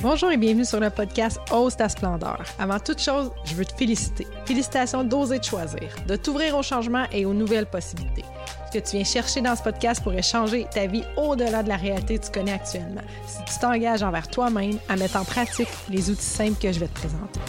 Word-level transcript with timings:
Bonjour 0.00 0.30
et 0.30 0.36
bienvenue 0.36 0.64
sur 0.64 0.78
le 0.78 0.90
podcast 0.90 1.40
Ose 1.50 1.74
ta 1.74 1.88
splendeur. 1.88 2.44
Avant 2.60 2.78
toute 2.78 3.00
chose, 3.00 3.32
je 3.44 3.54
veux 3.56 3.64
te 3.64 3.74
féliciter. 3.74 4.28
Félicitations 4.44 5.02
d'oser 5.02 5.40
de 5.40 5.44
choisir, 5.44 5.88
de 6.06 6.14
t'ouvrir 6.14 6.56
au 6.56 6.62
changement 6.62 7.04
et 7.10 7.26
aux 7.26 7.34
nouvelles 7.34 7.66
possibilités. 7.66 8.24
Ce 8.68 8.78
que 8.78 8.84
tu 8.84 8.94
viens 8.94 9.04
chercher 9.04 9.40
dans 9.40 9.56
ce 9.56 9.62
podcast 9.64 10.00
pourrait 10.00 10.22
changer 10.22 10.68
ta 10.72 10.86
vie 10.86 11.02
au-delà 11.16 11.64
de 11.64 11.68
la 11.68 11.76
réalité 11.76 12.16
que 12.16 12.26
tu 12.26 12.30
connais 12.30 12.52
actuellement. 12.52 13.02
Si 13.26 13.38
tu 13.52 13.58
t'engages 13.58 14.04
envers 14.04 14.28
toi-même 14.28 14.78
à 14.88 14.94
mettre 14.94 15.16
en 15.16 15.24
pratique 15.24 15.66
les 15.90 16.10
outils 16.10 16.22
simples 16.22 16.62
que 16.62 16.70
je 16.70 16.78
vais 16.78 16.86
te 16.86 16.94
présenter. 16.94 17.40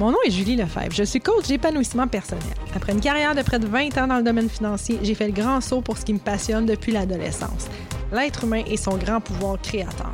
Mon 0.00 0.10
nom 0.10 0.18
est 0.24 0.30
Julie 0.30 0.56
Lefebvre. 0.56 0.90
Je 0.90 1.02
suis 1.02 1.20
coach 1.20 1.48
d'épanouissement 1.48 2.08
personnel. 2.08 2.42
Après 2.74 2.92
une 2.92 3.00
carrière 3.00 3.34
de 3.34 3.42
près 3.42 3.58
de 3.58 3.66
20 3.66 3.98
ans 3.98 4.06
dans 4.06 4.16
le 4.16 4.22
domaine 4.22 4.48
financier, 4.48 4.98
j'ai 5.02 5.14
fait 5.14 5.26
le 5.26 5.34
grand 5.34 5.60
saut 5.60 5.82
pour 5.82 5.98
ce 5.98 6.06
qui 6.06 6.14
me 6.14 6.18
passionne 6.18 6.64
depuis 6.64 6.92
l'adolescence 6.92 7.68
l'être 8.12 8.44
humain 8.44 8.62
et 8.66 8.76
son 8.76 8.96
grand 8.96 9.20
pouvoir 9.20 9.60
créateur. 9.60 10.12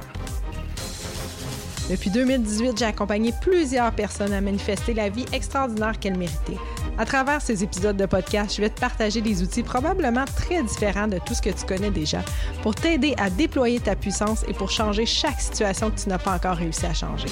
Depuis 1.91 2.11
2018, 2.11 2.79
j'ai 2.79 2.85
accompagné 2.85 3.33
plusieurs 3.41 3.93
personnes 3.93 4.33
à 4.35 4.43
manifester 4.43 4.93
la 4.93 5.09
vie 5.09 5.25
extraordinaire 5.33 5.99
qu'elles 5.99 6.19
méritaient. 6.19 6.59
À 6.99 7.07
travers 7.07 7.41
ces 7.41 7.65
épisodes 7.65 7.97
de 7.97 8.05
podcast, 8.05 8.57
je 8.57 8.61
vais 8.61 8.69
te 8.69 8.79
partager 8.79 9.23
des 9.23 9.43
outils 9.43 9.63
probablement 9.63 10.27
très 10.27 10.63
différents 10.63 11.09
de 11.09 11.19
tout 11.25 11.33
ce 11.33 11.41
que 11.41 11.51
tu 11.51 11.65
connais 11.65 11.91
déjà 11.91 12.23
pour 12.63 12.75
t'aider 12.75 13.15
à 13.17 13.31
déployer 13.31 13.81
ta 13.81 13.97
puissance 13.97 14.45
et 14.49 14.53
pour 14.53 14.71
changer 14.71 15.07
chaque 15.07 15.41
situation 15.41 15.91
que 15.91 15.99
tu 15.99 16.09
n'as 16.09 16.19
pas 16.19 16.33
encore 16.35 16.57
réussi 16.57 16.85
à 16.85 16.93
changer. 16.93 17.29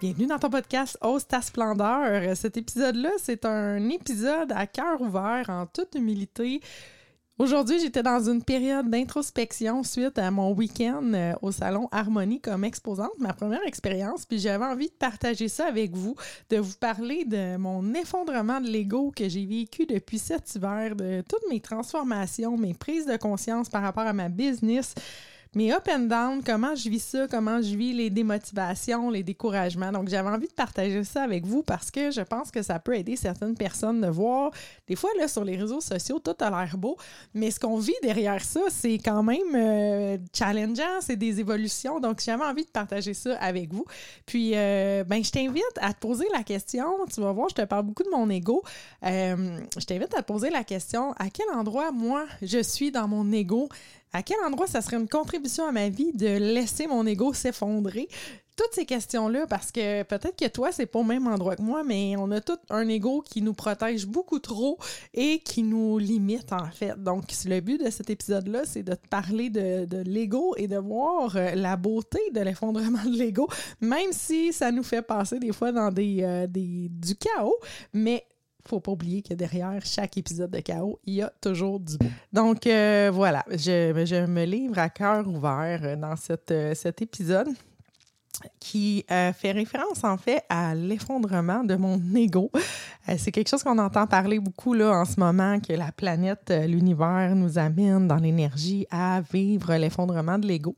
Bienvenue 0.00 0.26
dans 0.26 0.38
ton 0.38 0.50
podcast 0.50 0.98
Ose 1.02 1.26
ta 1.26 1.42
splendeur. 1.42 2.36
Cet 2.36 2.56
épisode-là, 2.56 3.10
c'est 3.18 3.44
un 3.44 3.88
épisode 3.88 4.52
à 4.52 4.66
cœur 4.66 5.00
ouvert, 5.00 5.46
en 5.48 5.66
toute 5.66 5.94
humilité, 5.94 6.60
Aujourd'hui, 7.36 7.80
j'étais 7.80 8.04
dans 8.04 8.30
une 8.30 8.44
période 8.44 8.88
d'introspection 8.88 9.82
suite 9.82 10.20
à 10.20 10.30
mon 10.30 10.52
week-end 10.52 11.02
euh, 11.14 11.32
au 11.42 11.50
salon 11.50 11.88
Harmonie 11.90 12.40
comme 12.40 12.62
exposante, 12.62 13.10
ma 13.18 13.32
première 13.32 13.66
expérience, 13.66 14.24
puis 14.24 14.38
j'avais 14.38 14.64
envie 14.64 14.86
de 14.86 14.94
partager 14.94 15.48
ça 15.48 15.66
avec 15.66 15.96
vous, 15.96 16.14
de 16.50 16.58
vous 16.58 16.76
parler 16.78 17.24
de 17.24 17.56
mon 17.56 17.92
effondrement 17.94 18.60
de 18.60 18.68
l'ego 18.68 19.10
que 19.10 19.28
j'ai 19.28 19.46
vécu 19.46 19.84
depuis 19.84 20.20
cet 20.20 20.54
hiver, 20.54 20.94
de 20.94 21.24
toutes 21.28 21.42
mes 21.50 21.58
transformations, 21.58 22.56
mes 22.56 22.72
prises 22.72 23.06
de 23.06 23.16
conscience 23.16 23.68
par 23.68 23.82
rapport 23.82 24.06
à 24.06 24.12
ma 24.12 24.28
business, 24.28 24.94
mes 25.54 25.72
up 25.72 25.88
and 25.88 26.06
down, 26.06 26.42
comment 26.42 26.74
je 26.74 26.88
vis 26.88 27.02
ça, 27.02 27.26
comment 27.28 27.60
je 27.60 27.76
vis 27.76 27.92
les 27.92 28.10
démotivations, 28.10 29.10
les 29.10 29.22
découragements. 29.22 29.92
Donc, 29.92 30.08
j'avais 30.08 30.28
envie 30.28 30.48
de 30.48 30.52
partager 30.52 31.04
ça 31.04 31.22
avec 31.22 31.46
vous 31.46 31.62
parce 31.62 31.90
que 31.90 32.10
je 32.10 32.20
pense 32.20 32.50
que 32.50 32.62
ça 32.62 32.78
peut 32.78 32.96
aider 32.96 33.16
certaines 33.16 33.54
personnes 33.54 34.00
de 34.00 34.08
voir. 34.08 34.50
Des 34.88 34.96
fois, 34.96 35.10
là, 35.18 35.28
sur 35.28 35.44
les 35.44 35.56
réseaux 35.56 35.80
sociaux, 35.80 36.18
tout 36.18 36.34
a 36.40 36.50
l'air 36.50 36.76
beau, 36.76 36.96
mais 37.34 37.50
ce 37.50 37.60
qu'on 37.60 37.78
vit 37.78 37.94
derrière 38.02 38.44
ça, 38.44 38.60
c'est 38.68 38.98
quand 38.98 39.22
même 39.22 39.54
euh, 39.54 40.18
challengeant, 40.32 41.00
c'est 41.00 41.16
des 41.16 41.40
évolutions. 41.40 42.00
Donc, 42.00 42.20
j'avais 42.24 42.44
envie 42.44 42.64
de 42.64 42.70
partager 42.70 43.14
ça 43.14 43.36
avec 43.38 43.72
vous. 43.72 43.84
Puis, 44.26 44.52
euh, 44.54 45.04
ben, 45.04 45.22
je 45.22 45.30
t'invite 45.30 45.64
à 45.80 45.92
te 45.92 45.98
poser 45.98 46.26
la 46.32 46.42
question. 46.42 46.84
Tu 47.12 47.20
vas 47.20 47.32
voir, 47.32 47.48
je 47.48 47.54
te 47.54 47.62
parle 47.62 47.86
beaucoup 47.86 48.02
de 48.02 48.10
mon 48.10 48.28
ego. 48.30 48.62
Euh, 49.04 49.58
je 49.78 49.84
t'invite 49.84 50.14
à 50.14 50.22
te 50.22 50.26
poser 50.26 50.50
la 50.50 50.64
question 50.64 51.12
à 51.12 51.30
quel 51.30 51.48
endroit, 51.54 51.92
moi, 51.92 52.26
je 52.42 52.62
suis 52.62 52.90
dans 52.90 53.08
mon 53.08 53.30
ego? 53.32 53.68
À 54.14 54.22
quel 54.22 54.38
endroit 54.46 54.68
ça 54.68 54.80
serait 54.80 54.96
une 54.96 55.08
contribution 55.08 55.66
à 55.66 55.72
ma 55.72 55.88
vie 55.88 56.12
de 56.12 56.38
laisser 56.38 56.86
mon 56.86 57.04
ego 57.04 57.34
s'effondrer? 57.34 58.08
Toutes 58.56 58.72
ces 58.72 58.86
questions-là, 58.86 59.48
parce 59.48 59.72
que 59.72 60.04
peut-être 60.04 60.36
que 60.36 60.46
toi, 60.46 60.70
c'est 60.70 60.86
pas 60.86 61.00
au 61.00 61.02
même 61.02 61.26
endroit 61.26 61.56
que 61.56 61.62
moi, 61.62 61.82
mais 61.82 62.14
on 62.16 62.30
a 62.30 62.40
tout 62.40 62.58
un 62.70 62.86
ego 62.86 63.20
qui 63.20 63.42
nous 63.42 63.52
protège 63.52 64.06
beaucoup 64.06 64.38
trop 64.38 64.78
et 65.12 65.40
qui 65.40 65.64
nous 65.64 65.98
limite, 65.98 66.52
en 66.52 66.70
fait. 66.70 66.94
Donc, 67.02 67.24
le 67.46 67.58
but 67.58 67.84
de 67.84 67.90
cet 67.90 68.10
épisode-là, 68.10 68.62
c'est 68.64 68.84
de 68.84 68.94
te 68.94 69.08
parler 69.08 69.50
de, 69.50 69.86
de 69.86 70.08
l'ego 70.08 70.54
et 70.56 70.68
de 70.68 70.76
voir 70.76 71.34
euh, 71.34 71.56
la 71.56 71.74
beauté 71.74 72.20
de 72.32 72.40
l'effondrement 72.42 73.02
de 73.04 73.18
l'ego, 73.18 73.48
même 73.80 74.12
si 74.12 74.52
ça 74.52 74.70
nous 74.70 74.84
fait 74.84 75.02
passer 75.02 75.40
des 75.40 75.52
fois 75.52 75.72
dans 75.72 75.90
des, 75.90 76.18
euh, 76.22 76.46
des, 76.46 76.88
du 76.88 77.16
chaos, 77.16 77.56
mais 77.92 78.24
faut 78.66 78.80
pas 78.80 78.92
oublier 78.92 79.22
que 79.22 79.34
derrière 79.34 79.84
chaque 79.84 80.16
épisode 80.16 80.50
de 80.50 80.60
Chaos, 80.60 80.98
il 81.04 81.14
y 81.14 81.22
a 81.22 81.32
toujours 81.40 81.80
du. 81.80 81.96
Donc 82.32 82.66
euh, 82.66 83.10
voilà, 83.12 83.44
je, 83.50 84.26
me 84.26 84.44
livre 84.44 84.78
à 84.78 84.88
cœur 84.88 85.28
ouvert 85.28 85.96
dans 85.98 86.16
cette, 86.16 86.50
euh, 86.50 86.74
cet 86.74 87.02
épisode 87.02 87.48
qui 88.58 89.04
euh, 89.10 89.32
fait 89.32 89.52
référence 89.52 90.02
en 90.02 90.16
fait 90.16 90.42
à 90.48 90.74
l'effondrement 90.74 91.62
de 91.62 91.76
mon 91.76 92.00
ego. 92.16 92.50
c'est 93.16 93.30
quelque 93.30 93.48
chose 93.48 93.62
qu'on 93.62 93.78
entend 93.78 94.06
parler 94.06 94.40
beaucoup 94.40 94.74
là 94.74 94.90
en 94.90 95.04
ce 95.04 95.20
moment 95.20 95.60
que 95.60 95.72
la 95.72 95.92
planète, 95.92 96.52
l'univers 96.66 97.34
nous 97.36 97.58
amène 97.58 98.08
dans 98.08 98.16
l'énergie 98.16 98.86
à 98.90 99.22
vivre 99.32 99.74
l'effondrement 99.76 100.38
de 100.38 100.46
l'ego. 100.46 100.74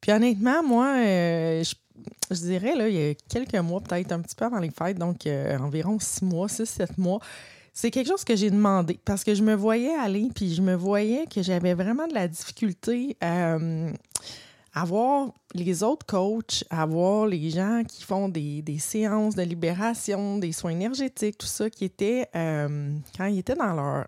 Puis 0.00 0.10
honnêtement, 0.10 0.62
moi, 0.62 0.94
je 0.96 1.74
je 2.30 2.40
dirais, 2.40 2.74
là, 2.76 2.88
il 2.88 2.94
y 2.94 3.10
a 3.10 3.14
quelques 3.28 3.56
mois, 3.56 3.80
peut-être 3.80 4.12
un 4.12 4.20
petit 4.20 4.34
peu 4.34 4.44
avant 4.44 4.58
les 4.58 4.70
fêtes, 4.70 4.98
donc 4.98 5.26
euh, 5.26 5.58
environ 5.58 5.98
six 5.98 6.24
mois, 6.24 6.48
six, 6.48 6.66
sept 6.66 6.96
mois, 6.98 7.20
c'est 7.72 7.90
quelque 7.90 8.08
chose 8.08 8.24
que 8.24 8.36
j'ai 8.36 8.50
demandé 8.50 8.98
parce 9.04 9.24
que 9.24 9.34
je 9.34 9.42
me 9.42 9.54
voyais 9.54 9.94
aller, 9.94 10.28
puis 10.34 10.54
je 10.54 10.62
me 10.62 10.74
voyais 10.74 11.26
que 11.26 11.42
j'avais 11.42 11.74
vraiment 11.74 12.06
de 12.06 12.14
la 12.14 12.28
difficulté 12.28 13.16
euh, 13.22 13.90
à 14.74 14.84
voir 14.84 15.32
les 15.54 15.82
autres 15.82 16.06
coachs, 16.06 16.64
à 16.70 16.86
voir 16.86 17.26
les 17.26 17.50
gens 17.50 17.82
qui 17.86 18.04
font 18.04 18.28
des, 18.28 18.62
séances 18.78 19.34
de 19.34 19.42
libération, 19.42 20.38
des 20.38 20.52
soins 20.52 20.72
énergétiques, 20.72 21.38
tout 21.38 21.46
ça, 21.46 21.70
qui 21.70 21.84
était, 21.84 22.28
euh, 22.36 22.92
quand 23.16 23.26
ils 23.26 23.38
étaient 23.38 23.56
dans 23.56 23.72
leur, 23.74 24.06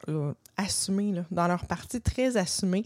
assumé, 0.56 1.14
dans 1.30 1.48
leur 1.48 1.66
partie 1.66 2.00
très 2.00 2.36
assumée, 2.36 2.84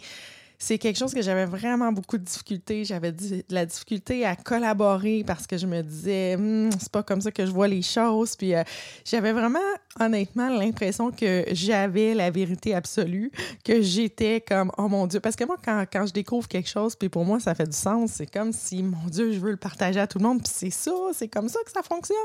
c'est 0.58 0.78
quelque 0.78 0.96
chose 0.96 1.12
que 1.12 1.22
j'avais 1.22 1.46
vraiment 1.46 1.92
beaucoup 1.92 2.18
de 2.18 2.24
difficultés. 2.24 2.84
J'avais 2.84 3.12
de 3.12 3.42
la 3.50 3.66
difficulté 3.66 4.24
à 4.24 4.36
collaborer 4.36 5.24
parce 5.26 5.46
que 5.46 5.58
je 5.58 5.66
me 5.66 5.82
disais, 5.82 6.36
hmm, 6.36 6.70
c'est 6.78 6.90
pas 6.90 7.02
comme 7.02 7.20
ça 7.20 7.30
que 7.30 7.44
je 7.44 7.50
vois 7.50 7.68
les 7.68 7.82
choses. 7.82 8.36
Puis 8.36 8.54
euh, 8.54 8.62
j'avais 9.04 9.32
vraiment, 9.32 9.58
honnêtement, 10.00 10.48
l'impression 10.48 11.10
que 11.10 11.44
j'avais 11.52 12.14
la 12.14 12.30
vérité 12.30 12.74
absolue, 12.74 13.30
que 13.64 13.82
j'étais 13.82 14.40
comme, 14.40 14.70
oh 14.78 14.88
mon 14.88 15.06
Dieu. 15.06 15.20
Parce 15.20 15.36
que 15.36 15.44
moi, 15.44 15.56
quand, 15.62 15.84
quand 15.92 16.06
je 16.06 16.12
découvre 16.12 16.48
quelque 16.48 16.68
chose, 16.68 16.96
puis 16.96 17.08
pour 17.08 17.24
moi, 17.24 17.38
ça 17.40 17.54
fait 17.54 17.66
du 17.66 17.76
sens, 17.76 18.12
c'est 18.12 18.30
comme 18.30 18.52
si, 18.52 18.82
mon 18.82 19.06
Dieu, 19.08 19.32
je 19.32 19.38
veux 19.38 19.50
le 19.50 19.56
partager 19.56 20.00
à 20.00 20.06
tout 20.06 20.18
le 20.18 20.24
monde. 20.24 20.42
Puis 20.42 20.52
c'est 20.54 20.70
ça, 20.70 20.92
c'est 21.12 21.28
comme 21.28 21.48
ça 21.48 21.60
que 21.64 21.70
ça 21.70 21.82
fonctionne. 21.82 22.16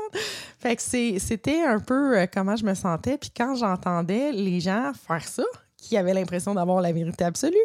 Fait 0.58 0.76
que 0.76 0.82
c'était 0.82 1.62
un 1.62 1.80
peu 1.80 2.18
euh, 2.18 2.26
comment 2.32 2.56
je 2.56 2.64
me 2.64 2.74
sentais. 2.74 3.18
Puis 3.18 3.30
quand 3.36 3.54
j'entendais 3.54 4.32
les 4.32 4.60
gens 4.60 4.92
faire 5.06 5.26
ça, 5.26 5.44
qui 5.82 5.96
avait 5.96 6.14
l'impression 6.14 6.54
d'avoir 6.54 6.80
la 6.80 6.92
vérité 6.92 7.24
absolue, 7.24 7.56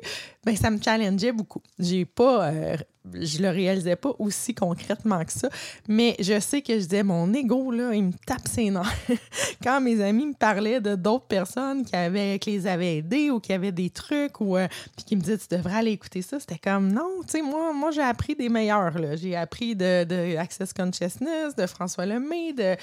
ben 0.44 0.56
ça 0.56 0.72
me 0.72 0.82
challengeait 0.82 1.32
beaucoup. 1.32 1.62
J'ai 1.78 2.04
pas, 2.04 2.48
euh, 2.48 2.76
je 3.14 3.44
le 3.44 3.50
réalisais 3.50 3.96
pas 3.96 4.12
aussi 4.18 4.56
concrètement 4.56 5.24
que 5.24 5.32
ça, 5.32 5.50
mais 5.88 6.16
je 6.20 6.40
sais 6.40 6.64
que 6.64 6.74
je 6.74 6.86
disais 6.86 7.04
mon 7.04 7.32
ego 7.32 7.70
là, 7.70 7.94
il 7.94 8.06
me 8.06 8.14
tape 8.26 8.48
ses 8.48 8.72
nerfs. 8.72 8.92
Quand 9.64 9.80
mes 9.80 10.02
amis 10.02 10.26
me 10.26 10.34
parlaient 10.34 10.82
de 10.82 10.96
d'autres 10.96 11.28
personnes 11.28 11.86
qui 11.86 11.96
avaient, 11.96 12.40
qui 12.40 12.52
les 12.52 12.66
avaient 12.66 12.98
aidés 12.98 13.30
ou 13.30 13.40
qui 13.40 13.54
avaient 13.54 13.72
des 13.72 13.92
trucs 13.92 14.42
ou 14.42 14.58
euh, 14.58 14.68
puis 14.96 15.06
qui 15.06 15.16
me 15.16 15.22
disaient 15.22 15.38
tu 15.38 15.56
devrais 15.56 15.76
aller 15.76 15.92
écouter 15.92 16.24
ça, 16.24 16.40
c'était 16.40 16.58
comme 16.58 16.92
non, 16.92 17.22
tu 17.22 17.38
sais 17.38 17.42
moi, 17.44 17.72
moi 17.72 17.92
j'ai 17.92 18.02
appris 18.02 18.36
des 18.36 18.50
meilleurs 18.50 18.98
là, 18.98 19.16
j'ai 19.16 19.36
appris 19.36 19.76
de, 19.76 20.04
de 20.06 20.38
Access 20.38 20.74
Consciousness, 20.74 21.56
de 21.56 21.68
François 21.68 22.08
Lemay, 22.08 22.54
de 22.54 22.76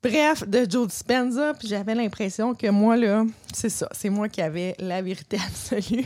Bref, 0.00 0.48
de 0.48 0.64
Joe 0.70 0.86
Dispenza, 0.86 1.54
puis 1.54 1.66
j'avais 1.66 1.94
l'impression 1.94 2.54
que 2.54 2.68
moi, 2.68 2.96
là, 2.96 3.24
c'est 3.52 3.68
ça, 3.68 3.88
c'est 3.90 4.10
moi 4.10 4.28
qui 4.28 4.40
avais 4.40 4.76
la 4.78 5.02
vérité 5.02 5.38
absolue. 5.46 6.04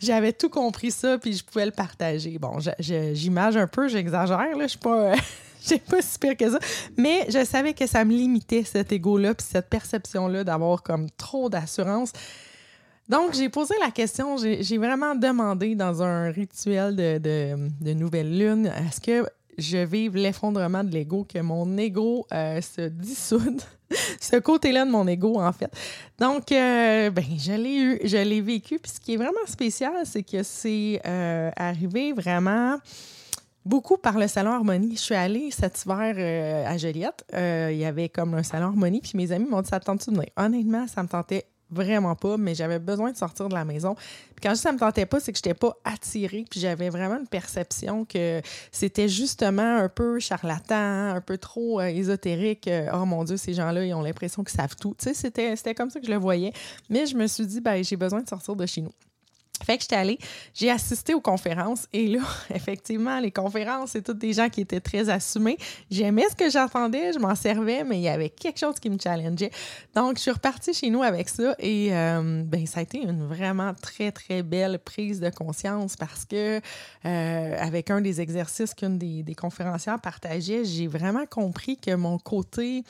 j'avais 0.00 0.34
tout 0.34 0.50
compris 0.50 0.90
ça, 0.90 1.16
puis 1.16 1.32
je 1.32 1.42
pouvais 1.42 1.64
le 1.64 1.72
partager. 1.72 2.38
Bon, 2.38 2.58
j'image 2.78 3.56
un 3.56 3.66
peu, 3.66 3.88
j'exagère, 3.88 4.56
là, 4.56 4.64
je 4.64 4.68
suis 4.68 4.78
pas... 4.78 5.14
j'ai 5.66 5.78
pas 5.78 6.02
si 6.02 6.18
pire 6.18 6.36
que 6.36 6.50
ça. 6.50 6.58
Mais 6.98 7.24
je 7.30 7.42
savais 7.44 7.72
que 7.72 7.86
ça 7.86 8.04
me 8.04 8.12
limitait, 8.12 8.64
cet 8.64 8.92
ego-là, 8.92 9.32
puis 9.32 9.46
cette 9.48 9.70
perception-là 9.70 10.44
d'avoir 10.44 10.82
comme 10.82 11.08
trop 11.10 11.48
d'assurance. 11.48 12.12
Donc, 13.08 13.32
j'ai 13.32 13.48
posé 13.48 13.74
la 13.80 13.90
question, 13.90 14.36
j'ai 14.36 14.78
vraiment 14.78 15.14
demandé 15.14 15.74
dans 15.74 16.02
un 16.02 16.30
rituel 16.30 16.96
de 16.96 17.92
nouvelle 17.94 18.36
lune, 18.36 18.66
est-ce 18.66 19.00
que 19.00 19.26
je 19.58 19.78
vive 19.78 20.16
l'effondrement 20.16 20.84
de 20.84 20.90
l'ego, 20.90 21.26
que 21.28 21.38
mon 21.38 21.76
ego 21.76 22.26
euh, 22.32 22.60
se 22.60 22.88
dissoude. 22.88 23.62
ce 24.20 24.36
côté-là 24.36 24.84
de 24.84 24.90
mon 24.90 25.06
ego, 25.06 25.40
en 25.40 25.52
fait. 25.52 25.70
Donc, 26.18 26.50
euh, 26.52 27.10
ben, 27.10 27.24
je 27.38 27.52
l'ai 27.52 27.76
eu, 27.76 28.00
je 28.04 28.16
l'ai 28.16 28.40
vécu. 28.40 28.78
Puis 28.78 28.92
ce 28.92 29.00
qui 29.00 29.14
est 29.14 29.16
vraiment 29.16 29.46
spécial, 29.46 29.92
c'est 30.04 30.22
que 30.22 30.42
c'est 30.42 31.00
euh, 31.06 31.50
arrivé 31.56 32.12
vraiment 32.12 32.78
beaucoup 33.64 33.96
par 33.98 34.18
le 34.18 34.26
salon 34.26 34.52
Harmonie. 34.52 34.96
Je 34.96 35.02
suis 35.02 35.14
allée 35.14 35.50
cet 35.50 35.84
hiver 35.84 36.66
à 36.66 36.76
Joliette. 36.78 37.24
il 37.32 37.76
y 37.76 37.84
avait 37.84 38.08
comme 38.08 38.34
un 38.34 38.42
salon 38.42 38.68
Harmonie. 38.68 39.00
Puis 39.00 39.12
mes 39.14 39.30
amis 39.30 39.46
m'ont 39.48 39.60
dit 39.60 39.68
Ça 39.68 39.78
te 39.78 39.84
tente 39.84 40.08
de 40.08 40.14
venir? 40.14 40.30
Honnêtement, 40.36 40.86
ça 40.88 41.02
me 41.02 41.08
tentait 41.08 41.44
vraiment 41.72 42.14
pas, 42.14 42.36
mais 42.36 42.54
j'avais 42.54 42.78
besoin 42.78 43.10
de 43.10 43.16
sortir 43.16 43.48
de 43.48 43.54
la 43.54 43.64
maison. 43.64 43.94
Puis 43.94 44.42
quand 44.42 44.50
je 44.50 44.54
dis 44.54 44.60
ça 44.60 44.72
me 44.72 44.78
tentait 44.78 45.06
pas, 45.06 45.18
c'est 45.18 45.32
que 45.32 45.38
j'étais 45.38 45.54
pas 45.54 45.76
attirée, 45.84 46.44
puis 46.48 46.60
j'avais 46.60 46.90
vraiment 46.90 47.18
une 47.18 47.26
perception 47.26 48.04
que 48.04 48.40
c'était 48.70 49.08
justement 49.08 49.78
un 49.78 49.88
peu 49.88 50.20
charlatan, 50.20 51.14
un 51.14 51.20
peu 51.20 51.38
trop 51.38 51.80
euh, 51.80 51.86
ésotérique. 51.86 52.68
Euh, 52.68 52.88
oh 52.94 53.04
mon 53.04 53.24
Dieu, 53.24 53.36
ces 53.36 53.54
gens-là, 53.54 53.84
ils 53.84 53.94
ont 53.94 54.02
l'impression 54.02 54.44
qu'ils 54.44 54.56
savent 54.56 54.76
tout. 54.76 54.94
Tu 54.98 55.06
sais, 55.06 55.14
c'était, 55.14 55.56
c'était 55.56 55.74
comme 55.74 55.90
ça 55.90 55.98
que 55.98 56.06
je 56.06 56.12
le 56.12 56.18
voyais. 56.18 56.52
Mais 56.90 57.06
je 57.06 57.16
me 57.16 57.26
suis 57.26 57.46
dit, 57.46 57.60
ben, 57.60 57.82
j'ai 57.82 57.96
besoin 57.96 58.20
de 58.20 58.28
sortir 58.28 58.54
de 58.54 58.66
chez 58.66 58.82
nous. 58.82 58.92
Fait 59.64 59.76
que 59.76 59.82
j'étais 59.82 59.96
allée, 59.96 60.18
j'ai 60.54 60.70
assisté 60.70 61.14
aux 61.14 61.20
conférences 61.20 61.86
et 61.92 62.08
là, 62.08 62.20
effectivement, 62.54 63.18
les 63.20 63.30
conférences, 63.30 63.90
c'est 63.90 64.02
toutes 64.02 64.18
des 64.18 64.32
gens 64.32 64.48
qui 64.48 64.62
étaient 64.62 64.80
très 64.80 65.08
assumés. 65.08 65.56
J'aimais 65.90 66.28
ce 66.30 66.36
que 66.36 66.50
j'entendais, 66.50 67.12
je 67.12 67.18
m'en 67.18 67.34
servais, 67.34 67.84
mais 67.84 67.98
il 67.98 68.02
y 68.02 68.08
avait 68.08 68.30
quelque 68.30 68.58
chose 68.58 68.78
qui 68.80 68.90
me 68.90 68.98
challengeait. 68.98 69.50
Donc, 69.94 70.16
je 70.16 70.22
suis 70.22 70.30
repartie 70.30 70.74
chez 70.74 70.90
nous 70.90 71.02
avec 71.02 71.28
ça 71.28 71.54
et 71.58 71.88
euh, 71.92 72.42
ben, 72.44 72.66
ça 72.66 72.80
a 72.80 72.82
été 72.82 72.98
une 72.98 73.26
vraiment 73.26 73.72
très, 73.74 74.12
très 74.12 74.42
belle 74.42 74.78
prise 74.78 75.20
de 75.20 75.30
conscience 75.30 75.96
parce 75.96 76.24
que 76.24 76.60
euh, 77.04 77.56
avec 77.58 77.90
un 77.90 78.00
des 78.00 78.20
exercices 78.20 78.74
qu'une 78.74 78.98
des, 78.98 79.22
des 79.22 79.34
conférencières 79.34 80.00
partageait, 80.00 80.64
j'ai 80.64 80.86
vraiment 80.86 81.26
compris 81.26 81.76
que 81.76 81.94
mon 81.94 82.18
côté 82.18 82.84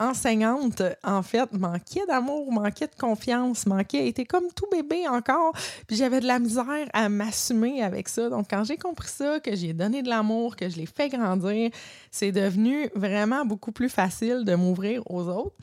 enseignante, 0.00 0.82
en 1.02 1.22
fait, 1.22 1.52
manquait 1.52 2.06
d'amour, 2.06 2.52
manquait 2.52 2.86
de 2.86 2.94
confiance, 2.98 3.66
manquait, 3.66 4.08
était 4.08 4.24
comme 4.24 4.44
tout 4.54 4.66
bébé 4.70 5.08
encore. 5.08 5.52
Puis 5.86 5.96
j'avais 5.96 6.20
de 6.20 6.26
la 6.26 6.38
misère 6.38 6.88
à 6.92 7.08
m'assumer 7.08 7.82
avec 7.82 8.08
ça. 8.08 8.28
Donc, 8.28 8.46
quand 8.50 8.64
j'ai 8.64 8.76
compris 8.76 9.08
ça, 9.08 9.40
que 9.40 9.54
j'ai 9.54 9.72
donné 9.72 10.02
de 10.02 10.08
l'amour, 10.08 10.56
que 10.56 10.68
je 10.68 10.76
l'ai 10.76 10.86
fait 10.86 11.08
grandir, 11.08 11.70
c'est 12.10 12.32
devenu 12.32 12.88
vraiment 12.94 13.44
beaucoup 13.44 13.72
plus 13.72 13.88
facile 13.88 14.44
de 14.44 14.54
m'ouvrir 14.54 15.02
aux 15.10 15.28
autres. 15.28 15.56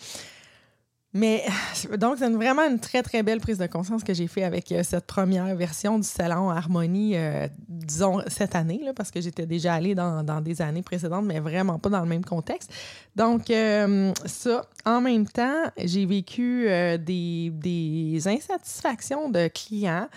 Mais 1.13 1.43
donc, 1.97 2.17
c'est 2.17 2.29
vraiment 2.29 2.63
une 2.63 2.79
très, 2.79 3.03
très 3.03 3.23
belle 3.23 3.39
prise 3.39 3.57
de 3.57 3.67
conscience 3.67 4.03
que 4.03 4.13
j'ai 4.13 4.27
fait 4.27 4.43
avec 4.43 4.71
euh, 4.71 4.83
cette 4.83 5.05
première 5.05 5.53
version 5.55 5.97
du 5.97 6.07
salon 6.07 6.49
Harmonie, 6.49 7.15
euh, 7.15 7.47
disons, 7.67 8.21
cette 8.27 8.55
année, 8.55 8.81
là, 8.83 8.93
parce 8.93 9.11
que 9.11 9.19
j'étais 9.19 9.45
déjà 9.45 9.73
allée 9.73 9.95
dans, 9.95 10.23
dans, 10.23 10.41
des 10.41 10.61
années 10.61 10.83
précédentes, 10.83 11.25
mais 11.25 11.39
vraiment 11.39 11.79
pas 11.79 11.89
dans 11.89 12.01
le 12.01 12.07
même 12.07 12.23
contexte. 12.23 12.71
Donc, 13.15 13.49
euh, 13.49 14.13
ça, 14.25 14.65
en 14.85 15.01
même 15.01 15.27
temps, 15.27 15.63
j'ai 15.77 16.05
vécu 16.05 16.67
des, 16.99 17.51
des, 17.53 18.27
insatisfactions 18.27 19.29
de 19.29 19.47
clients 19.49 20.07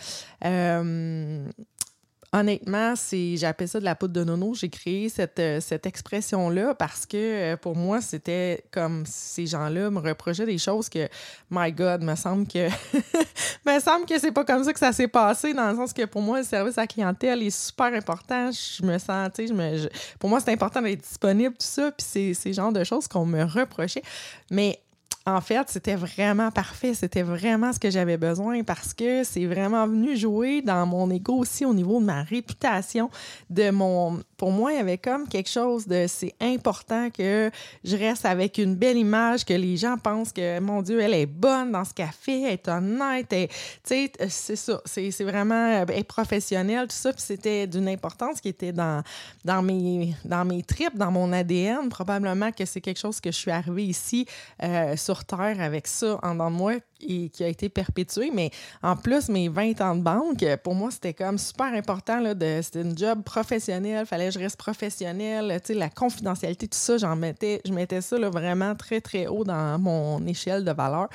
honnêtement, 2.35 2.97
c'est 2.97 3.37
j'appelle 3.37 3.69
ça 3.69 3.79
de 3.79 3.85
la 3.85 3.95
poudre 3.95 4.13
de 4.13 4.25
nono. 4.25 4.55
J'ai 4.55 4.69
créé 4.69 5.09
cette, 5.09 5.39
euh, 5.39 5.61
cette 5.61 5.87
expression-là 5.87 6.75
parce 6.75 7.07
que 7.07 7.17
euh, 7.17 7.57
pour 7.57 7.77
moi, 7.77 8.01
c'était 8.01 8.65
comme 8.73 9.05
ces 9.07 9.47
gens-là 9.47 9.89
me 9.91 10.01
reprochaient 10.01 10.45
des 10.45 10.59
choses 10.59 10.89
que, 10.89 11.09
my 11.51 11.71
God, 11.73 12.03
me 12.03 12.17
semble 12.17 12.47
que 12.47 12.69
me 13.67 13.79
semble 13.81 14.05
que 14.07 14.19
c'est 14.19 14.33
pas 14.33 14.45
comme 14.45 14.65
ça 14.65 14.73
que 14.73 14.81
ça 14.81 14.93
s'est 14.93 15.09
passé, 15.09 15.55
dans 15.55 15.71
le 15.71 15.77
sens 15.77 15.93
que 15.93 16.05
pour 16.07 16.23
moi, 16.23 16.39
le 16.39 16.45
service 16.45 16.77
à 16.77 16.83
la 16.83 16.87
clientèle 16.89 17.41
est 17.43 17.57
super 17.57 17.95
important. 17.95 18.51
Je 18.51 18.85
me 18.85 18.99
sens, 18.99 19.31
tu 19.35 19.43
sais, 19.43 19.49
je 19.49 19.55
me, 19.55 19.89
pour 20.19 20.29
moi, 20.29 20.41
c'est 20.41 20.53
important 20.53 20.83
d'être 20.83 21.03
disponible, 21.03 21.55
tout 21.55 21.67
ça, 21.67 21.93
puis 21.93 22.05
c'est 22.07 22.35
ces 22.35 22.53
genres 22.53 22.73
de 22.73 22.83
choses 22.83 23.07
qu'on 23.07 23.27
me 23.27 23.45
reprochait. 23.45 24.03
Mais 24.51 24.81
en 25.27 25.41
fait, 25.41 25.69
c'était 25.71 25.95
vraiment 25.95 26.51
parfait. 26.51 26.93
C'était 26.93 27.23
vraiment 27.23 27.73
ce 27.73 27.81
que 27.81 27.91
j'avais 27.91 28.19
besoin 28.19 28.63
parce 28.63 28.93
que 28.93 29.25
c'est 29.25 29.47
vraiment 29.47 29.87
venu 29.87 30.17
jouer 30.17 30.61
dans 30.61 30.85
mon 30.87 31.11
ego 31.11 31.35
aussi 31.35 31.65
au 31.65 31.73
niveau 31.73 31.99
de 32.01 32.05
ma 32.05 32.23
réputation, 32.23 33.11
de 33.49 33.71
mon. 33.71 34.21
Pour 34.37 34.51
moi, 34.51 34.73
il 34.73 34.77
y 34.77 34.81
avait 34.81 34.99
comme 34.99 35.29
quelque 35.29 35.51
chose 35.51 35.87
de. 35.87 36.07
C'est 36.09 36.35
important 36.41 37.11
que 37.11 37.51
je 37.85 37.97
reste 37.97 38.25
avec 38.25 38.59
une 38.59 38.75
belle 38.75 38.97
image, 38.97 39.45
que 39.45 39.55
les 39.55 39.77
gens 39.77 39.97
pensent 39.97 40.33
que, 40.33 40.61
mon 40.61 40.83
Dieu, 40.83 41.01
elle 41.01 41.15
est 41.15 41.27
bonne 41.27 41.73
dans 41.73 41.85
ce 41.85 41.93
fait, 42.13 42.43
elle 42.43 42.53
est 42.53 42.69
honnête. 42.69 43.29
Tu 43.29 43.49
sais, 43.85 44.13
c'est 44.29 44.57
ça. 44.57 44.81
C'est 44.85 45.25
vraiment 45.25 45.55
euh, 45.55 45.85
être 45.89 46.07
professionnelle, 46.07 46.89
tout 46.89 46.97
ça. 46.97 47.13
Puis 47.13 47.23
c'était 47.23 47.67
d'une 47.67 47.89
importance 47.89 48.41
qui 48.41 48.49
était 48.49 48.73
dans, 48.73 49.03
dans, 49.45 49.63
mes, 49.63 50.15
dans 50.25 50.45
mes 50.45 50.63
tripes, 50.63 50.97
dans 50.97 51.11
mon 51.11 51.33
ADN. 51.33 51.89
Probablement 51.89 52.51
que 52.53 52.65
c'est 52.65 52.81
quelque 52.81 53.01
chose 53.01 53.21
que 53.21 53.31
je 53.31 53.37
suis 53.37 53.51
arrivée 53.51 53.85
ici 53.85 54.27
euh, 54.63 54.97
sur 54.97 55.25
terre 55.25 55.61
avec 55.61 55.87
ça 55.87 56.19
en 56.23 56.33
dedans 56.33 56.51
de 56.51 56.57
moi 56.57 56.75
et 57.07 57.29
qui 57.29 57.45
a 57.45 57.49
été 57.49 57.69
perpétué. 57.69 58.31
Mais 58.33 58.51
en 58.83 58.97
plus, 58.97 59.29
mes 59.29 59.49
20 59.49 59.81
ans 59.81 59.95
de 59.95 60.03
banque, 60.03 60.45
pour 60.63 60.75
moi, 60.75 60.91
c'était 60.91 61.15
comme 61.15 61.39
super 61.39 61.73
important. 61.73 62.23
C'était 62.63 62.83
une 62.83 62.97
job 62.97 63.23
professionnel, 63.23 64.07
fallait 64.07 64.24
je 64.31 64.39
reste 64.39 64.57
professionnel. 64.57 65.61
La 65.71 65.91
confidentialité, 65.91 66.69
tout 66.69 66.79
ça, 66.79 66.99
j'en 66.99 67.17
mettais, 67.17 67.61
je 67.65 67.73
mettais 67.73 68.01
ça 68.01 68.19
là, 68.19 68.31
vraiment 68.31 68.75
très, 68.75 69.01
très 69.01 69.27
haut 69.27 69.45
dans 69.45 69.79
mon 69.79 70.25
échelle 70.27 70.65
de 70.65 70.73
valeur. 70.73 71.09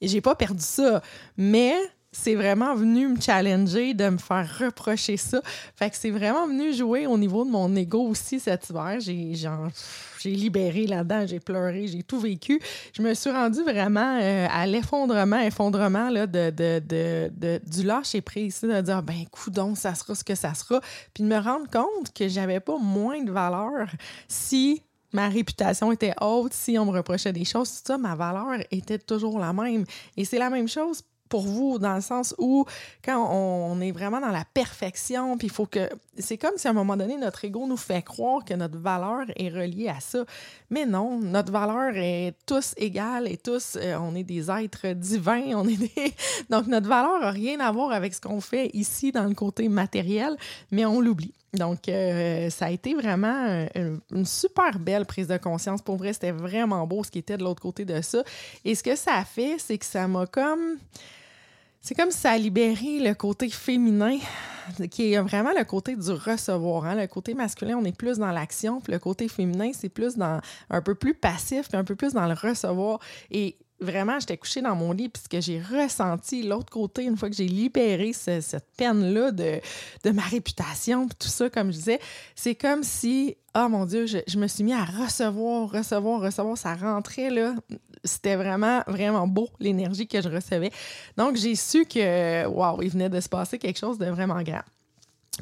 Et 0.00 0.08
j'ai 0.08 0.20
pas 0.20 0.34
perdu 0.34 0.62
ça. 0.62 1.02
Mais 1.36 1.74
c'est 2.10 2.34
vraiment 2.34 2.74
venu 2.74 3.08
me 3.08 3.20
challenger, 3.20 3.92
de 3.92 4.08
me 4.08 4.18
faire 4.18 4.48
reprocher 4.58 5.16
ça. 5.16 5.40
Fait 5.76 5.90
que 5.90 5.96
c'est 5.96 6.10
vraiment 6.10 6.46
venu 6.46 6.72
jouer 6.72 7.06
au 7.06 7.18
niveau 7.18 7.44
de 7.44 7.50
mon 7.50 7.74
ego 7.76 8.00
aussi 8.00 8.40
cet 8.40 8.70
hiver. 8.70 8.98
J'ai 9.00 9.34
j'ai 10.20 10.30
libéré 10.30 10.86
là-dedans, 10.86 11.26
j'ai 11.26 11.38
pleuré, 11.38 11.86
j'ai 11.86 12.02
tout 12.02 12.18
vécu. 12.18 12.60
Je 12.92 13.02
me 13.02 13.14
suis 13.14 13.30
rendue 13.30 13.62
vraiment 13.62 14.18
euh, 14.20 14.46
à 14.50 14.66
l'effondrement, 14.66 15.38
effondrement 15.38 16.10
là, 16.10 16.26
de, 16.26 16.50
de, 16.50 16.82
de, 16.88 17.60
du 17.64 17.84
lâcher 17.84 18.20
prise, 18.20 18.60
de 18.62 18.80
dire 18.80 19.02
ben 19.02 19.24
donc 19.48 19.78
ça 19.78 19.94
sera 19.94 20.14
ce 20.14 20.24
que 20.24 20.34
ça 20.34 20.54
sera. 20.54 20.80
Puis 21.14 21.22
de 21.22 21.28
me 21.28 21.38
rendre 21.38 21.70
compte 21.70 22.12
que 22.14 22.28
j'avais 22.28 22.60
pas 22.60 22.78
moins 22.78 23.22
de 23.22 23.30
valeur 23.30 23.88
si 24.26 24.82
ma 25.12 25.28
réputation 25.28 25.92
était 25.92 26.14
haute, 26.20 26.52
si 26.52 26.78
on 26.78 26.86
me 26.86 26.90
reprochait 26.90 27.32
des 27.32 27.44
choses, 27.44 27.70
tout 27.70 27.86
ça, 27.86 27.98
ma 27.98 28.14
valeur 28.14 28.58
était 28.70 28.98
toujours 28.98 29.38
la 29.38 29.52
même. 29.52 29.84
Et 30.16 30.24
c'est 30.24 30.38
la 30.38 30.50
même 30.50 30.68
chose 30.68 31.02
pour 31.28 31.42
vous, 31.42 31.78
dans 31.78 31.94
le 31.94 32.00
sens 32.00 32.34
où 32.38 32.64
quand 33.04 33.28
on 33.30 33.80
est 33.80 33.92
vraiment 33.92 34.20
dans 34.20 34.30
la 34.30 34.44
perfection, 34.54 35.36
puis 35.36 35.48
il 35.48 35.52
faut 35.52 35.66
que... 35.66 35.88
C'est 36.18 36.36
comme 36.36 36.56
si 36.56 36.66
à 36.66 36.70
un 36.70 36.74
moment 36.74 36.96
donné, 36.96 37.16
notre 37.16 37.44
ego 37.44 37.66
nous 37.66 37.76
fait 37.76 38.02
croire 38.02 38.44
que 38.44 38.54
notre 38.54 38.78
valeur 38.78 39.26
est 39.36 39.50
reliée 39.50 39.88
à 39.88 40.00
ça. 40.00 40.24
Mais 40.70 40.84
non, 40.84 41.20
notre 41.20 41.52
valeur 41.52 41.92
est 41.94 42.34
tous 42.46 42.74
égale 42.76 43.28
et 43.28 43.36
tous, 43.36 43.76
euh, 43.76 43.96
on 44.00 44.14
est 44.14 44.24
des 44.24 44.50
êtres 44.50 44.88
divins, 44.94 45.52
on 45.54 45.68
est 45.68 45.76
des... 45.76 46.14
Donc 46.50 46.66
notre 46.66 46.88
valeur 46.88 47.20
n'a 47.20 47.30
rien 47.30 47.60
à 47.60 47.70
voir 47.70 47.92
avec 47.92 48.14
ce 48.14 48.20
qu'on 48.20 48.40
fait 48.40 48.70
ici 48.74 49.12
dans 49.12 49.24
le 49.24 49.34
côté 49.34 49.68
matériel, 49.68 50.36
mais 50.70 50.84
on 50.84 51.00
l'oublie. 51.00 51.34
Donc, 51.54 51.88
euh, 51.88 52.50
ça 52.50 52.66
a 52.66 52.70
été 52.70 52.94
vraiment 52.94 53.66
une, 53.74 54.26
super 54.26 54.78
belle 54.78 55.06
prise 55.06 55.28
de 55.28 55.38
conscience. 55.38 55.80
Pour 55.80 55.96
vrai, 55.96 56.12
c'était 56.12 56.32
vraiment 56.32 56.86
beau 56.86 57.02
ce 57.04 57.10
qui 57.10 57.18
était 57.18 57.38
de 57.38 57.44
l'autre 57.44 57.62
côté 57.62 57.84
de 57.84 58.02
ça. 58.02 58.22
Et 58.64 58.74
ce 58.74 58.82
que 58.82 58.96
ça 58.96 59.14
a 59.14 59.24
fait, 59.24 59.56
c'est 59.58 59.78
que 59.78 59.86
ça 59.86 60.06
m'a 60.08 60.26
comme 60.26 60.76
c'est 61.88 61.94
comme 61.94 62.10
si 62.10 62.18
ça 62.18 62.32
a 62.32 62.36
libéré 62.36 62.98
le 62.98 63.14
côté 63.14 63.48
féminin, 63.48 64.18
qui 64.90 65.14
est 65.14 65.22
vraiment 65.22 65.52
le 65.56 65.64
côté 65.64 65.96
du 65.96 66.10
recevoir. 66.10 66.84
Hein. 66.84 66.94
Le 66.96 67.06
côté 67.06 67.32
masculin, 67.32 67.78
on 67.78 67.84
est 67.86 67.96
plus 67.96 68.18
dans 68.18 68.30
l'action, 68.30 68.82
puis 68.82 68.92
le 68.92 68.98
côté 68.98 69.26
féminin, 69.26 69.70
c'est 69.72 69.88
plus 69.88 70.16
dans 70.16 70.38
un 70.68 70.82
peu 70.82 70.94
plus 70.94 71.14
passif, 71.14 71.66
puis 71.70 71.78
un 71.78 71.84
peu 71.84 71.96
plus 71.96 72.12
dans 72.12 72.26
le 72.26 72.34
recevoir. 72.34 72.98
Et 73.30 73.56
vraiment, 73.80 74.20
j'étais 74.20 74.36
couchée 74.36 74.60
dans 74.60 74.76
mon 74.76 74.92
lit, 74.92 75.08
puis 75.08 75.22
ce 75.22 75.28
que 75.30 75.40
j'ai 75.40 75.62
ressenti, 75.62 76.42
l'autre 76.42 76.70
côté, 76.70 77.04
une 77.04 77.16
fois 77.16 77.30
que 77.30 77.36
j'ai 77.36 77.48
libéré 77.48 78.12
cette 78.12 78.66
peine-là 78.76 79.30
de, 79.30 79.58
de, 80.04 80.10
ma 80.10 80.24
réputation, 80.24 81.08
puis 81.08 81.16
tout 81.18 81.28
ça, 81.28 81.48
comme 81.48 81.72
je 81.72 81.78
disais, 81.78 82.00
c'est 82.34 82.54
comme 82.54 82.82
si, 82.82 83.34
oh 83.56 83.66
mon 83.70 83.86
Dieu, 83.86 84.04
je, 84.04 84.18
je, 84.26 84.38
me 84.38 84.46
suis 84.46 84.62
mis 84.62 84.74
à 84.74 84.84
recevoir, 84.84 85.70
recevoir, 85.70 86.20
recevoir. 86.20 86.58
Ça 86.58 86.74
rentrait, 86.74 87.30
là, 87.30 87.54
c'était 88.08 88.36
vraiment, 88.36 88.82
vraiment 88.86 89.26
beau, 89.26 89.48
l'énergie 89.60 90.06
que 90.06 90.20
je 90.20 90.28
recevais. 90.28 90.70
Donc, 91.16 91.36
j'ai 91.36 91.54
su 91.54 91.84
que, 91.84 92.46
waouh, 92.46 92.82
il 92.82 92.90
venait 92.90 93.08
de 93.08 93.20
se 93.20 93.28
passer 93.28 93.58
quelque 93.58 93.78
chose 93.78 93.98
de 93.98 94.06
vraiment 94.06 94.42
grand. 94.42 94.62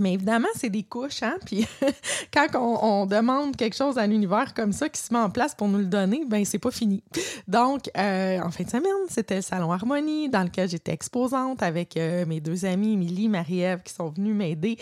Mais 0.00 0.14
évidemment, 0.14 0.48
c'est 0.54 0.70
des 0.70 0.82
couches, 0.82 1.22
hein? 1.22 1.36
Puis 1.44 1.66
quand 2.32 2.48
on, 2.54 3.06
demande 3.06 3.56
quelque 3.56 3.76
chose 3.76 3.98
à 3.98 4.06
l'univers 4.06 4.52
comme 4.54 4.72
ça 4.72 4.88
qui 4.88 5.00
se 5.00 5.12
met 5.12 5.20
en 5.20 5.30
place 5.30 5.54
pour 5.54 5.68
nous 5.68 5.78
le 5.78 5.86
donner, 5.86 6.24
ben 6.26 6.44
c'est 6.44 6.58
pas 6.58 6.70
fini. 6.70 7.02
Donc, 7.48 7.90
euh, 7.96 8.40
en 8.40 8.50
fin 8.50 8.64
de 8.64 8.70
semaine, 8.70 8.92
c'était 9.08 9.36
le 9.36 9.42
Salon 9.42 9.72
Harmonie 9.72 10.28
dans 10.28 10.42
lequel 10.42 10.68
j'étais 10.68 10.92
exposante 10.92 11.62
avec 11.62 11.96
euh, 11.96 12.26
mes 12.26 12.40
deux 12.40 12.64
amies, 12.64 12.94
Émilie 12.94 13.26
et 13.26 13.28
Marie-Ève, 13.28 13.82
qui 13.82 13.94
sont 13.94 14.10
venues 14.10 14.34
m'aider 14.34 14.76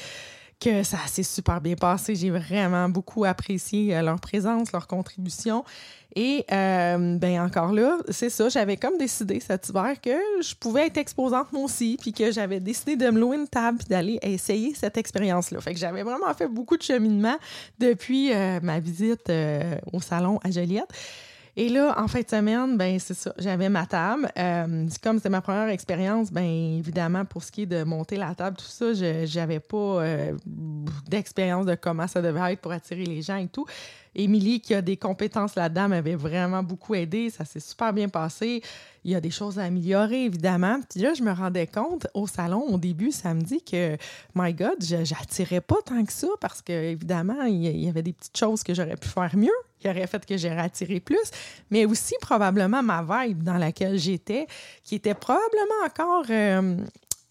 que 0.60 0.82
ça 0.82 0.98
s'est 1.06 1.22
super 1.22 1.60
bien 1.60 1.74
passé. 1.74 2.14
J'ai 2.14 2.30
vraiment 2.30 2.88
beaucoup 2.88 3.24
apprécié 3.24 3.96
euh, 3.96 4.02
leur 4.02 4.20
présence, 4.20 4.72
leur 4.72 4.86
contribution. 4.86 5.64
Et 6.16 6.44
euh, 6.52 7.16
ben 7.18 7.40
encore 7.40 7.72
là, 7.72 7.98
c'est 8.08 8.30
ça, 8.30 8.48
j'avais 8.48 8.76
comme 8.76 8.96
décidé 8.98 9.40
cet 9.40 9.68
hiver 9.68 10.00
que 10.00 10.16
je 10.40 10.54
pouvais 10.54 10.86
être 10.86 10.96
exposante 10.96 11.52
moi 11.52 11.64
aussi, 11.64 11.96
puis 12.00 12.12
que 12.12 12.30
j'avais 12.30 12.60
décidé 12.60 12.94
de 12.94 13.10
me 13.10 13.18
louer 13.18 13.36
une 13.36 13.48
table 13.48 13.78
puis 13.78 13.88
d'aller 13.88 14.18
essayer 14.22 14.74
cette 14.74 14.96
expérience-là. 14.96 15.60
Fait 15.60 15.74
que 15.74 15.80
j'avais 15.80 16.04
vraiment 16.04 16.32
fait 16.34 16.46
beaucoup 16.46 16.76
de 16.76 16.82
cheminement 16.82 17.36
depuis 17.80 18.32
euh, 18.32 18.60
ma 18.62 18.78
visite 18.78 19.32
au 19.92 20.00
salon 20.00 20.38
à 20.44 20.50
Joliette. 20.52 20.90
Et 21.56 21.68
là, 21.68 21.94
en 21.98 22.08
fin 22.08 22.20
de 22.20 22.28
semaine, 22.28 22.76
ben 22.76 22.98
c'est 22.98 23.14
ça, 23.14 23.32
j'avais 23.38 23.68
ma 23.68 23.86
table. 23.86 24.28
Euh, 24.36 24.88
comme 25.02 25.18
c'était 25.18 25.28
ma 25.28 25.40
première 25.40 25.68
expérience, 25.68 26.32
ben 26.32 26.44
évidemment, 26.44 27.24
pour 27.24 27.44
ce 27.44 27.52
qui 27.52 27.62
est 27.62 27.66
de 27.66 27.84
monter 27.84 28.16
la 28.16 28.34
table, 28.34 28.56
tout 28.56 28.64
ça, 28.64 28.92
je 28.92 29.38
n'avais 29.38 29.60
pas 29.60 29.76
euh, 29.76 30.32
d'expérience 31.08 31.66
de 31.66 31.76
comment 31.76 32.08
ça 32.08 32.20
devait 32.20 32.52
être 32.52 32.60
pour 32.60 32.72
attirer 32.72 33.04
les 33.04 33.22
gens 33.22 33.36
et 33.36 33.46
tout. 33.46 33.66
Émilie, 34.14 34.60
qui 34.60 34.74
a 34.74 34.82
des 34.82 34.96
compétences 34.96 35.54
là-dedans, 35.54 35.88
m'avait 35.88 36.14
vraiment 36.14 36.62
beaucoup 36.62 36.94
aidé. 36.94 37.30
Ça 37.30 37.44
s'est 37.44 37.60
super 37.60 37.92
bien 37.92 38.08
passé. 38.08 38.62
Il 39.04 39.10
y 39.10 39.14
a 39.14 39.20
des 39.20 39.30
choses 39.30 39.58
à 39.58 39.64
améliorer, 39.64 40.24
évidemment. 40.24 40.78
Puis 40.88 41.00
là, 41.00 41.12
je 41.14 41.22
me 41.22 41.32
rendais 41.32 41.66
compte 41.66 42.06
au 42.14 42.26
salon 42.26 42.62
au 42.62 42.78
début 42.78 43.12
samedi 43.12 43.62
que, 43.62 43.96
my 44.34 44.54
God, 44.54 44.76
j'attirais 44.80 45.60
pas 45.60 45.76
tant 45.84 46.04
que 46.04 46.12
ça 46.12 46.28
parce 46.40 46.62
que, 46.62 46.72
évidemment, 46.72 47.42
il 47.42 47.64
y 47.64 47.88
avait 47.88 48.02
des 48.02 48.12
petites 48.12 48.36
choses 48.36 48.62
que 48.62 48.72
j'aurais 48.72 48.96
pu 48.96 49.08
faire 49.08 49.36
mieux, 49.36 49.52
qui 49.78 49.88
auraient 49.88 50.06
fait 50.06 50.24
que 50.24 50.36
j'aurais 50.38 50.60
attiré 50.60 51.00
plus, 51.00 51.30
mais 51.70 51.84
aussi 51.84 52.14
probablement 52.20 52.82
ma 52.82 53.02
vibe 53.02 53.42
dans 53.42 53.58
laquelle 53.58 53.98
j'étais, 53.98 54.46
qui 54.82 54.94
était 54.94 55.14
probablement 55.14 55.84
encore. 55.86 56.24
Euh, 56.30 56.76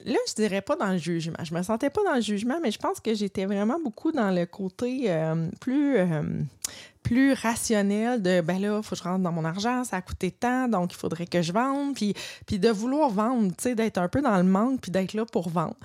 là, 0.06 0.18
je 0.28 0.34
dirais 0.34 0.62
pas 0.62 0.76
dans 0.76 0.92
le 0.92 0.98
jugement. 0.98 1.38
Je 1.44 1.54
me 1.54 1.62
sentais 1.64 1.90
pas 1.90 2.02
dans 2.04 2.16
le 2.16 2.22
jugement, 2.22 2.60
mais 2.62 2.72
je 2.72 2.80
pense 2.80 3.00
que 3.00 3.14
j'étais 3.14 3.46
vraiment 3.46 3.80
beaucoup 3.84 4.12
dans 4.12 4.32
le 4.32 4.46
côté 4.46 5.06
euh, 5.08 5.48
plus, 5.60 5.98
euh, 5.98 6.24
plus 7.02 7.34
rationnel 7.34 8.22
de 8.22 8.42
ben 8.42 8.60
là, 8.62 8.78
il 8.78 8.84
faut 8.84 8.96
que 8.96 9.02
je 9.02 9.04
rentre 9.04 9.24
dans 9.24 9.32
mon 9.32 9.46
argent, 9.46 9.84
ça 9.84 9.98
a 9.98 10.02
coûté 10.02 10.32
tant, 10.32 10.68
donc 10.68 10.94
il 10.94 10.98
faudrait 10.98 11.28
que 11.28 11.42
je 11.42 11.52
vende. 11.52 11.96
Puis, 11.96 12.14
puis 12.46 12.60
de 12.60 12.70
vouloir 12.70 13.10
vendre, 13.10 13.50
tu 13.50 13.64
sais, 13.64 13.76
d'être 13.76 13.98
un 13.98 14.08
peu 14.08 14.22
dans 14.22 14.38
le 14.38 14.44
manque, 14.44 14.82
puis 14.82 14.92
d'être 14.92 15.14
là 15.14 15.26
pour 15.26 15.50
vendre. 15.50 15.76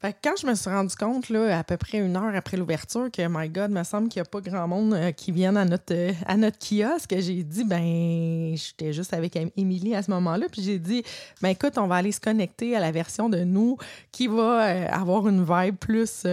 Fait 0.00 0.12
que 0.12 0.18
quand 0.22 0.34
je 0.40 0.46
me 0.46 0.54
suis 0.54 0.70
rendu 0.70 0.94
compte, 0.94 1.28
là, 1.28 1.58
à 1.58 1.64
peu 1.64 1.76
près 1.76 1.98
une 1.98 2.16
heure 2.16 2.32
après 2.34 2.56
l'ouverture, 2.56 3.10
que, 3.10 3.26
my 3.28 3.48
God, 3.48 3.72
me 3.72 3.82
semble 3.82 4.08
qu'il 4.08 4.22
n'y 4.22 4.28
a 4.28 4.30
pas 4.30 4.40
grand 4.40 4.68
monde 4.68 4.94
euh, 4.94 5.10
qui 5.10 5.32
vienne 5.32 5.56
à 5.56 5.64
notre, 5.64 5.92
euh, 5.92 6.12
à 6.24 6.36
notre 6.36 6.58
kiosque, 6.58 7.16
j'ai 7.18 7.42
dit, 7.42 7.64
ben, 7.64 8.54
j'étais 8.56 8.92
juste 8.92 9.12
avec 9.12 9.36
Émilie 9.56 9.96
à 9.96 10.02
ce 10.02 10.10
moment-là, 10.12 10.46
puis 10.52 10.62
j'ai 10.62 10.78
dit, 10.78 11.02
ben, 11.42 11.48
écoute, 11.48 11.78
on 11.78 11.88
va 11.88 11.96
aller 11.96 12.12
se 12.12 12.20
connecter 12.20 12.76
à 12.76 12.80
la 12.80 12.92
version 12.92 13.28
de 13.28 13.38
nous 13.38 13.76
qui 14.12 14.28
va 14.28 14.68
euh, 14.68 14.86
avoir 14.88 15.26
une 15.26 15.44
vibe 15.44 15.76
plus 15.76 16.24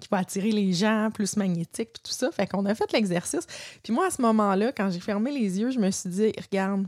qui 0.00 0.08
va 0.10 0.18
attirer 0.18 0.50
les 0.50 0.72
gens, 0.72 1.10
plus 1.12 1.36
magnétique, 1.36 1.90
puis 1.92 2.02
tout 2.02 2.12
ça. 2.12 2.30
Fait 2.32 2.46
qu'on 2.46 2.64
a 2.66 2.74
fait 2.74 2.90
l'exercice. 2.92 3.46
Puis 3.82 3.92
moi, 3.92 4.06
à 4.06 4.10
ce 4.10 4.20
moment-là, 4.22 4.72
quand 4.72 4.90
j'ai 4.90 5.00
fermé 5.00 5.30
les 5.30 5.60
yeux, 5.60 5.70
je 5.70 5.78
me 5.78 5.90
suis 5.90 6.08
dit, 6.08 6.32
regarde, 6.50 6.86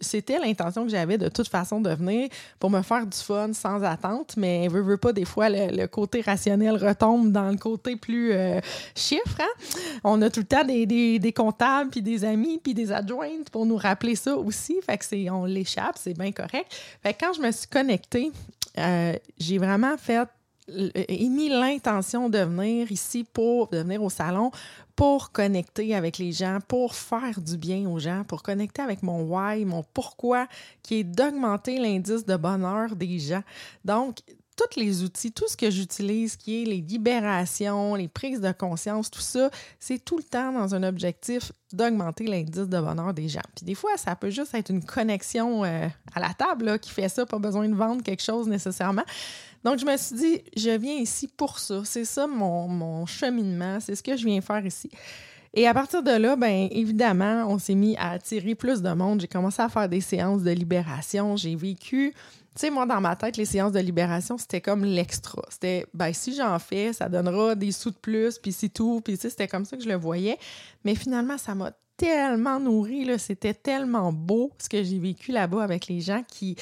c'était 0.00 0.38
l'intention 0.38 0.84
que 0.84 0.90
j'avais 0.90 1.16
de 1.16 1.28
toute 1.28 1.48
façon 1.48 1.80
de 1.80 1.90
venir 1.90 2.28
pour 2.58 2.70
me 2.70 2.82
faire 2.82 3.06
du 3.06 3.16
fun 3.16 3.52
sans 3.52 3.82
attente, 3.82 4.34
mais 4.36 4.68
veut, 4.68 4.82
veut 4.82 4.96
pas, 4.96 5.12
des 5.12 5.24
fois, 5.24 5.47
le, 5.48 5.86
côté 5.86 6.20
rationnel 6.20 6.76
retombe 6.76 7.32
dans 7.32 7.50
le 7.50 7.56
côté 7.56 7.96
plus 7.96 8.32
euh, 8.32 8.60
chiffre. 8.94 9.40
Hein? 9.40 10.00
On 10.04 10.20
a 10.22 10.30
tout 10.30 10.40
le 10.40 10.46
temps 10.46 10.64
des, 10.64 11.32
comptables, 11.34 11.90
puis 11.90 12.02
des 12.02 12.24
amis, 12.24 12.60
puis 12.62 12.74
des 12.74 12.92
adjointes 12.92 13.50
pour 13.50 13.66
nous 13.66 13.76
rappeler 13.76 14.14
ça 14.14 14.36
aussi. 14.36 14.76
Fait 14.84 14.98
que 14.98 15.04
c'est, 15.04 15.30
on 15.30 15.44
l'échappe, 15.44 15.96
c'est 15.96 16.16
bien 16.16 16.32
correct. 16.32 16.66
Fait 17.02 17.14
que 17.14 17.24
quand 17.24 17.32
je 17.32 17.40
me 17.40 17.50
suis 17.50 17.68
connectée, 17.68 18.30
euh, 18.78 19.12
j'ai 19.38 19.58
vraiment 19.58 19.96
fait 19.96 20.28
émis 21.08 21.48
l'intention 21.48 22.28
de 22.28 22.38
venir 22.38 22.92
ici 22.92 23.24
pour 23.24 23.68
de 23.68 23.78
venir 23.78 24.02
au 24.02 24.10
salon 24.10 24.50
pour 24.98 25.30
connecter 25.30 25.94
avec 25.94 26.18
les 26.18 26.32
gens, 26.32 26.58
pour 26.66 26.96
faire 26.96 27.40
du 27.40 27.56
bien 27.56 27.88
aux 27.88 28.00
gens, 28.00 28.24
pour 28.24 28.42
connecter 28.42 28.82
avec 28.82 29.04
mon 29.04 29.22
why, 29.22 29.64
mon 29.64 29.84
pourquoi, 29.94 30.48
qui 30.82 30.96
est 30.96 31.04
d'augmenter 31.04 31.78
l'indice 31.78 32.26
de 32.26 32.34
bonheur 32.34 32.96
des 32.96 33.20
gens. 33.20 33.44
Donc, 33.84 34.16
tous 34.58 34.78
les 34.78 35.04
outils, 35.04 35.30
tout 35.32 35.46
ce 35.48 35.56
que 35.56 35.70
j'utilise, 35.70 36.36
qui 36.36 36.62
est 36.62 36.66
les 36.66 36.80
libérations, 36.80 37.94
les 37.94 38.08
prises 38.08 38.40
de 38.40 38.50
conscience, 38.52 39.10
tout 39.10 39.20
ça, 39.20 39.50
c'est 39.78 40.04
tout 40.04 40.18
le 40.18 40.24
temps 40.24 40.52
dans 40.52 40.74
un 40.74 40.82
objectif 40.82 41.52
d'augmenter 41.72 42.26
l'indice 42.26 42.68
de 42.68 42.80
bonheur 42.80 43.14
des 43.14 43.28
gens. 43.28 43.42
Puis 43.54 43.64
des 43.64 43.74
fois, 43.74 43.96
ça 43.96 44.16
peut 44.16 44.30
juste 44.30 44.54
être 44.54 44.70
une 44.70 44.84
connexion 44.84 45.64
euh, 45.64 45.86
à 46.14 46.20
la 46.20 46.34
table 46.34 46.78
qui 46.80 46.90
fait 46.90 47.08
ça, 47.08 47.24
pas 47.24 47.38
besoin 47.38 47.68
de 47.68 47.74
vendre 47.74 48.02
quelque 48.02 48.22
chose 48.22 48.48
nécessairement. 48.48 49.04
Donc, 49.64 49.78
je 49.78 49.86
me 49.86 49.96
suis 49.96 50.16
dit, 50.16 50.42
je 50.56 50.70
viens 50.70 50.96
ici 50.96 51.28
pour 51.28 51.58
ça. 51.58 51.82
C'est 51.84 52.04
ça 52.04 52.26
mon, 52.26 52.68
mon 52.68 53.06
cheminement, 53.06 53.78
c'est 53.80 53.94
ce 53.94 54.02
que 54.02 54.16
je 54.16 54.24
viens 54.24 54.40
faire 54.40 54.64
ici. 54.64 54.90
Et 55.54 55.66
à 55.66 55.74
partir 55.74 56.02
de 56.02 56.10
là, 56.10 56.36
bien 56.36 56.68
évidemment, 56.70 57.46
on 57.48 57.58
s'est 57.58 57.74
mis 57.74 57.96
à 57.96 58.10
attirer 58.10 58.54
plus 58.54 58.82
de 58.82 58.90
monde. 58.92 59.20
J'ai 59.20 59.28
commencé 59.28 59.62
à 59.62 59.68
faire 59.68 59.88
des 59.88 60.00
séances 60.00 60.42
de 60.42 60.50
libération. 60.50 61.36
J'ai 61.36 61.56
vécu 61.56 62.14
tu 62.58 62.66
sais, 62.66 62.70
moi, 62.70 62.86
dans 62.86 63.00
ma 63.00 63.14
tête, 63.14 63.36
les 63.36 63.44
séances 63.44 63.70
de 63.70 63.78
libération, 63.78 64.36
c'était 64.36 64.60
comme 64.60 64.84
l'extra. 64.84 65.42
C'était, 65.48 65.86
ben, 65.94 66.12
si 66.12 66.34
j'en 66.34 66.58
fais, 66.58 66.92
ça 66.92 67.08
donnera 67.08 67.54
des 67.54 67.70
sous 67.70 67.92
de 67.92 67.96
plus, 67.96 68.36
puis 68.36 68.50
c'est 68.50 68.68
tout. 68.68 69.00
Puis, 69.00 69.16
c'était 69.16 69.46
comme 69.46 69.64
ça 69.64 69.76
que 69.76 69.82
je 69.84 69.88
le 69.88 69.94
voyais. 69.94 70.36
Mais 70.84 70.96
finalement, 70.96 71.38
ça 71.38 71.54
m'a 71.54 71.70
tellement 71.96 72.58
nourri, 72.58 73.04
là. 73.04 73.16
C'était 73.16 73.54
tellement 73.54 74.12
beau 74.12 74.50
ce 74.58 74.68
que 74.68 74.82
j'ai 74.82 74.98
vécu 74.98 75.30
là-bas 75.30 75.62
avec 75.62 75.86
les 75.86 76.00
gens 76.00 76.24
qui. 76.26 76.56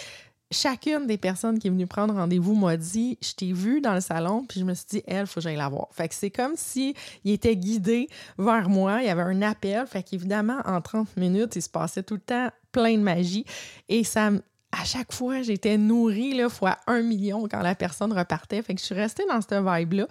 Chacune 0.53 1.09
des 1.09 1.19
personnes 1.19 1.59
qui 1.59 1.67
est 1.67 1.71
venue 1.71 1.88
prendre 1.88 2.15
rendez-vous 2.15 2.55
m'a 2.55 2.76
dit 2.76 3.19
Je 3.21 3.33
t'ai 3.33 3.53
vu 3.53 3.81
dans 3.81 3.95
le 3.95 4.00
salon, 4.00 4.45
puis 4.49 4.61
je 4.61 4.65
me 4.65 4.75
suis 4.75 4.87
dit, 4.88 5.03
elle, 5.07 5.26
faut 5.26 5.35
que 5.35 5.41
j'aille 5.41 5.57
la 5.57 5.69
voir. 5.69 5.88
Fait 5.91 6.09
que 6.09 6.15
c'est 6.15 6.31
comme 6.31 6.53
si 6.55 6.95
était 7.25 7.57
guidé 7.57 8.09
vers 8.38 8.69
moi. 8.69 9.03
Il 9.03 9.07
y 9.07 9.11
avait 9.11 9.23
un 9.23 9.43
appel. 9.43 9.85
Fait 9.88 10.05
qu'évidemment, 10.05 10.59
en 10.65 10.81
30 10.81 11.17
minutes, 11.17 11.57
il 11.57 11.62
se 11.62 11.69
passait 11.69 12.05
tout 12.05 12.15
le 12.15 12.21
temps 12.21 12.49
plein 12.71 12.97
de 12.97 13.03
magie. 13.03 13.45
Et 13.88 14.05
ça, 14.05 14.31
à 14.71 14.85
chaque 14.85 15.12
fois, 15.12 15.43
j'étais 15.43 15.79
nourrie 15.79 16.35
là, 16.35 16.49
fois 16.49 16.76
un 16.87 17.03
million 17.03 17.49
quand 17.49 17.61
la 17.61 17.75
personne 17.75 18.12
repartait. 18.12 18.62
Fait 18.62 18.75
que 18.75 18.81
je 18.81 18.87
suis 18.87 18.95
restée 18.95 19.25
dans 19.29 19.41
cette 19.41 19.55
vibe-là. 19.55 20.07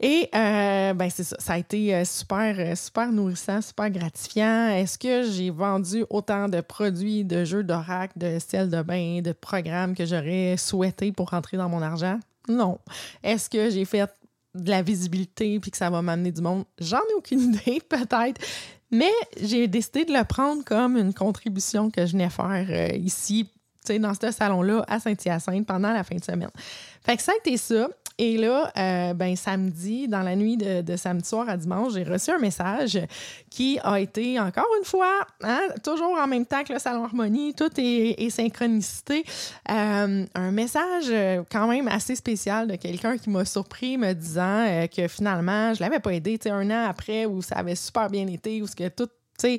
Et 0.00 0.28
euh, 0.34 0.92
ben 0.92 1.08
c'est 1.08 1.22
ça, 1.22 1.36
ça 1.38 1.52
a 1.52 1.58
été 1.58 1.94
euh, 1.94 2.04
super, 2.04 2.56
euh, 2.58 2.74
super 2.74 3.12
nourrissant, 3.12 3.60
super 3.62 3.90
gratifiant. 3.90 4.68
Est-ce 4.70 4.98
que 4.98 5.30
j'ai 5.30 5.50
vendu 5.50 6.04
autant 6.10 6.48
de 6.48 6.60
produits, 6.60 7.24
de 7.24 7.44
jeux 7.44 7.62
d'oracle, 7.62 8.18
de 8.18 8.38
sel 8.40 8.70
de 8.70 8.82
bain, 8.82 9.20
de 9.22 9.32
programmes 9.32 9.94
que 9.94 10.04
j'aurais 10.04 10.56
souhaité 10.56 11.12
pour 11.12 11.30
rentrer 11.30 11.56
dans 11.56 11.68
mon 11.68 11.80
argent? 11.80 12.18
Non. 12.48 12.78
Est-ce 13.22 13.48
que 13.48 13.70
j'ai 13.70 13.84
fait 13.84 14.10
de 14.54 14.70
la 14.70 14.82
visibilité 14.82 15.60
puis 15.60 15.70
que 15.70 15.76
ça 15.76 15.90
va 15.90 16.02
m'amener 16.02 16.32
du 16.32 16.42
monde? 16.42 16.64
J'en 16.80 16.98
ai 16.98 17.14
aucune 17.16 17.40
idée, 17.54 17.80
peut-être. 17.88 18.40
Mais 18.90 19.12
j'ai 19.40 19.68
décidé 19.68 20.04
de 20.04 20.12
le 20.12 20.24
prendre 20.24 20.64
comme 20.64 20.96
une 20.96 21.14
contribution 21.14 21.90
que 21.90 22.04
je 22.04 22.12
venais 22.12 22.30
faire 22.30 22.94
ici 22.96 23.48
dans 23.98 24.14
ce 24.14 24.30
salon-là 24.30 24.84
à 24.88 24.98
Saint-Hyacinthe 24.98 25.66
pendant 25.66 25.92
la 25.92 26.04
fin 26.04 26.16
de 26.16 26.24
semaine. 26.24 26.50
Fait 27.04 27.16
que 27.16 27.22
ça 27.22 27.32
a 27.32 27.36
été 27.36 27.56
ça. 27.56 27.88
Et 28.16 28.36
là, 28.36 28.70
euh, 28.76 29.12
ben, 29.12 29.34
samedi, 29.34 30.06
dans 30.06 30.22
la 30.22 30.36
nuit 30.36 30.56
de, 30.56 30.96
samedi 30.96 31.28
soir 31.28 31.48
à 31.48 31.56
dimanche, 31.56 31.94
j'ai 31.94 32.04
reçu 32.04 32.30
un 32.30 32.38
message 32.38 32.98
qui 33.50 33.80
a 33.82 33.98
été, 33.98 34.38
encore 34.38 34.68
une 34.78 34.84
fois, 34.84 35.26
hein, 35.42 35.62
toujours 35.82 36.16
en 36.16 36.26
même 36.28 36.46
temps 36.46 36.62
que 36.62 36.72
le 36.72 36.78
Salon 36.78 37.04
Harmonie, 37.04 37.54
tout 37.54 37.70
est, 37.76 38.30
synchronicité. 38.30 39.24
Euh, 39.68 40.24
un 40.32 40.50
message 40.52 41.06
euh, 41.08 41.42
quand 41.50 41.66
même 41.66 41.88
assez 41.88 42.14
spécial 42.14 42.68
de 42.68 42.76
quelqu'un 42.76 43.18
qui 43.18 43.30
m'a 43.30 43.44
surpris 43.44 43.98
me 43.98 44.12
disant 44.12 44.86
que 44.94 45.08
finalement, 45.08 45.74
je 45.74 45.80
l'avais 45.80 45.98
pas 45.98 46.12
aidé, 46.12 46.38
un 46.46 46.70
an 46.70 46.88
après 46.88 47.26
où 47.26 47.42
ça 47.42 47.56
avait 47.56 47.74
super 47.74 48.08
bien 48.10 48.28
été, 48.28 48.62
où 48.62 48.66
ce 48.68 48.76
que 48.76 48.88
tout, 48.88 49.06
tu 49.06 49.12
sais, 49.38 49.58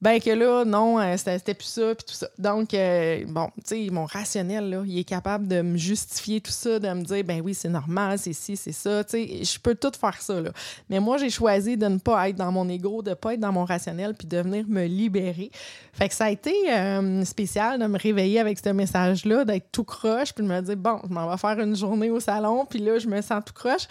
ben 0.00 0.20
que 0.20 0.30
là, 0.30 0.64
non, 0.64 1.00
euh, 1.00 1.16
c'était 1.16 1.54
plus 1.54 1.66
ça, 1.66 1.94
puis 1.94 2.04
tout 2.06 2.14
ça. 2.14 2.28
Donc, 2.38 2.74
euh, 2.74 3.24
bon, 3.28 3.48
tu 3.66 3.86
sais, 3.86 3.90
mon 3.90 4.04
rationnel, 4.04 4.68
là, 4.68 4.82
il 4.86 4.98
est 4.98 5.04
capable 5.04 5.48
de 5.48 5.62
me 5.62 5.78
justifier 5.78 6.40
tout 6.40 6.50
ça, 6.50 6.78
de 6.78 6.88
me 6.88 7.02
dire, 7.02 7.24
ben 7.24 7.40
oui, 7.40 7.54
c'est 7.54 7.70
normal, 7.70 8.18
c'est 8.18 8.34
ci, 8.34 8.56
c'est 8.56 8.72
ça, 8.72 9.02
tu 9.04 9.10
sais, 9.12 9.44
je 9.44 9.58
peux 9.58 9.74
tout 9.74 9.92
faire 9.98 10.20
ça, 10.20 10.40
là. 10.40 10.50
Mais 10.90 11.00
moi, 11.00 11.16
j'ai 11.16 11.30
choisi 11.30 11.76
de 11.76 11.86
ne 11.86 11.98
pas 11.98 12.28
être 12.28 12.36
dans 12.36 12.52
mon 12.52 12.68
ego, 12.68 13.00
de 13.02 13.10
ne 13.10 13.14
pas 13.14 13.34
être 13.34 13.40
dans 13.40 13.52
mon 13.52 13.64
rationnel, 13.64 14.14
puis 14.14 14.26
de 14.28 14.38
venir 14.38 14.66
me 14.68 14.84
libérer. 14.84 15.50
Fait 15.92 16.08
que 16.08 16.14
ça 16.14 16.26
a 16.26 16.30
été 16.30 16.54
euh, 16.70 17.24
spécial 17.24 17.80
de 17.80 17.86
me 17.86 17.98
réveiller 17.98 18.38
avec 18.38 18.58
ce 18.58 18.68
message-là, 18.68 19.46
d'être 19.46 19.72
tout 19.72 19.84
croche, 19.84 20.34
puis 20.34 20.44
de 20.44 20.48
me 20.48 20.60
dire, 20.60 20.76
bon, 20.76 21.00
je 21.08 21.12
m'en 21.12 21.30
vais 21.30 21.38
faire 21.38 21.58
une 21.58 21.74
journée 21.74 22.10
au 22.10 22.20
salon, 22.20 22.66
puis 22.66 22.80
là, 22.80 22.98
je 22.98 23.08
me 23.08 23.22
sens 23.22 23.42
tout 23.46 23.54
croche. 23.54 23.88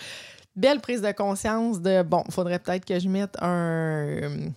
Belle 0.56 0.80
prise 0.80 1.02
de 1.02 1.12
conscience 1.12 1.82
de, 1.82 2.04
bon, 2.04 2.24
faudrait 2.30 2.60
peut-être 2.60 2.86
que 2.86 3.00
je 3.00 3.10
mette 3.10 3.36
un 3.42 4.52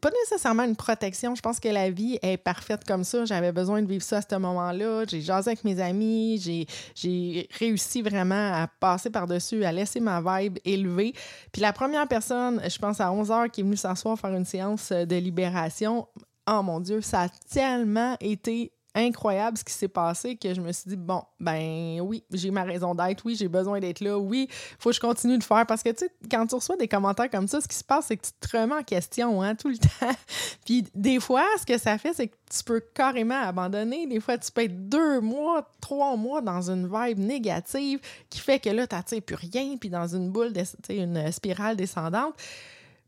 pas 0.00 0.10
nécessairement 0.10 0.64
une 0.64 0.76
protection. 0.76 1.34
Je 1.34 1.42
pense 1.42 1.60
que 1.60 1.68
la 1.68 1.90
vie 1.90 2.18
est 2.22 2.36
parfaite 2.36 2.84
comme 2.84 3.04
ça. 3.04 3.24
J'avais 3.24 3.52
besoin 3.52 3.82
de 3.82 3.88
vivre 3.88 4.02
ça 4.02 4.18
à 4.18 4.22
ce 4.22 4.36
moment-là. 4.36 5.04
J'ai 5.06 5.20
jasé 5.20 5.50
avec 5.50 5.64
mes 5.64 5.80
amis. 5.80 6.66
J'ai 6.94 7.48
réussi 7.58 8.02
vraiment 8.02 8.52
à 8.52 8.68
passer 8.80 9.10
par-dessus, 9.10 9.64
à 9.64 9.72
laisser 9.72 10.00
ma 10.00 10.20
vibe 10.20 10.58
élevée. 10.64 11.12
Puis 11.52 11.62
la 11.62 11.72
première 11.72 12.06
personne, 12.08 12.60
je 12.68 12.78
pense 12.78 13.00
à 13.00 13.12
11 13.12 13.30
heures, 13.30 13.50
qui 13.50 13.60
est 13.60 13.64
venue 13.64 13.76
s'asseoir 13.76 14.18
faire 14.18 14.34
une 14.34 14.44
séance 14.44 14.90
de 14.92 15.16
libération, 15.16 16.06
oh 16.50 16.62
mon 16.62 16.80
Dieu, 16.80 17.00
ça 17.00 17.22
a 17.22 17.28
tellement 17.28 18.16
été 18.20 18.72
incroyable 18.98 19.58
ce 19.58 19.64
qui 19.64 19.72
s'est 19.72 19.88
passé 19.88 20.36
que 20.36 20.52
je 20.54 20.60
me 20.60 20.72
suis 20.72 20.90
dit, 20.90 20.96
bon, 20.96 21.22
ben 21.40 22.00
oui, 22.00 22.24
j'ai 22.30 22.50
ma 22.50 22.64
raison 22.64 22.94
d'être, 22.94 23.24
oui, 23.24 23.36
j'ai 23.36 23.48
besoin 23.48 23.80
d'être 23.80 24.00
là, 24.00 24.18
oui, 24.18 24.48
faut 24.78 24.90
que 24.90 24.96
je 24.96 25.00
continue 25.00 25.38
de 25.38 25.44
faire. 25.44 25.66
Parce 25.66 25.82
que, 25.82 25.90
tu 25.90 26.06
sais, 26.06 26.12
quand 26.30 26.46
tu 26.46 26.54
reçois 26.54 26.76
des 26.76 26.88
commentaires 26.88 27.30
comme 27.30 27.48
ça, 27.48 27.60
ce 27.60 27.68
qui 27.68 27.76
se 27.76 27.84
passe, 27.84 28.06
c'est 28.06 28.16
que 28.16 28.26
tu 28.26 28.32
te 28.32 28.56
remets 28.56 28.74
en 28.74 28.82
question 28.82 29.42
hein, 29.42 29.54
tout 29.54 29.68
le 29.68 29.78
temps. 29.78 30.16
Puis 30.64 30.86
des 30.94 31.20
fois, 31.20 31.44
ce 31.58 31.66
que 31.66 31.78
ça 31.78 31.98
fait, 31.98 32.12
c'est 32.14 32.28
que 32.28 32.36
tu 32.50 32.64
peux 32.64 32.80
carrément 32.80 33.40
abandonner. 33.40 34.06
Des 34.06 34.20
fois, 34.20 34.38
tu 34.38 34.50
peux 34.50 34.62
être 34.62 34.88
deux 34.88 35.20
mois, 35.20 35.70
trois 35.80 36.16
mois 36.16 36.40
dans 36.40 36.70
une 36.70 36.86
vibe 36.86 37.18
négative 37.18 38.00
qui 38.30 38.40
fait 38.40 38.58
que 38.58 38.70
là, 38.70 38.86
tu 38.86 38.94
n'attires 38.94 39.22
plus 39.22 39.36
rien, 39.36 39.76
puis 39.78 39.90
dans 39.90 40.06
une 40.06 40.30
boule, 40.30 40.52
une 40.88 41.32
spirale 41.32 41.76
descendante. 41.76 42.34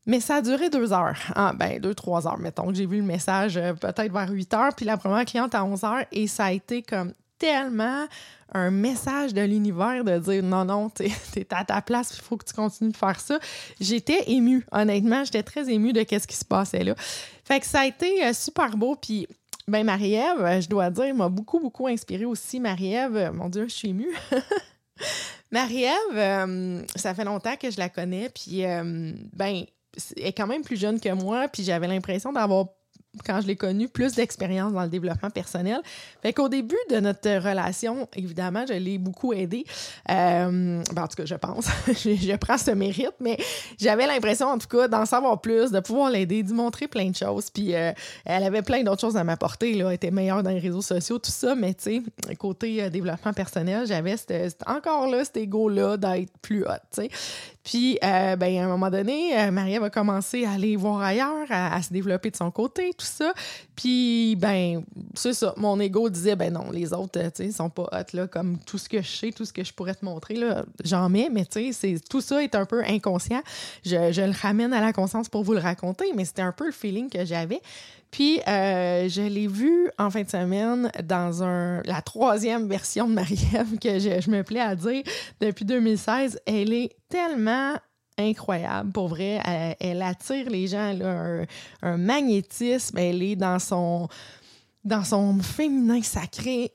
Mais 0.06 0.20
ça 0.20 0.36
a 0.36 0.42
duré 0.42 0.70
deux 0.70 0.92
heures. 0.92 1.18
Ah, 1.34 1.52
ben, 1.54 1.78
deux, 1.78 1.94
trois 1.94 2.26
heures, 2.26 2.38
mettons. 2.38 2.72
J'ai 2.72 2.86
vu 2.86 2.98
le 2.98 3.04
message 3.04 3.56
euh, 3.56 3.74
peut-être 3.74 4.12
vers 4.12 4.30
8 4.30 4.54
heures, 4.54 4.74
puis 4.74 4.86
la 4.86 4.96
première 4.96 5.24
cliente 5.24 5.54
à 5.54 5.64
11 5.64 5.84
heures, 5.84 6.04
et 6.10 6.26
ça 6.26 6.46
a 6.46 6.52
été 6.52 6.82
comme 6.82 7.12
tellement 7.38 8.06
un 8.52 8.70
message 8.70 9.32
de 9.34 9.42
l'univers 9.42 10.04
de 10.04 10.18
dire 10.18 10.42
non, 10.42 10.64
non, 10.64 10.90
t'es 10.90 11.10
es 11.36 11.46
à 11.50 11.64
ta 11.64 11.82
place, 11.82 12.14
il 12.16 12.22
faut 12.22 12.36
que 12.36 12.44
tu 12.44 12.54
continues 12.54 12.90
de 12.90 12.96
faire 12.96 13.20
ça. 13.20 13.38
J'étais 13.80 14.30
émue, 14.30 14.64
honnêtement, 14.72 15.24
j'étais 15.24 15.42
très 15.42 15.70
émue 15.70 15.92
de 15.92 16.00
ce 16.00 16.26
qui 16.26 16.36
se 16.36 16.44
passait 16.44 16.84
là. 16.84 16.94
Fait 17.44 17.60
que 17.60 17.66
ça 17.66 17.80
a 17.80 17.86
été 17.86 18.24
euh, 18.24 18.32
super 18.32 18.76
beau, 18.76 18.96
puis 18.96 19.26
ben 19.68 19.84
Marie-Ève, 19.84 20.40
euh, 20.40 20.60
je 20.60 20.68
dois 20.68 20.90
dire, 20.90 21.14
m'a 21.14 21.28
beaucoup, 21.28 21.60
beaucoup 21.60 21.86
inspiré 21.86 22.24
aussi. 22.24 22.58
Marie-Ève, 22.58 23.30
mon 23.34 23.48
Dieu, 23.48 23.68
je 23.68 23.74
suis 23.74 23.90
émue. 23.90 24.12
Marie-Ève, 25.52 26.86
ça 26.94 27.14
fait 27.14 27.24
longtemps 27.24 27.56
que 27.56 27.70
je 27.70 27.78
la 27.78 27.88
connais, 27.88 28.28
puis 28.28 28.62
ben, 29.32 29.64
est 30.16 30.32
quand 30.32 30.46
même 30.46 30.62
plus 30.62 30.78
jeune 30.78 31.00
que 31.00 31.12
moi, 31.12 31.48
puis 31.48 31.64
j'avais 31.64 31.88
l'impression 31.88 32.32
d'avoir 32.32 32.66
quand 33.24 33.40
je 33.40 33.46
l'ai 33.46 33.56
connu, 33.56 33.88
plus 33.88 34.14
d'expérience 34.14 34.72
dans 34.72 34.82
le 34.82 34.88
développement 34.88 35.30
personnel. 35.30 35.80
Fait 36.22 36.32
qu'au 36.32 36.48
début 36.48 36.78
de 36.90 37.00
notre 37.00 37.28
relation, 37.38 38.08
évidemment, 38.14 38.64
je 38.68 38.74
l'ai 38.74 38.98
beaucoup 38.98 39.32
aidé. 39.32 39.64
Euh, 40.10 40.82
ben, 40.92 41.02
en 41.02 41.08
tout 41.08 41.16
cas, 41.16 41.24
je 41.24 41.34
pense. 41.34 41.66
je, 41.88 42.36
prends 42.36 42.58
ce 42.58 42.70
mérite, 42.70 43.14
mais 43.20 43.36
j'avais 43.78 44.06
l'impression, 44.06 44.46
en 44.46 44.58
tout 44.58 44.68
cas, 44.68 44.88
d'en 44.88 45.06
savoir 45.06 45.40
plus, 45.40 45.70
de 45.70 45.80
pouvoir 45.80 46.10
l'aider, 46.10 46.42
d'y 46.42 46.52
montrer 46.52 46.86
plein 46.86 47.10
de 47.10 47.16
choses. 47.16 47.50
Puis 47.50 47.74
euh, 47.74 47.92
elle 48.24 48.44
avait 48.44 48.62
plein 48.62 48.82
d'autres 48.82 49.00
choses 49.00 49.16
à 49.16 49.24
m'apporter. 49.24 49.76
Elle 49.76 49.92
était 49.92 50.10
meilleure 50.10 50.42
dans 50.42 50.50
les 50.50 50.60
réseaux 50.60 50.82
sociaux, 50.82 51.18
tout 51.18 51.30
ça. 51.30 51.54
Mais 51.54 51.74
tu 51.74 52.02
sais, 52.28 52.36
côté 52.36 52.82
euh, 52.82 52.90
développement 52.90 53.32
personnel, 53.32 53.86
j'avais 53.86 54.16
encore 54.66 55.08
là 55.08 55.24
cet 55.24 55.36
ego-là 55.36 55.96
d'être 55.96 56.32
plus 56.40 56.64
haute. 56.64 57.10
Puis, 57.62 57.98
euh, 58.02 58.36
ben, 58.36 58.58
à 58.58 58.64
un 58.64 58.68
moment 58.68 58.90
donné, 58.90 59.38
euh, 59.38 59.50
Maria 59.50 59.80
va 59.80 59.90
commencer 59.90 60.44
à 60.44 60.52
aller 60.52 60.76
voir 60.76 61.02
ailleurs, 61.02 61.46
à, 61.50 61.80
se 61.82 61.92
développer 61.92 62.30
de 62.30 62.36
son 62.36 62.50
côté, 62.50 62.92
tout 62.96 63.04
ça. 63.04 63.34
Puis, 63.76 64.34
ben, 64.36 64.82
c'est 65.14 65.34
ça. 65.34 65.52
Mon 65.56 65.78
ego 65.78 66.08
disait, 66.08 66.36
ben 66.36 66.52
non, 66.52 66.70
les 66.70 66.92
autres, 66.92 67.20
tu 67.30 67.44
sais, 67.44 67.52
sont 67.52 67.68
pas 67.68 67.88
hot, 67.92 68.16
là, 68.16 68.26
comme 68.26 68.58
tout 68.58 68.78
ce 68.78 68.88
que 68.88 69.02
je 69.02 69.08
sais, 69.08 69.32
tout 69.32 69.44
ce 69.44 69.52
que 69.52 69.62
je 69.62 69.72
pourrais 69.74 69.94
te 69.94 70.04
montrer, 70.04 70.34
là, 70.34 70.64
j'en 70.84 71.08
mets, 71.10 71.28
mais 71.30 71.44
tu 71.44 71.72
sais, 71.72 71.96
tout 72.08 72.22
ça 72.22 72.42
est 72.42 72.54
un 72.54 72.64
peu 72.64 72.82
inconscient. 72.84 73.42
Je, 73.84 74.10
je 74.12 74.22
le 74.22 74.32
ramène 74.40 74.72
à 74.72 74.80
la 74.80 74.92
conscience 74.92 75.28
pour 75.28 75.44
vous 75.44 75.52
le 75.52 75.60
raconter, 75.60 76.06
mais 76.14 76.24
c'était 76.24 76.42
un 76.42 76.52
peu 76.52 76.64
le 76.64 76.72
feeling 76.72 77.10
que 77.10 77.24
j'avais. 77.24 77.60
Puis, 78.10 78.40
euh, 78.48 79.08
je 79.08 79.22
l'ai 79.22 79.46
vu 79.46 79.88
en 79.98 80.10
fin 80.10 80.22
de 80.22 80.28
semaine 80.28 80.90
dans 81.04 81.44
un, 81.44 81.82
la 81.84 82.02
troisième 82.02 82.68
version 82.68 83.08
de 83.08 83.14
Marie-Ève 83.14 83.78
que 83.78 83.98
je, 83.98 84.30
me 84.30 84.42
plais 84.42 84.60
à 84.60 84.74
dire 84.74 85.02
depuis 85.40 85.64
2016. 85.64 86.40
Elle 86.44 86.72
est 86.72 86.90
tellement 87.08 87.74
incroyable, 88.18 88.90
pour 88.92 89.08
vrai. 89.08 89.40
Elle, 89.78 90.02
attire 90.02 90.50
les 90.50 90.66
gens, 90.66 90.92
là, 90.92 91.44
un, 91.82 91.96
magnétisme. 91.96 92.98
Elle 92.98 93.22
est 93.22 93.36
dans 93.36 93.58
son, 93.58 94.08
dans 94.84 95.04
son 95.04 95.38
féminin 95.38 96.02
sacré 96.02 96.72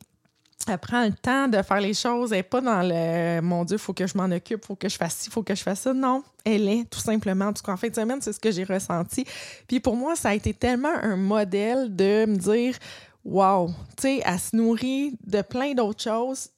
elle 0.68 0.78
prend 0.78 1.04
le 1.06 1.14
temps 1.14 1.48
de 1.48 1.62
faire 1.62 1.80
les 1.80 1.94
choses. 1.94 2.32
Elle 2.32 2.40
n'est 2.40 2.44
pas 2.44 2.62
dans 2.62 2.82
le 2.82 3.42
mon 3.42 3.64
Dieu, 3.64 3.78
faut 3.78 3.94
que 3.94 4.08
je 4.08 4.18
m'en 4.18 4.26
occupe, 4.26 4.66
faut 4.66 4.76
que 4.76 4.90
je 4.90 4.98
fasse 4.98 5.16
ci, 5.16 5.30
faut 5.30 5.44
que 5.44 5.56
je 5.56 5.62
fasse 5.62 5.82
ça. 5.82 5.94
Non, 5.94 6.24
elle 6.44 6.68
est 6.68 6.90
tout 6.90 7.00
simplement. 7.00 7.46
En 7.46 7.54
tout 7.54 7.64
cas, 7.64 7.74
en 7.74 7.78
fin 7.78 7.90
de 7.90 7.96
semaine, 7.96 8.22
c'est 8.22 8.34
ce 8.34 8.40
que 8.40 8.52
j'ai 8.52 8.64
ressenti. 8.64 9.26
Puis 9.68 9.80
pour 9.80 9.96
moi, 9.96 10.16
ça 10.16 10.30
a 10.30 10.34
été 10.34 10.54
tellement 10.54 10.96
un 11.02 11.16
modèle 11.16 11.96
de 11.96 12.26
me 12.26 12.36
dire 12.36 12.76
Wow, 13.24 13.70
tu 13.98 14.04
sais, 14.04 14.22
elle 14.24 14.40
se 14.40 14.56
nourrit 14.56 15.18
de 15.26 15.42
plein 15.42 15.74
d'autres 15.74 16.04
choses 16.04 16.50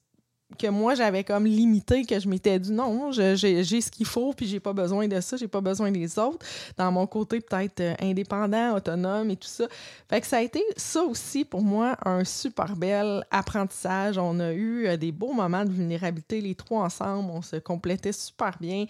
que 0.56 0.66
moi 0.68 0.94
j'avais 0.94 1.24
comme 1.24 1.44
limité 1.44 2.04
que 2.04 2.18
je 2.18 2.28
m'étais 2.28 2.58
dit 2.58 2.72
non 2.72 3.12
j'ai 3.12 3.36
ce 3.36 3.90
qu'il 3.90 4.06
faut 4.06 4.32
puis 4.32 4.46
j'ai 4.46 4.60
pas 4.60 4.72
besoin 4.72 5.06
de 5.06 5.20
ça 5.20 5.36
j'ai 5.36 5.48
pas 5.48 5.60
besoin 5.60 5.90
des 5.90 6.18
autres. 6.18 6.44
Dans 6.76 6.90
mon 6.90 7.06
côté 7.06 7.40
peut-être 7.40 7.80
euh, 7.80 7.94
indépendant 8.00 8.74
autonome 8.76 9.30
et 9.30 9.36
tout 9.36 9.48
ça. 9.48 9.66
Fait 10.08 10.20
que 10.20 10.26
ça 10.26 10.38
a 10.38 10.42
été 10.42 10.62
ça 10.76 11.02
aussi 11.02 11.44
pour 11.44 11.62
moi 11.62 11.96
un 12.04 12.24
super 12.24 12.76
bel 12.76 13.24
apprentissage. 13.30 14.16
On 14.16 14.40
a 14.40 14.52
eu 14.52 14.86
euh, 14.86 14.96
des 14.96 15.12
beaux 15.12 15.32
moments 15.32 15.64
de 15.64 15.70
vulnérabilité 15.70 16.40
les 16.40 16.54
trois 16.54 16.84
ensemble 16.84 17.30
on 17.30 17.42
se 17.42 17.56
complétait 17.56 18.12
super 18.12 18.56
bien 18.58 18.86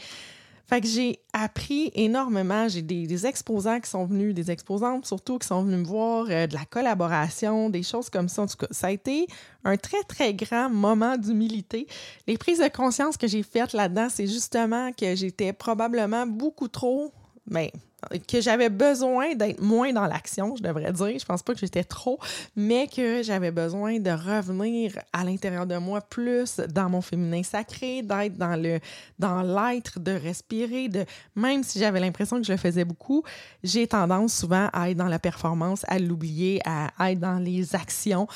fait 0.69 0.83
que 0.83 0.87
j'ai 0.87 1.21
appris 1.33 1.91
énormément. 1.95 2.69
J'ai 2.69 2.83
des, 2.83 3.27
exposants 3.27 3.81
qui 3.81 3.89
sont 3.89 4.05
venus, 4.05 4.35
des 4.35 4.51
exposantes 4.51 5.07
surtout 5.07 5.39
qui 5.39 5.47
sont 5.49 5.63
venus 5.63 5.79
me 5.79 5.85
voir, 5.85 6.27
euh, 6.29 6.47
de 6.47 6.55
la 6.55 6.67
collaboration, 6.67 7.71
des 7.71 7.83
choses 7.83 8.11
comme 8.11 8.29
ça. 8.29 8.43
En 8.43 8.47
tout 8.47 8.59
cas, 8.59 8.67
ça 8.71 8.89
a 8.89 8.91
été 8.91 9.27
un 9.65 9.79
très, 9.79 10.03
très 10.03 10.35
grand 10.35 10.69
moment 10.69 11.17
d'humilité. 11.17 11.87
Les 12.27 12.37
prises 12.37 12.59
de 12.59 12.69
conscience 12.69 13.17
que 13.17 13.26
j'ai 13.26 13.43
faites 13.43 13.73
là-dedans, 13.73 14.09
c'est 14.11 14.26
justement 14.26 14.93
que 14.93 15.17
j'étais 15.17 15.54
probablement 15.54 16.26
beaucoup 16.26 16.69
trop, 16.69 17.13
mais 17.47 17.73
ben, 17.73 17.81
que 18.28 18.41
j'avais 18.41 18.69
besoin 18.69 19.34
d'être 19.34 19.61
moins 19.61 19.93
dans 19.93 20.06
l'action, 20.06 20.54
je 20.56 20.63
devrais 20.63 20.93
dire. 20.93 21.19
Je 21.19 21.25
pense 21.25 21.43
pas 21.43 21.52
que 21.54 21.61
j'étais 21.61 21.84
trop, 21.84 22.19
mais 22.54 22.87
que 22.87 23.23
j'avais 23.23 23.50
besoin 23.50 23.99
de 23.99 24.11
revenir 24.11 24.99
à 25.13 25.25
l'intérieur 25.25 25.67
de 25.67 25.76
moi 25.76 26.00
plus 26.00 26.56
dans 26.56 26.89
mon 26.89 27.00
féminin 27.00 27.43
sacré, 27.43 28.02
d'être 28.02 28.37
dans 28.37 28.61
le 28.61 28.78
dans 29.19 29.43
l'être, 29.43 29.99
de 29.99 30.13
respirer, 30.13 30.89
de 30.89 31.04
même 31.34 31.65
si 31.65 31.78
j'avais 31.78 32.00
l'impression 32.00 32.39
que 32.39 32.47
je 32.47 32.52
le 32.52 32.58
faisais 32.58 32.84
beaucoup, 32.84 33.25
j'ai 33.65 33.87
tendance 33.87 34.34
souvent 34.34 34.69
à 34.73 34.91
être 34.91 34.97
dans 34.97 35.08
la 35.08 35.19
performance, 35.19 35.82
à 35.89 35.99
l'oublier, 35.99 36.61
à 36.65 37.11
être 37.11 37.21
dans 37.21 37.39
les 37.39 37.75
actions. 37.75 38.28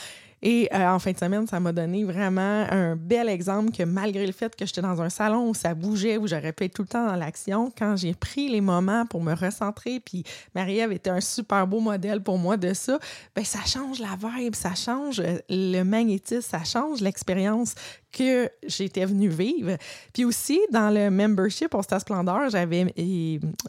Et 0.42 0.68
euh, 0.74 0.88
en 0.88 0.98
fin 0.98 1.12
de 1.12 1.18
semaine, 1.18 1.46
ça 1.46 1.60
m'a 1.60 1.72
donné 1.72 2.02
vraiment 2.02 2.66
un 2.68 2.96
bel 2.96 3.28
exemple 3.28 3.70
que 3.70 3.84
malgré 3.84 4.26
le 4.26 4.32
fait 4.32 4.54
que 4.56 4.66
j'étais 4.66 4.82
dans 4.82 5.00
un 5.00 5.08
salon 5.08 5.50
où 5.50 5.54
ça 5.54 5.72
bougeait, 5.74 6.16
où 6.16 6.26
pu 6.26 6.64
être 6.64 6.74
tout 6.74 6.82
le 6.82 6.88
temps 6.88 7.06
dans 7.06 7.14
l'action, 7.14 7.72
quand 7.78 7.96
j'ai 7.96 8.12
pris 8.12 8.48
les 8.48 8.60
moments 8.60 9.06
pour 9.06 9.22
me 9.22 9.34
recentrer, 9.34 10.00
puis 10.00 10.24
Marie-Ève 10.54 10.90
était 10.90 11.10
un 11.10 11.20
super 11.20 11.66
beau 11.68 11.78
modèle 11.78 12.20
pour 12.20 12.38
moi 12.38 12.56
de 12.56 12.74
ça, 12.74 12.98
ben 13.36 13.44
ça 13.44 13.60
change 13.64 14.00
la 14.00 14.16
vibe, 14.16 14.56
ça 14.56 14.74
change 14.74 15.22
le 15.48 15.82
magnétisme, 15.84 16.42
ça 16.42 16.64
change 16.64 17.00
l'expérience 17.00 17.74
que 18.12 18.48
j'étais 18.66 19.04
venue 19.04 19.28
vivre. 19.28 19.76
Puis 20.12 20.24
aussi, 20.24 20.60
dans 20.70 20.90
le 20.90 21.10
membership 21.10 21.74
au 21.74 21.82
Stade 21.82 22.00
Splendeur, 22.00 22.50
j'avais, 22.50 22.84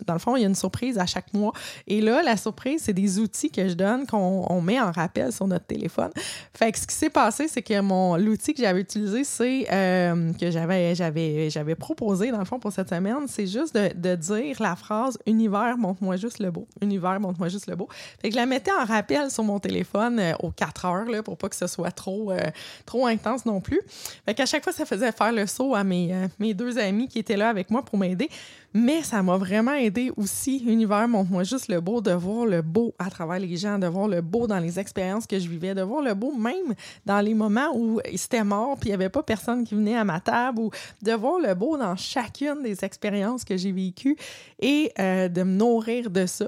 dans 0.06 0.14
le 0.14 0.20
fond, 0.20 0.36
il 0.36 0.42
y 0.42 0.44
a 0.44 0.48
une 0.48 0.56
surprise 0.56 0.98
à 0.98 1.06
chaque 1.06 1.34
mois. 1.34 1.54
Et 1.88 2.02
là, 2.02 2.22
la 2.22 2.38
surprise, 2.38 2.84
c'est 2.84 2.94
des 2.94 3.20
outils 3.20 3.50
que 3.50 3.68
je 3.68 3.74
donne, 3.74 4.06
qu'on 4.06 4.62
met 4.62 4.80
en 4.80 4.92
rappel 4.92 5.32
sur 5.32 5.48
notre 5.48 5.66
téléphone. 5.66 6.12
Fait 6.54 6.72
que 6.72 6.80
ce 6.80 6.88
qui 6.88 6.96
s'est 6.96 7.10
passé, 7.10 7.48
c'est 7.48 7.62
que 7.62 7.80
mon, 7.80 8.18
l'outil 8.18 8.54
que 8.54 8.62
j'avais 8.62 8.82
utilisé, 8.82 9.24
c'est, 9.24 9.68
euh, 9.72 10.34
que 10.34 10.52
j'avais, 10.52 10.94
j'avais, 10.96 11.76
proposé, 11.76 12.32
dans 12.32 12.40
le 12.40 12.46
fond, 12.46 12.60
pour 12.60 12.72
cette 12.72 12.90
semaine, 12.90 13.28
c'est 13.28 13.48
juste 13.48 13.76
de, 13.76 13.92
de 13.96 14.16
dire 14.16 14.58
la 14.60 14.76
phrase 14.76 15.18
«Univers, 15.26 15.78
montre-moi 15.78 16.18
juste 16.18 16.40
le 16.40 16.52
beau 16.52 16.68
».«Univers, 16.82 17.20
montre-moi 17.20 17.50
juste 17.50 17.68
le 17.68 17.76
beau». 17.76 17.88
Fait 18.22 18.30
que 18.30 18.34
je 18.34 18.40
la 18.40 18.46
mettais 18.46 18.72
en 18.72 18.86
rappel 18.86 19.32
sur 19.32 19.44
mon 19.44 19.60
téléphone 19.60 20.20
euh, 20.20 20.34
aux 20.42 20.52
4 20.52 20.86
heures, 20.86 21.06
là, 21.06 21.24
pour 21.24 21.38
pas 21.38 21.50
que 21.50 21.56
ce 21.56 21.68
soit 21.68 21.92
trop, 21.92 22.32
euh, 22.32 22.40
trop 22.86 23.08
intense 23.08 23.46
non 23.46 23.62
plus. 23.62 23.82
Fait 24.26 24.33
qu'à 24.34 24.46
chaque 24.46 24.64
fois, 24.64 24.74
ça 24.74 24.86
faisait 24.86 25.12
faire 25.12 25.32
le 25.32 25.46
saut 25.48 25.76
à 25.76 25.84
mes, 25.84 26.14
euh, 26.14 26.28
mes 26.40 26.54
deux 26.54 26.78
amis 26.78 27.08
qui 27.08 27.20
étaient 27.20 27.38
là 27.38 27.50
avec 27.50 27.70
moi 27.70 27.84
pour 27.84 27.98
m'aider. 27.98 28.30
Mais 28.74 29.04
ça 29.04 29.22
m'a 29.22 29.38
vraiment 29.38 29.74
aidé 29.74 30.12
aussi. 30.18 30.64
Univers, 30.66 31.08
montre-moi 31.08 31.44
juste 31.44 31.68
le 31.68 31.80
beau, 31.80 32.02
de 32.02 32.12
voir 32.12 32.46
le 32.48 32.64
beau 32.64 32.96
à 32.98 33.10
travers 33.12 33.40
les 33.40 33.56
gens, 33.56 33.78
de 33.78 33.86
voir 33.86 34.08
le 34.08 34.22
beau 34.22 34.48
dans 34.48 34.58
les 34.58 34.80
expériences 34.80 35.28
que 35.28 35.38
je 35.38 35.48
vivais, 35.48 35.76
de 35.76 35.84
voir 35.84 36.02
le 36.02 36.16
beau 36.16 36.34
même 36.34 36.74
dans 37.06 37.22
les 37.22 37.36
moments 37.36 37.70
où 37.76 38.00
c'était 38.16 38.44
mort 38.44 38.78
puis 38.80 38.90
il 38.90 38.92
n'y 38.92 38.96
avait 38.96 39.10
pas 39.10 39.22
personne 39.22 39.64
qui 39.64 39.76
venait 39.76 39.96
à 39.96 40.04
ma 40.04 40.20
table 40.20 40.60
ou 40.60 40.72
de 41.02 41.12
voir 41.12 41.40
le 41.40 41.54
beau 41.54 41.78
dans 41.78 41.96
chacune 41.96 42.64
des 42.64 42.84
expériences 42.84 43.44
que 43.44 43.58
j'ai 43.58 43.72
vécues 43.72 44.18
et 44.60 44.92
euh, 45.00 45.28
de 45.30 45.44
me 45.44 45.52
nourrir 45.52 46.10
de 46.10 46.26
ça. 46.26 46.48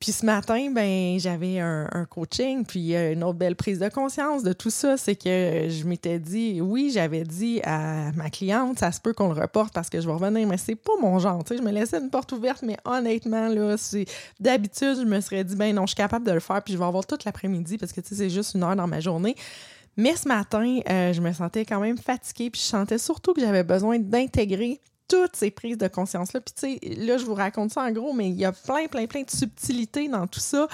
Puis 0.00 0.12
ce 0.12 0.26
matin, 0.26 0.70
ben 0.70 1.18
j'avais 1.18 1.60
un, 1.60 2.06
coaching, 2.08 2.64
puis 2.64 2.94
euh, 2.94 3.12
une 3.12 3.24
autre 3.24 3.38
belle 3.38 3.56
prise 3.56 3.78
de 3.78 3.88
conscience 3.88 4.42
de 4.42 4.52
tout 4.52 4.70
ça, 4.70 4.96
c'est 4.96 5.16
que 5.16 5.68
je 5.68 5.84
m'étais 5.84 6.18
dit, 6.18 6.60
oui, 6.60 6.90
j'avais 6.92 7.24
dit 7.24 7.60
à 7.64 8.12
ma 8.12 8.28
cliente, 8.28 8.78
ça 8.78 8.92
se 8.92 9.00
peut 9.00 9.12
qu'on 9.12 9.32
le 9.32 9.40
reporte 9.40 9.72
parce 9.72 9.88
que 9.88 10.00
je 10.00 10.06
vais 10.06 10.12
revenir, 10.12 10.46
mais 10.46 10.58
c'est 10.58 10.74
pas 10.74 10.92
mon 11.00 11.18
genre. 11.18 11.42
Tu 11.44 11.54
sais, 11.54 11.62
je 11.62 11.66
me 11.66 11.72
laissais 11.72 11.98
une 11.98 12.10
porte 12.10 12.32
ouverte, 12.32 12.62
mais 12.62 12.76
honnêtement, 12.84 13.48
là, 13.48 13.76
d'habitude, 14.40 14.96
je 14.98 15.04
me 15.04 15.20
serais 15.20 15.44
dit, 15.44 15.56
ben 15.56 15.74
non, 15.74 15.82
je 15.82 15.88
suis 15.88 15.96
capable 15.96 16.26
de 16.26 16.32
le 16.32 16.40
faire, 16.40 16.62
puis 16.62 16.74
je 16.74 16.78
vais 16.78 16.84
avoir 16.84 17.06
toute 17.06 17.24
l'après-midi 17.24 17.78
parce 17.78 17.92
que 17.92 18.00
tu 18.00 18.08
sais, 18.08 18.14
c'est 18.16 18.30
juste 18.30 18.54
une 18.54 18.62
heure 18.62 18.76
dans 18.76 18.86
ma 18.86 19.00
journée. 19.00 19.36
Mais 19.96 20.16
ce 20.16 20.26
matin, 20.26 20.80
euh, 20.90 21.12
je 21.12 21.20
me 21.20 21.32
sentais 21.32 21.64
quand 21.64 21.80
même 21.80 21.98
fatiguée, 21.98 22.50
puis 22.50 22.60
je 22.60 22.66
sentais 22.66 22.98
surtout 22.98 23.32
que 23.32 23.40
j'avais 23.40 23.62
besoin 23.62 23.98
d'intégrer 23.98 24.80
toutes 25.08 25.36
ces 25.36 25.50
prises 25.50 25.78
de 25.78 25.88
conscience-là. 25.88 26.40
Puis, 26.40 26.54
tu 26.54 26.78
sais, 26.78 26.94
là, 26.96 27.18
je 27.18 27.24
vous 27.24 27.34
raconte 27.34 27.72
ça 27.72 27.82
en 27.82 27.90
gros, 27.90 28.12
mais 28.12 28.28
il 28.28 28.36
y 28.36 28.44
a 28.44 28.52
plein, 28.52 28.86
plein, 28.86 29.06
plein 29.06 29.22
de 29.22 29.30
subtilités 29.30 30.08
dans 30.08 30.26
tout 30.26 30.40
ça 30.40 30.68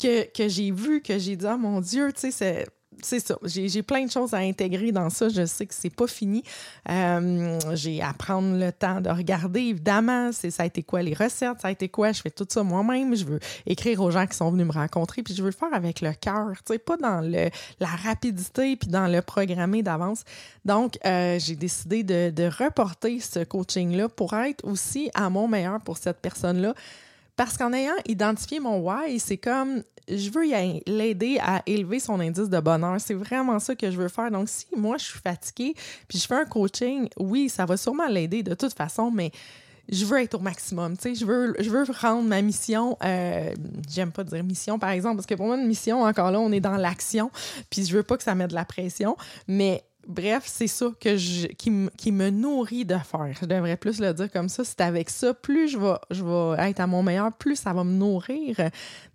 que, 0.00 0.48
j'ai 0.48 0.70
vu, 0.70 1.02
que 1.02 1.18
j'ai 1.18 1.36
dit, 1.36 1.46
oh 1.48 1.58
mon 1.58 1.80
Dieu, 1.80 2.12
tu 2.12 2.30
sais, 2.30 2.66
c'est 3.02 3.20
ça. 3.20 3.38
J'ai 3.42 3.82
plein 3.82 4.04
de 4.04 4.10
choses 4.10 4.34
à 4.34 4.38
intégrer 4.38 4.92
dans 4.92 5.10
ça. 5.10 5.28
Je 5.28 5.44
sais 5.46 5.66
que 5.66 5.74
c'est 5.74 5.94
pas 5.94 6.06
fini. 6.06 6.42
Euh, 6.88 7.58
j'ai 7.74 8.02
à 8.02 8.12
prendre 8.12 8.56
le 8.58 8.72
temps 8.72 9.00
de 9.00 9.10
regarder. 9.10 9.60
Évidemment, 9.60 10.30
ça 10.32 10.62
a 10.62 10.66
été 10.66 10.82
quoi 10.82 11.02
les 11.02 11.14
recettes, 11.14 11.60
ça 11.60 11.68
a 11.68 11.70
été 11.70 11.88
quoi? 11.88 12.12
Je 12.12 12.22
fais 12.22 12.30
tout 12.30 12.46
ça 12.48 12.62
moi-même. 12.62 13.14
Je 13.14 13.24
veux 13.24 13.40
écrire 13.66 14.00
aux 14.00 14.10
gens 14.10 14.26
qui 14.26 14.36
sont 14.36 14.50
venus 14.50 14.66
me 14.66 14.72
rencontrer, 14.72 15.22
puis 15.22 15.34
je 15.34 15.42
veux 15.42 15.50
le 15.50 15.54
faire 15.54 15.72
avec 15.72 16.00
le 16.00 16.12
cœur. 16.12 16.50
Tu 16.66 16.72
sais, 16.72 16.78
pas 16.78 16.96
dans 16.96 17.20
le, 17.20 17.50
la 17.80 17.88
rapidité 17.88 18.76
puis 18.76 18.88
dans 18.88 19.06
le 19.06 19.22
programmer 19.22 19.82
d'avance. 19.82 20.24
Donc, 20.64 20.98
euh, 21.04 21.38
j'ai 21.38 21.56
décidé 21.56 22.02
de, 22.02 22.30
de 22.30 22.44
reporter 22.44 23.20
ce 23.20 23.44
coaching-là 23.44 24.08
pour 24.08 24.34
être 24.34 24.64
aussi 24.64 25.10
à 25.14 25.30
mon 25.30 25.48
meilleur 25.48 25.80
pour 25.80 25.98
cette 25.98 26.20
personne-là. 26.20 26.74
Parce 27.36 27.56
qu'en 27.56 27.72
ayant 27.72 27.92
identifié 28.06 28.58
mon 28.58 28.80
why, 28.80 29.20
c'est 29.20 29.36
comme 29.36 29.82
je 30.08 30.30
veux 30.30 30.44
l'aider 30.86 31.38
à 31.40 31.62
élever 31.66 32.00
son 32.00 32.20
indice 32.20 32.48
de 32.48 32.60
bonheur. 32.60 32.96
C'est 33.00 33.14
vraiment 33.14 33.58
ça 33.58 33.74
que 33.74 33.90
je 33.90 33.96
veux 33.96 34.08
faire. 34.08 34.30
Donc, 34.30 34.48
si 34.48 34.66
moi, 34.76 34.96
je 34.98 35.04
suis 35.04 35.20
fatiguée, 35.20 35.74
puis 36.06 36.18
je 36.18 36.26
fais 36.26 36.36
un 36.36 36.44
coaching, 36.44 37.08
oui, 37.18 37.48
ça 37.48 37.66
va 37.66 37.76
sûrement 37.76 38.08
l'aider 38.08 38.42
de 38.42 38.54
toute 38.54 38.72
façon, 38.72 39.10
mais 39.10 39.30
je 39.88 40.04
veux 40.04 40.20
être 40.20 40.34
au 40.34 40.38
maximum. 40.38 40.96
Tu 40.96 41.02
sais, 41.02 41.14
je 41.14 41.24
veux, 41.24 41.54
je 41.58 41.70
veux 41.70 41.84
rendre 42.00 42.28
ma 42.28 42.42
mission. 42.42 42.96
Euh, 43.04 43.54
J'aime 43.88 44.12
pas 44.12 44.24
dire 44.24 44.44
mission, 44.44 44.78
par 44.78 44.90
exemple, 44.90 45.16
parce 45.16 45.26
que 45.26 45.34
pour 45.34 45.46
moi, 45.46 45.56
une 45.56 45.66
mission, 45.66 46.02
encore 46.02 46.30
là, 46.30 46.40
on 46.40 46.52
est 46.52 46.60
dans 46.60 46.76
l'action. 46.76 47.30
Puis 47.70 47.86
je 47.86 47.96
veux 47.96 48.02
pas 48.02 48.16
que 48.16 48.22
ça 48.22 48.34
mette 48.34 48.50
de 48.50 48.54
la 48.54 48.66
pression. 48.66 49.16
Mais 49.46 49.82
bref, 50.08 50.44
c'est 50.46 50.66
ça 50.66 50.86
que 50.98 51.16
je, 51.16 51.46
qui, 51.46 51.70
me 51.70 52.30
nourrit 52.30 52.84
de 52.84 52.96
faire. 52.96 53.28
Je 53.40 53.46
devrais 53.46 53.76
plus 53.76 54.00
le 54.00 54.12
dire 54.14 54.30
comme 54.32 54.48
ça. 54.48 54.64
C'est 54.64 54.80
avec 54.80 55.10
ça, 55.10 55.34
plus 55.34 55.68
je 55.68 55.78
vais, 55.78 55.94
je 56.10 56.24
vais 56.24 56.70
être 56.70 56.80
à 56.80 56.86
mon 56.86 57.02
meilleur, 57.02 57.32
plus 57.32 57.56
ça 57.56 57.72
va 57.72 57.84
me 57.84 57.92
nourrir. 57.92 58.56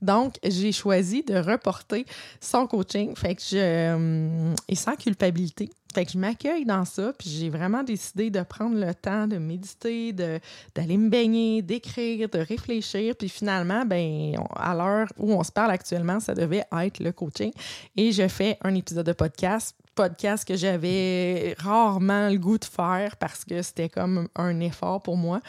Donc, 0.01 0.35
j'ai 0.43 0.71
choisi 0.71 1.23
de 1.23 1.35
reporter 1.35 2.05
son 2.39 2.67
coaching. 2.67 3.15
Fait 3.15 3.35
que 3.35 3.41
je. 3.41 3.57
Euh, 3.57 4.53
et 4.67 4.75
sans 4.75 4.95
culpabilité. 4.95 5.69
Fait 5.93 6.05
que 6.05 6.11
je 6.11 6.17
m'accueille 6.17 6.65
dans 6.65 6.85
ça, 6.85 7.13
puis 7.17 7.29
j'ai 7.29 7.49
vraiment 7.49 7.83
décidé 7.83 8.29
de 8.29 8.41
prendre 8.41 8.75
le 8.77 8.93
temps 8.93 9.27
de 9.27 9.37
méditer, 9.37 10.13
d'aller 10.13 10.97
me 10.97 11.09
baigner, 11.09 11.61
d'écrire, 11.61 12.29
de 12.29 12.39
réfléchir. 12.39 13.15
Puis 13.15 13.29
finalement, 13.29 13.85
ben, 13.85 14.35
à 14.55 14.73
l'heure 14.73 15.07
où 15.17 15.33
on 15.33 15.43
se 15.43 15.51
parle 15.51 15.71
actuellement, 15.71 16.19
ça 16.19 16.33
devait 16.33 16.65
être 16.71 16.99
le 16.99 17.11
coaching. 17.11 17.51
Et 17.95 18.11
je 18.11 18.27
fais 18.27 18.57
un 18.63 18.73
épisode 18.75 19.05
de 19.05 19.13
podcast 19.13 19.75
podcast 19.95 20.47
que 20.47 20.55
j'avais 20.55 21.55
rarement 21.59 22.29
le 22.29 22.37
goût 22.37 22.57
de 22.57 22.65
faire 22.65 23.15
parce 23.17 23.45
que 23.45 23.61
c'était 23.61 23.89
comme 23.89 24.27
un 24.35 24.59
effort 24.59 25.01
pour 25.01 25.17
moi. 25.17 25.39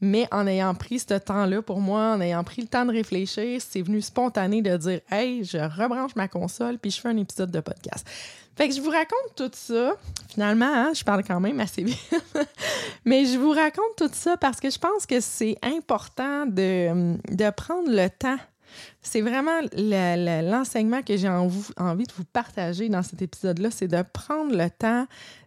Mais 0.00 0.28
en 0.30 0.46
ayant 0.46 0.74
pris 0.74 0.98
ce 0.98 1.14
temps-là 1.14 1.62
pour 1.62 1.80
moi, 1.80 2.12
en 2.14 2.20
ayant 2.20 2.44
pris 2.44 2.62
le 2.62 2.68
temps 2.68 2.84
de 2.84 2.92
réfléchir, 2.92 3.60
c'est 3.66 3.82
venu 3.82 4.02
spontané 4.02 4.60
de 4.62 4.76
dire 4.76 5.00
Hey, 5.10 5.44
je 5.44 5.58
rebranche 5.58 6.14
ma 6.16 6.28
console 6.28 6.78
puis 6.78 6.90
je 6.90 7.00
fais 7.00 7.08
un 7.08 7.16
épisode 7.16 7.50
de 7.50 7.60
podcast. 7.60 8.06
Fait 8.56 8.68
que 8.68 8.74
je 8.74 8.80
vous 8.80 8.90
raconte 8.90 9.34
tout 9.36 9.50
ça. 9.52 9.96
Finalement, 10.28 10.72
hein, 10.72 10.92
je 10.94 11.04
parle 11.04 11.22
quand 11.24 11.40
même 11.40 11.60
assez 11.60 11.82
vite. 11.82 11.98
Mais 13.04 13.26
je 13.26 13.38
vous 13.38 13.50
raconte 13.50 13.96
tout 13.96 14.10
ça 14.12 14.36
parce 14.36 14.60
que 14.60 14.70
je 14.70 14.78
pense 14.78 15.04
que 15.06 15.20
c'est 15.20 15.58
important 15.62 16.46
de, 16.46 17.16
de 17.34 17.50
prendre 17.50 17.90
le 17.90 18.08
temps 18.08 18.38
c'est 19.02 19.20
vraiment 19.20 19.60
l'enseignement 19.72 21.02
que 21.02 21.16
j'ai 21.16 21.28
envie 21.28 22.04
de 22.04 22.12
vous 22.16 22.24
partager 22.24 22.88
dans 22.88 23.02
cet 23.02 23.22
épisode-là, 23.22 23.70
c'est 23.70 23.88
de 23.88 24.02
prendre 24.12 24.56
le 24.56 24.68
temps 24.70 25.06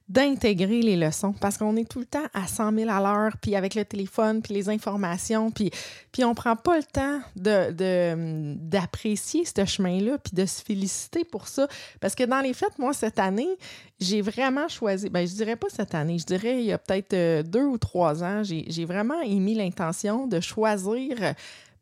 d'intégrer 0.09 0.81
les 0.81 0.97
leçons 0.97 1.33
parce 1.33 1.57
qu'on 1.57 1.75
est 1.75 1.87
tout 1.87 1.99
le 1.99 2.05
temps 2.05 2.25
à 2.33 2.47
100 2.47 2.75
000 2.75 2.89
à 2.89 2.99
l'heure, 2.99 3.37
puis 3.39 3.55
avec 3.55 3.75
le 3.75 3.85
téléphone, 3.85 4.41
puis 4.41 4.55
les 4.55 4.67
informations, 4.67 5.51
puis, 5.51 5.69
puis 6.11 6.23
on 6.23 6.33
prend 6.33 6.55
pas 6.55 6.77
le 6.77 6.83
temps 6.83 7.19
d'apprécier 7.35 9.43
de, 9.43 9.47
ce 9.47 9.65
chemin-là, 9.65 10.17
puis 10.17 10.33
de 10.33 10.45
se 10.47 10.63
féliciter 10.63 11.23
pour 11.23 11.47
ça. 11.47 11.67
Parce 12.01 12.15
que 12.15 12.23
dans 12.23 12.41
les 12.41 12.53
fêtes, 12.53 12.79
moi, 12.79 12.93
cette 12.93 13.19
année, 13.19 13.49
j'ai 13.99 14.21
vraiment 14.21 14.67
choisi, 14.67 15.09
ben 15.09 15.27
je 15.27 15.33
dirais 15.33 15.55
pas 15.55 15.67
cette 15.69 15.93
année, 15.93 16.17
je 16.17 16.25
dirais 16.25 16.59
il 16.59 16.65
y 16.65 16.71
a 16.71 16.79
peut-être 16.79 17.13
euh, 17.13 17.43
deux 17.43 17.65
ou 17.65 17.77
trois 17.77 18.23
ans, 18.23 18.41
j'ai 18.43 18.85
vraiment 18.85 19.21
émis 19.21 19.55
l'intention 19.55 20.25
de 20.25 20.39
choisir 20.39 21.35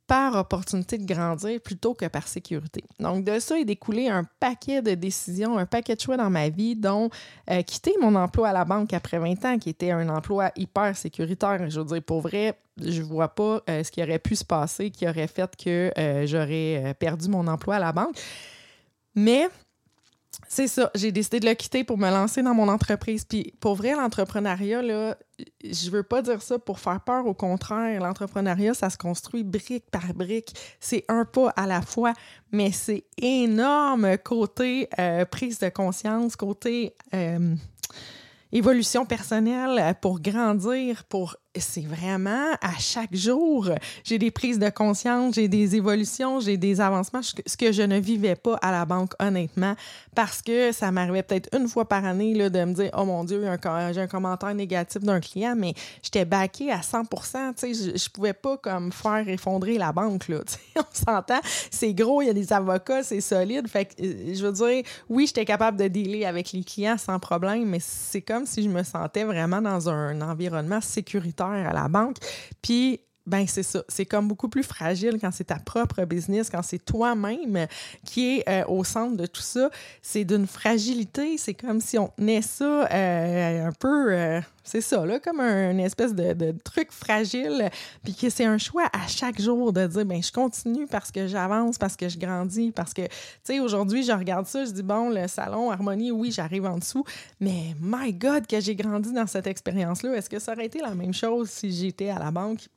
par 0.07 0.35
opportunité 0.35 0.97
de 0.97 1.05
grandir 1.05 1.59
plutôt 1.59 1.93
que 1.93 2.05
par 2.05 2.27
sécurité. 2.27 2.83
Donc, 2.99 3.25
de 3.25 3.39
ça 3.39 3.59
est 3.59 3.65
découlé 3.65 4.07
un 4.07 4.23
paquet 4.39 4.81
de 4.81 4.93
décisions, 4.93 5.57
un 5.57 5.65
paquet 5.65 5.95
de 5.95 6.01
choix 6.01 6.15
dans 6.15 6.29
ma 6.29 6.47
vie, 6.47 6.75
dont 6.75 7.09
euh, 7.51 7.61
quitter 7.61 7.93
mon 8.01 8.15
emploi 8.15 8.49
à 8.49 8.53
la 8.53 8.63
banque 8.63 8.93
après 8.93 9.19
20 9.19 9.45
ans, 9.45 9.57
qui 9.59 9.69
était 9.69 9.91
un 9.91 10.07
emploi 10.07 10.51
hyper 10.55 10.95
sécuritaire. 10.95 11.69
Je 11.69 11.81
veux 11.81 11.85
dire, 11.85 12.01
pour 12.01 12.21
vrai, 12.21 12.57
je 12.81 13.01
vois 13.01 13.27
pas 13.27 13.61
euh, 13.69 13.83
ce 13.83 13.91
qui 13.91 14.01
aurait 14.01 14.19
pu 14.19 14.37
se 14.37 14.45
passer 14.45 14.91
qui 14.91 15.07
aurait 15.07 15.27
fait 15.27 15.55
que 15.57 15.91
euh, 15.97 16.25
j'aurais 16.25 16.95
perdu 16.97 17.27
mon 17.27 17.45
emploi 17.47 17.75
à 17.75 17.79
la 17.79 17.91
banque. 17.91 18.15
Mais 19.13 19.49
c'est 20.47 20.67
ça, 20.67 20.91
j'ai 20.95 21.11
décidé 21.11 21.39
de 21.39 21.45
le 21.45 21.55
quitter 21.55 21.83
pour 21.83 21.97
me 21.97 22.09
lancer 22.09 22.41
dans 22.41 22.53
mon 22.53 22.69
entreprise. 22.69 23.25
Puis 23.25 23.53
pour 23.59 23.75
vrai, 23.75 23.91
l'entrepreneuriat, 23.95 24.81
là, 24.81 25.17
je 25.63 25.89
veux 25.89 26.03
pas 26.03 26.21
dire 26.21 26.41
ça 26.41 26.57
pour 26.57 26.79
faire 26.79 27.01
peur, 27.01 27.25
au 27.25 27.33
contraire, 27.33 27.99
l'entrepreneuriat, 28.01 28.73
ça 28.73 28.89
se 28.89 28.97
construit 28.97 29.43
brique 29.43 29.89
par 29.91 30.13
brique. 30.13 30.53
C'est 30.79 31.03
un 31.09 31.25
pas 31.25 31.49
à 31.55 31.67
la 31.67 31.81
fois, 31.81 32.13
mais 32.51 32.71
c'est 32.71 33.05
énorme 33.21 34.17
côté 34.19 34.87
euh, 34.99 35.25
prise 35.25 35.59
de 35.59 35.69
conscience, 35.69 36.35
côté 36.35 36.93
euh, 37.13 37.55
évolution 38.51 39.05
personnelle 39.05 39.95
pour 40.01 40.21
grandir, 40.21 41.03
pour 41.05 41.35
c'est 41.59 41.85
vraiment 41.85 42.51
à 42.61 42.77
chaque 42.79 43.15
jour, 43.15 43.69
j'ai 44.03 44.17
des 44.17 44.31
prises 44.31 44.59
de 44.59 44.69
conscience, 44.69 45.35
j'ai 45.35 45.47
des 45.47 45.75
évolutions, 45.75 46.39
j'ai 46.39 46.57
des 46.57 46.81
avancements, 46.81 47.21
ce 47.21 47.57
que 47.57 47.71
je 47.71 47.83
ne 47.83 47.99
vivais 47.99 48.35
pas 48.35 48.55
à 48.61 48.71
la 48.71 48.85
banque, 48.85 49.13
honnêtement, 49.19 49.75
parce 50.15 50.41
que 50.41 50.71
ça 50.71 50.91
m'arrivait 50.91 51.23
peut-être 51.23 51.49
une 51.55 51.67
fois 51.67 51.87
par 51.87 52.05
année 52.05 52.33
là, 52.33 52.49
de 52.49 52.63
me 52.63 52.73
dire 52.73 52.89
Oh 52.97 53.05
mon 53.05 53.23
Dieu, 53.23 53.41
j'ai 53.41 54.01
un 54.01 54.07
commentaire 54.07 54.53
négatif 54.55 55.01
d'un 55.01 55.19
client, 55.19 55.55
mais 55.57 55.73
j'étais 56.01 56.25
baqué 56.25 56.71
à 56.71 56.81
100 56.81 57.03
je, 57.63 57.97
je 57.97 58.09
pouvais 58.09 58.33
pas 58.33 58.57
comme 58.57 58.91
faire 58.91 59.27
effondrer 59.27 59.77
la 59.77 59.91
banque. 59.91 60.27
Là, 60.27 60.39
on 60.77 60.81
s'entend, 60.91 61.39
c'est 61.71 61.93
gros, 61.93 62.21
il 62.21 62.27
y 62.27 62.29
a 62.29 62.33
des 62.33 62.51
avocats, 62.53 63.03
c'est 63.03 63.21
solide. 63.21 63.67
Fait 63.67 63.85
que, 63.85 64.03
euh, 64.03 64.33
je 64.33 64.45
veux 64.45 64.51
dire, 64.51 64.83
oui, 65.09 65.27
j'étais 65.27 65.45
capable 65.45 65.77
de 65.77 65.87
dealer 65.87 66.25
avec 66.25 66.51
les 66.51 66.63
clients 66.63 66.97
sans 66.97 67.19
problème, 67.19 67.65
mais 67.65 67.79
c'est 67.79 68.21
comme 68.21 68.45
si 68.45 68.63
je 68.63 68.69
me 68.69 68.83
sentais 68.83 69.23
vraiment 69.23 69.61
dans 69.61 69.89
un 69.89 70.21
environnement 70.21 70.81
sécuritaire 70.81 71.46
à 71.51 71.73
la 71.73 71.87
banque. 71.87 72.17
Puis 72.61 73.01
ben 73.27 73.45
c'est 73.45 73.63
ça. 73.63 73.83
C'est 73.89 74.05
comme 74.05 74.27
beaucoup 74.27 74.47
plus 74.47 74.63
fragile 74.63 75.17
quand 75.19 75.31
c'est 75.31 75.43
ta 75.45 75.59
propre 75.59 76.05
business, 76.05 76.49
quand 76.49 76.63
c'est 76.63 76.83
toi-même 76.83 77.67
qui 78.05 78.37
est 78.37 78.49
euh, 78.49 78.65
au 78.67 78.85
centre 78.85 79.17
de 79.17 79.25
tout 79.25 79.41
ça. 79.41 79.69
C'est 80.01 80.23
d'une 80.23 80.47
fragilité. 80.47 81.37
C'est 81.37 81.53
comme 81.53 81.81
si 81.81 81.97
on 81.99 82.07
tenait 82.07 82.41
ça 82.41 82.87
euh, 82.89 83.67
un 83.67 83.71
peu. 83.73 84.13
Euh, 84.13 84.41
c'est 84.63 84.81
ça, 84.81 85.05
là, 85.05 85.19
comme 85.19 85.39
un, 85.39 85.71
une 85.71 85.79
espèce 85.79 86.13
de, 86.13 86.51
truc 86.63 86.91
fragile. 86.91 87.69
Puis 88.03 88.15
que 88.15 88.29
c'est 88.29 88.45
un 88.45 88.57
choix 88.57 88.85
à 88.93 89.07
chaque 89.07 89.41
jour 89.41 89.73
de 89.73 89.87
dire, 89.87 90.05
ben 90.05 90.21
je 90.23 90.31
continue 90.31 90.87
parce 90.87 91.11
que 91.11 91.27
j'avance, 91.27 91.77
parce 91.77 91.95
que 91.95 92.09
je 92.09 92.17
grandis, 92.17 92.71
parce 92.71 92.93
que, 92.93 93.03
tu 93.03 93.09
sais, 93.43 93.59
aujourd'hui, 93.59 94.03
je 94.03 94.11
regarde 94.11 94.45
ça, 94.45 94.65
je 94.65 94.71
dis, 94.71 94.83
bon, 94.83 95.09
le 95.09 95.27
salon 95.27 95.71
Harmonie, 95.71 96.11
oui, 96.11 96.31
j'arrive 96.31 96.65
en 96.65 96.77
dessous, 96.77 97.05
mais 97.39 97.75
my 97.81 98.13
God, 98.13 98.47
que 98.47 98.59
j'ai 98.59 98.75
grandi 98.75 99.13
dans 99.13 99.27
cette 99.27 99.47
expérience-là. 99.47 100.15
Est-ce 100.15 100.29
que 100.29 100.39
ça 100.39 100.53
aurait 100.53 100.65
été 100.65 100.79
la 100.79 100.95
même 100.95 101.13
chose 101.13 101.49
si 101.49 101.71
j'étais 101.71 102.09
à 102.09 102.19
la 102.19 102.31
banque? 102.31 102.67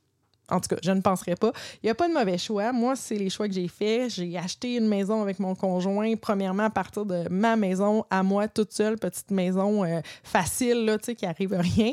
En 0.50 0.60
tout 0.60 0.74
cas, 0.74 0.80
je 0.82 0.90
ne 0.90 1.00
penserais 1.00 1.36
pas. 1.36 1.52
Il 1.82 1.86
n'y 1.86 1.90
a 1.90 1.94
pas 1.94 2.08
de 2.08 2.14
mauvais 2.14 2.38
choix. 2.38 2.72
Moi, 2.72 2.96
c'est 2.96 3.16
les 3.16 3.30
choix 3.30 3.48
que 3.48 3.54
j'ai 3.54 3.68
faits. 3.68 4.10
J'ai 4.10 4.36
acheté 4.36 4.76
une 4.76 4.88
maison 4.88 5.22
avec 5.22 5.38
mon 5.38 5.54
conjoint, 5.54 6.14
premièrement 6.16 6.64
à 6.64 6.70
partir 6.70 7.04
de 7.04 7.24
ma 7.30 7.56
maison 7.56 8.04
à 8.10 8.22
moi, 8.22 8.48
toute 8.48 8.72
seule, 8.72 8.96
petite 8.96 9.30
maison 9.30 9.84
euh, 9.84 10.00
facile, 10.22 10.84
là, 10.84 10.98
tu 10.98 11.06
sais, 11.06 11.14
qui 11.14 11.26
arrive 11.26 11.54
à 11.54 11.60
rien. 11.60 11.92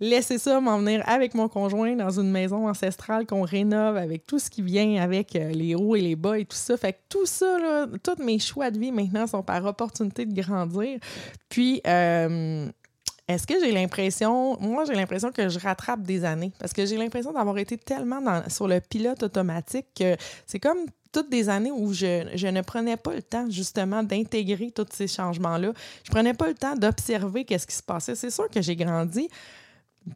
Laisser 0.00 0.38
ça 0.38 0.60
m'en 0.60 0.78
venir 0.78 1.02
avec 1.06 1.34
mon 1.34 1.48
conjoint 1.48 1.96
dans 1.96 2.20
une 2.20 2.30
maison 2.30 2.68
ancestrale 2.68 3.26
qu'on 3.26 3.42
rénove 3.42 3.96
avec 3.96 4.26
tout 4.26 4.38
ce 4.38 4.48
qui 4.48 4.62
vient 4.62 5.02
avec 5.02 5.34
euh, 5.34 5.50
les 5.50 5.74
hauts 5.74 5.96
et 5.96 6.00
les 6.00 6.16
bas 6.16 6.38
et 6.38 6.44
tout 6.44 6.56
ça. 6.56 6.76
Fait 6.76 6.92
que 6.92 6.98
tout 7.08 7.26
ça, 7.26 7.58
là, 7.58 7.86
tous 8.02 8.22
mes 8.22 8.38
choix 8.38 8.70
de 8.70 8.78
vie 8.78 8.92
maintenant 8.92 9.26
sont 9.26 9.42
par 9.42 9.64
opportunité 9.64 10.24
de 10.24 10.40
grandir. 10.40 10.98
Puis, 11.48 11.80
euh, 11.86 12.68
est-ce 13.28 13.46
que 13.46 13.60
j'ai 13.60 13.72
l'impression, 13.72 14.58
moi 14.58 14.84
j'ai 14.86 14.94
l'impression 14.94 15.30
que 15.30 15.50
je 15.50 15.58
rattrape 15.58 16.02
des 16.02 16.24
années? 16.24 16.50
Parce 16.58 16.72
que 16.72 16.86
j'ai 16.86 16.96
l'impression 16.96 17.30
d'avoir 17.30 17.58
été 17.58 17.76
tellement 17.76 18.20
sur 18.48 18.66
le 18.66 18.80
pilote 18.80 19.22
automatique 19.22 19.86
que 19.94 20.16
c'est 20.46 20.58
comme 20.58 20.78
toutes 21.12 21.30
des 21.30 21.50
années 21.50 21.70
où 21.70 21.92
je, 21.92 22.26
je, 22.34 22.46
ne 22.46 22.62
prenais 22.62 22.96
pas 22.96 23.14
le 23.14 23.22
temps 23.22 23.48
justement 23.50 24.02
d'intégrer 24.02 24.70
tous 24.70 24.86
ces 24.92 25.08
changements-là. 25.08 25.72
Je 26.04 26.10
prenais 26.10 26.32
pas 26.32 26.48
le 26.48 26.54
temps 26.54 26.74
d'observer 26.74 27.44
qu'est-ce 27.44 27.66
qui 27.66 27.76
se 27.76 27.82
passait. 27.82 28.14
C'est 28.14 28.30
sûr 28.30 28.48
que 28.48 28.62
j'ai 28.62 28.76
grandi, 28.76 29.28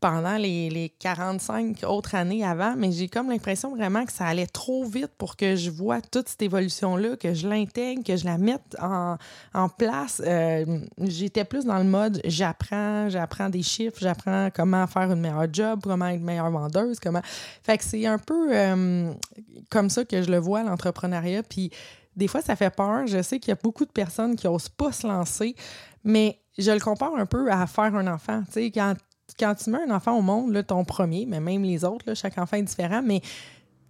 pendant 0.01 0.37
les, 0.37 0.93
45 0.99 1.85
autres 1.87 2.15
années 2.15 2.45
avant, 2.45 2.75
mais 2.77 2.93
j'ai 2.93 3.09
comme 3.09 3.31
l'impression 3.31 3.75
vraiment 3.75 4.05
que 4.05 4.13
ça 4.13 4.27
allait 4.27 4.47
trop 4.47 4.85
vite 4.85 5.11
pour 5.19 5.37
que 5.37 5.57
je 5.57 5.71
vois 5.71 6.01
toute 6.01 6.29
cette 6.29 6.43
évolution-là, 6.43 7.17
que 7.17 7.35
je 7.35 7.49
l'intègre, 7.49 8.03
que 8.05 8.17
je 8.17 8.25
la 8.25 8.39
mette 8.39 8.77
en, 8.81 9.17
place. 9.79 10.21
Euh, 10.25 10.81
j'étais 10.99 11.45
plus 11.45 11.65
dans 11.65 11.79
le 11.79 11.85
mode 11.85 12.21
j'apprends, 12.25 13.09
j'apprends 13.09 13.49
des 13.49 13.63
chiffres, 13.63 13.99
j'apprends 14.01 14.49
comment 14.55 14.87
faire 14.87 15.11
une 15.11 15.21
meilleure 15.21 15.53
job, 15.53 15.81
comment 15.83 16.07
être 16.07 16.21
meilleure 16.21 16.51
vendeuse, 16.51 16.99
comment. 17.01 17.23
Fait 17.63 17.79
que 17.79 17.85
c'est 17.85 18.07
un 18.07 18.19
peu 18.19 18.57
euh, 18.57 19.13
comme 19.71 19.91
ça 19.91 20.05
que 20.05 20.23
je 20.23 20.31
le 20.31 20.39
vois, 20.39 20.63
l'entrepreneuriat. 20.63 21.43
Puis 21.43 21.71
des 22.17 22.29
fois, 22.29 22.43
ça 22.43 22.57
fait 22.57 22.75
peur. 22.75 23.07
Je 23.07 23.23
sais 23.23 23.39
qu'il 23.39 23.51
y 23.51 23.53
a 23.53 23.61
beaucoup 23.63 23.85
de 23.85 23.91
personnes 23.91 24.37
qui 24.37 24.47
n'osent 24.47 24.69
pas 24.69 24.93
se 24.93 25.07
lancer, 25.07 25.55
mais 26.05 26.39
je 26.59 26.71
le 26.71 26.81
compare 26.81 27.15
un 27.17 27.27
peu 27.27 27.51
à 27.51 27.67
faire 27.67 27.95
un 27.95 28.07
enfant. 28.07 28.43
Tu 28.47 28.53
sais, 28.53 28.71
quand 28.71 28.95
quand 29.39 29.55
tu 29.55 29.71
mets 29.71 29.83
un 29.89 29.95
enfant 29.95 30.17
au 30.17 30.23
monde, 30.23 30.53
là, 30.53 30.63
ton 30.63 30.85
premier, 30.85 31.27
mais 31.27 31.41
même 31.41 31.63
les 31.63 31.85
autres, 31.85 32.15
chaque 32.15 32.39
enfant 32.39 32.57
est 32.57 32.63
différent, 32.63 33.03
mais 33.05 33.21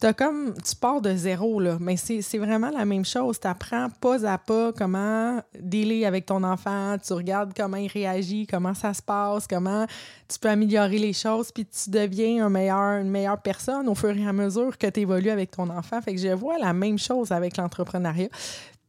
as 0.05 0.13
comme, 0.13 0.55
tu 0.65 0.75
pars 0.75 1.01
de 1.01 1.15
zéro, 1.15 1.61
là, 1.61 1.77
mais 1.81 1.97
c'est 1.97 2.39
vraiment 2.39 2.71
la 2.71 2.85
même 2.85 3.05
chose. 3.05 3.39
Tu 3.39 3.47
apprends 3.47 3.89
pas 4.01 4.27
à 4.27 4.37
pas 4.37 4.73
comment 4.73 5.41
dealer 5.59 6.07
avec 6.07 6.27
ton 6.27 6.43
enfant, 6.43 6.97
tu 6.99 7.13
regardes 7.13 7.53
comment 7.55 7.77
il 7.77 7.87
réagit, 7.87 8.49
comment 8.49 8.75
ça 8.75 8.95
se 8.95 9.03
passe, 9.03 9.47
comment 9.47 9.87
tu 10.29 10.41
peux 10.41 10.49
améliorer 10.49 10.99
les 10.99 11.13
choses, 11.13 11.53
puis 11.53 11.67
tu 11.67 11.91
deviens 11.91 12.49
une 12.49 13.11
meilleure 13.11 13.41
personne 13.43 13.89
au 13.89 13.95
fur 13.95 14.17
et 14.17 14.27
à 14.27 14.33
mesure 14.33 14.77
que 14.77 14.89
tu 14.89 15.01
évolues 15.01 15.31
avec 15.31 15.53
ton 15.53 15.71
enfant. 15.71 16.01
Fait 16.03 16.15
que 16.15 16.21
je 16.21 16.35
vois 16.35 16.59
la 16.59 16.73
même 16.73 16.99
chose 16.99 17.31
avec 17.31 17.57
l'entrepreneuriat. 17.57 18.29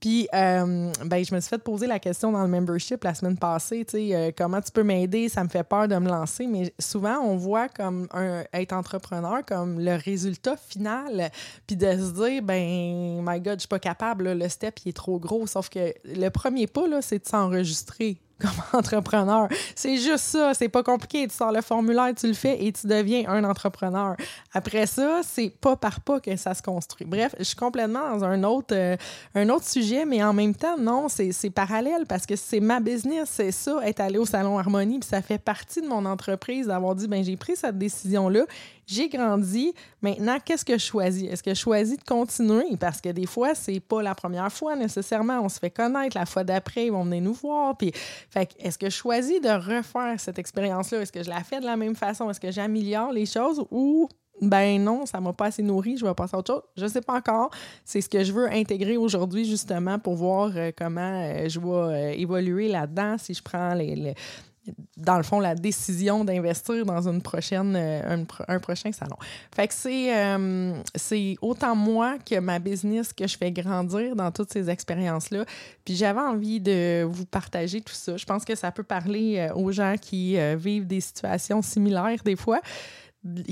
Puis, 0.04 0.28
euh, 0.36 0.92
ben, 1.06 1.24
je 1.24 1.34
me 1.34 1.40
suis 1.40 1.48
fait 1.48 1.64
poser 1.64 1.88
la 1.88 1.98
question 1.98 2.34
dans 2.34 2.42
le 2.42 2.50
membership 2.50 3.06
la 3.06 3.14
semaine 3.14 3.38
passée, 3.38 3.86
tu 3.86 3.92
sais, 3.92 4.14
euh, 4.14 4.32
comment 4.38 4.60
tu 4.60 4.70
peux 4.70 4.84
m'aider? 4.84 5.30
Ça 5.30 5.46
me 5.46 5.48
fait 5.48 5.64
peur 5.64 5.88
de 5.88 5.96
me 5.96 6.10
lancer, 6.10 6.46
mais 6.46 6.74
souvent, 6.78 7.20
on 7.20 7.38
voit 7.38 7.70
comme 7.70 8.10
être 8.52 8.74
entrepreneur 8.74 9.46
comme 9.46 9.80
le 9.80 9.96
résultat 9.96 10.58
final, 10.58 11.32
puis 11.66 11.78
de 11.78 11.86
se 11.86 12.12
dire, 12.16 12.44
ben, 12.44 13.24
my 13.26 13.40
God, 13.40 13.54
je 13.54 13.60
suis 13.60 13.68
pas 13.70 13.80
capable, 13.80 14.34
le 14.34 14.50
step, 14.50 14.78
il 14.84 14.90
est 14.90 14.92
trop 14.92 15.20
gros. 15.20 15.48
Sauf 15.48 15.70
que 15.70 15.94
le 16.04 16.28
premier 16.32 16.68
pas, 16.68 16.86
là, 16.86 17.02
c'est 17.02 17.20
de 17.20 17.26
s'enregistrer 17.26 18.18
comme 18.44 18.64
entrepreneur. 18.80 19.48
C'est 19.76 19.98
juste 19.98 20.26
ça, 20.26 20.54
c'est 20.54 20.70
pas 20.70 20.84
compliqué. 20.84 21.28
Tu 21.28 21.36
sors 21.36 21.52
le 21.52 21.62
formulaire, 21.62 22.14
tu 22.16 22.28
le 22.28 22.34
fais 22.34 22.64
et 22.64 22.72
tu 22.72 22.88
deviens 22.88 23.28
un 23.28 23.44
entrepreneur. 23.44 24.16
Après 24.54 24.86
ça, 24.86 25.22
c'est 25.24 25.50
pas 25.50 25.76
par 25.76 26.02
pas 26.02 26.20
que 26.20 26.36
ça 26.36 26.54
se 26.54 26.62
construit. 26.62 27.08
Bref, 27.08 27.36
je 27.40 27.44
suis 27.44 27.56
complètement 27.56 28.12
dans 28.12 28.24
un 28.24 28.44
autre, 28.44 28.76
euh, 28.76 28.98
un 29.36 29.50
autre 29.50 29.66
sujet, 29.66 30.06
mais 30.06 30.24
en 30.24 30.34
même 30.34 30.54
temps, 30.54 30.78
non, 30.78 31.08
c'est 31.10 31.50
parallèle 31.50 32.06
parce 32.08 32.26
que 32.26 32.36
c'est 32.36 32.60
ma 32.60 32.80
business, 32.80 33.30
c'est 33.32 33.52
ça, 33.52 33.80
être 33.84 34.00
allé 34.00 34.18
au 34.18 34.26
Salon 34.26 34.60
Harmonie, 34.60 35.00
puis 35.00 35.10
ça 35.10 35.22
fait 35.22 35.38
partie 35.38 35.82
de 35.82 35.88
mon 35.88 36.06
entreprise 36.06 36.68
d'avoir 36.68 36.96
dit, 36.96 37.08
ben 37.08 37.24
j'ai 37.24 37.38
pris 37.38 37.56
cette 37.56 37.78
décision-là 37.78 38.46
j'ai 38.86 39.10
grandi. 39.10 39.74
Maintenant, 40.02 40.38
qu'est-ce 40.44 40.66
que 40.66 40.74
je 40.74 40.86
choisis? 40.86 41.30
Est-ce 41.30 41.44
que 41.44 41.54
je 41.54 41.60
choisis 41.60 41.98
de 41.98 42.04
continuer? 42.04 42.78
Parce 42.80 43.02
que 43.02 43.10
des 43.10 43.26
fois, 43.26 43.56
c'est 43.56 43.80
pas 43.80 44.02
la 44.02 44.16
première 44.16 44.52
fois 44.52 44.76
nécessairement. 44.76 45.40
On 45.42 45.50
se 45.50 45.60
fait 45.60 45.72
connaître. 45.72 46.18
La 46.18 46.26
fois 46.26 46.44
d'après, 46.44 46.88
ils 46.88 46.92
vont 46.92 47.04
venir 47.04 47.22
nous 47.22 47.34
voir. 47.34 47.78
Puis, 47.78 47.92
est-ce 48.60 48.78
que 48.78 48.90
je 48.90 48.96
choisis 48.96 49.42
de 49.42 49.50
refaire 49.50 50.20
cette 50.20 50.40
expérience-là? 50.40 51.02
Est-ce 51.02 51.12
que 51.12 51.24
je 51.24 51.30
la 51.30 51.44
fais 51.44 51.60
de 51.60 51.66
la 51.66 51.78
même 51.78 51.96
façon? 51.96 52.30
Est-ce 52.30 52.40
que 52.40 52.52
j'améliore 52.52 53.12
les 53.12 53.26
choses? 53.26 53.64
Ou 53.72 54.08
ben 54.42 54.82
non, 54.84 55.06
ça 55.06 55.20
m'a 55.20 55.32
pas 55.32 55.46
assez 55.46 55.62
nourri, 55.62 55.98
je 55.98 56.06
vais 56.06 56.14
passer 56.14 56.36
à 56.36 56.40
autre 56.40 56.54
chose. 56.54 56.64
Je 56.76 56.88
sais 56.88 57.02
pas 57.02 57.16
encore. 57.16 57.52
C'est 57.86 58.02
ce 58.02 58.10
que 58.10 58.24
je 58.24 58.32
veux 58.34 58.52
intégrer 58.52 58.98
aujourd'hui, 58.98 59.46
justement, 59.46 60.00
pour 60.00 60.16
voir 60.16 60.52
euh, 60.56 60.72
comment 60.76 61.24
euh, 61.24 61.48
je 61.48 61.60
vais 61.60 61.68
euh, 61.68 62.12
évoluer 62.12 62.68
là-dedans 62.68 63.18
si 63.18 63.34
je 63.34 63.44
prends 63.44 63.74
les, 63.74 64.16
dans 64.96 65.18
le 65.18 65.24
fond, 65.24 65.40
la 65.40 65.56
décision 65.56 66.24
d'investir 66.24 66.86
dans 66.86 67.08
une 67.08 67.22
prochaine, 67.22 67.76
euh, 67.76 68.24
un, 68.48 68.60
prochain 68.60 68.92
salon. 68.92 69.18
Fait 69.54 69.68
que 69.68 69.74
euh, 69.88 70.74
c'est, 70.96 71.36
autant 71.42 71.76
moi 71.76 72.18
que 72.20 72.40
ma 72.40 72.60
business 72.60 73.12
que 73.12 73.28
je 73.28 73.38
fais 73.38 73.52
grandir 73.52 74.16
dans 74.16 74.32
toutes 74.32 74.52
ces 74.54 74.70
expériences-là. 74.70 75.46
Puis 75.84 75.96
j'avais 75.96 76.22
envie 76.22 76.60
de 76.60 77.04
vous 77.04 77.26
partager 77.26 77.82
tout 77.82 77.94
ça. 77.94 78.16
Je 78.16 78.26
pense 78.26 78.46
que 78.46 78.56
ça 78.56 78.72
peut 78.72 78.84
parler 78.84 79.38
euh, 79.40 79.54
aux 79.56 79.72
gens 79.72 79.96
qui 80.00 80.38
vivent 80.56 80.88
des 80.88 81.02
situations 81.02 81.62
similaires 81.62 82.22
des 82.24 82.36
fois 82.36 82.62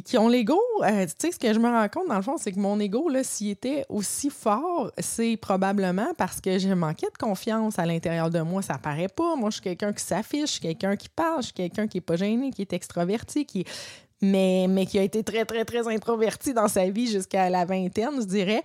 qui 0.04 0.18
ont 0.18 0.28
l'ego, 0.28 0.60
euh, 0.84 1.06
tu 1.06 1.14
sais, 1.18 1.32
ce 1.32 1.40
que 1.40 1.54
je 1.54 1.60
me 1.60 1.70
rends 1.70 1.88
compte, 1.88 2.10
dans 2.10 2.18
le 2.18 2.22
fond, 2.22 2.38
c'est 2.38 2.52
que 2.52 2.60
mon 2.60 2.80
ego, 2.80 3.08
là, 3.08 3.24
s'il 3.24 3.52
était 3.52 3.86
aussi 3.88 4.30
fort, 4.30 4.92
c'est 4.98 5.38
probablement 5.38 6.14
parce 6.18 6.42
que 6.42 6.58
j'ai 6.58 6.76
manqué 6.76 7.08
de 7.08 7.18
confiance 7.18 7.80
à 7.80 7.86
l'intérieur 7.86 8.30
de 8.30 8.42
moi. 8.42 8.62
Ça 8.62 8.78
paraît 8.78 9.08
pas. 9.08 9.36
Moi, 9.38 9.50
je 9.50 9.56
suis 9.56 9.62
quelqu'un 9.62 9.94
qui 9.94 10.04
s'affiche, 10.04 10.60
quelqu'un 10.60 10.98
qui 10.98 11.08
parle, 11.08 11.42
je 11.42 11.46
suis 11.46 11.54
quelqu'un 11.54 11.88
qui 11.88 12.00
est 12.00 12.02
pas 12.02 12.18
gêné, 12.18 12.52
qui 12.52 12.62
est 12.62 12.74
extraverti, 12.74 13.46
qui 13.46 13.66
mais, 14.22 14.68
mais 14.70 14.86
qui 14.86 15.00
a 15.00 15.04
été 15.04 15.24
très, 15.24 15.46
très, 15.46 15.66
très 15.66 15.88
introverti 15.88 16.54
dans 16.54 16.68
sa 16.68 16.90
vie 16.90 17.08
jusqu'à 17.08 17.50
la 17.50 17.66
vingtaine, 17.66 18.20
je 18.20 18.26
dirais. 18.26 18.64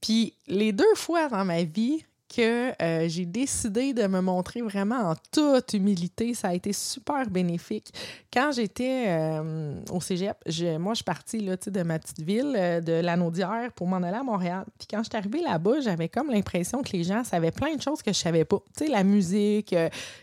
Puis 0.00 0.34
les 0.46 0.72
deux 0.72 0.94
fois 0.94 1.28
dans 1.28 1.44
ma 1.44 1.62
vie, 1.62 2.04
que 2.28 2.72
euh, 2.82 3.08
j'ai 3.08 3.24
décidé 3.24 3.94
de 3.94 4.06
me 4.06 4.20
montrer 4.20 4.60
vraiment 4.60 5.10
en 5.10 5.14
toute 5.32 5.72
humilité. 5.72 6.34
Ça 6.34 6.48
a 6.48 6.54
été 6.54 6.72
super 6.72 7.28
bénéfique. 7.30 7.92
Quand 8.32 8.52
j'étais 8.52 9.04
euh, 9.08 9.80
au 9.90 10.00
cégep, 10.00 10.36
moi, 10.78 10.92
je 10.92 10.96
suis 10.96 11.04
partie 11.04 11.40
là, 11.40 11.56
de 11.56 11.82
ma 11.82 11.98
petite 11.98 12.20
ville, 12.20 12.54
euh, 12.56 12.80
de 12.80 12.92
l'Anaudière, 12.92 13.72
pour 13.74 13.86
m'en 13.86 13.96
aller 13.96 14.16
à 14.16 14.22
Montréal. 14.22 14.64
Puis 14.78 14.86
quand 14.90 15.02
je 15.02 15.08
suis 15.08 15.16
arrivée 15.16 15.40
là-bas, 15.40 15.80
j'avais 15.80 16.08
comme 16.08 16.30
l'impression 16.30 16.82
que 16.82 16.92
les 16.92 17.04
gens 17.04 17.24
savaient 17.24 17.50
plein 17.50 17.74
de 17.74 17.82
choses 17.82 18.02
que 18.02 18.12
je 18.12 18.18
savais 18.18 18.44
pas. 18.44 18.58
Tu 18.76 18.84
sais, 18.84 18.90
la 18.90 19.04
musique, 19.04 19.74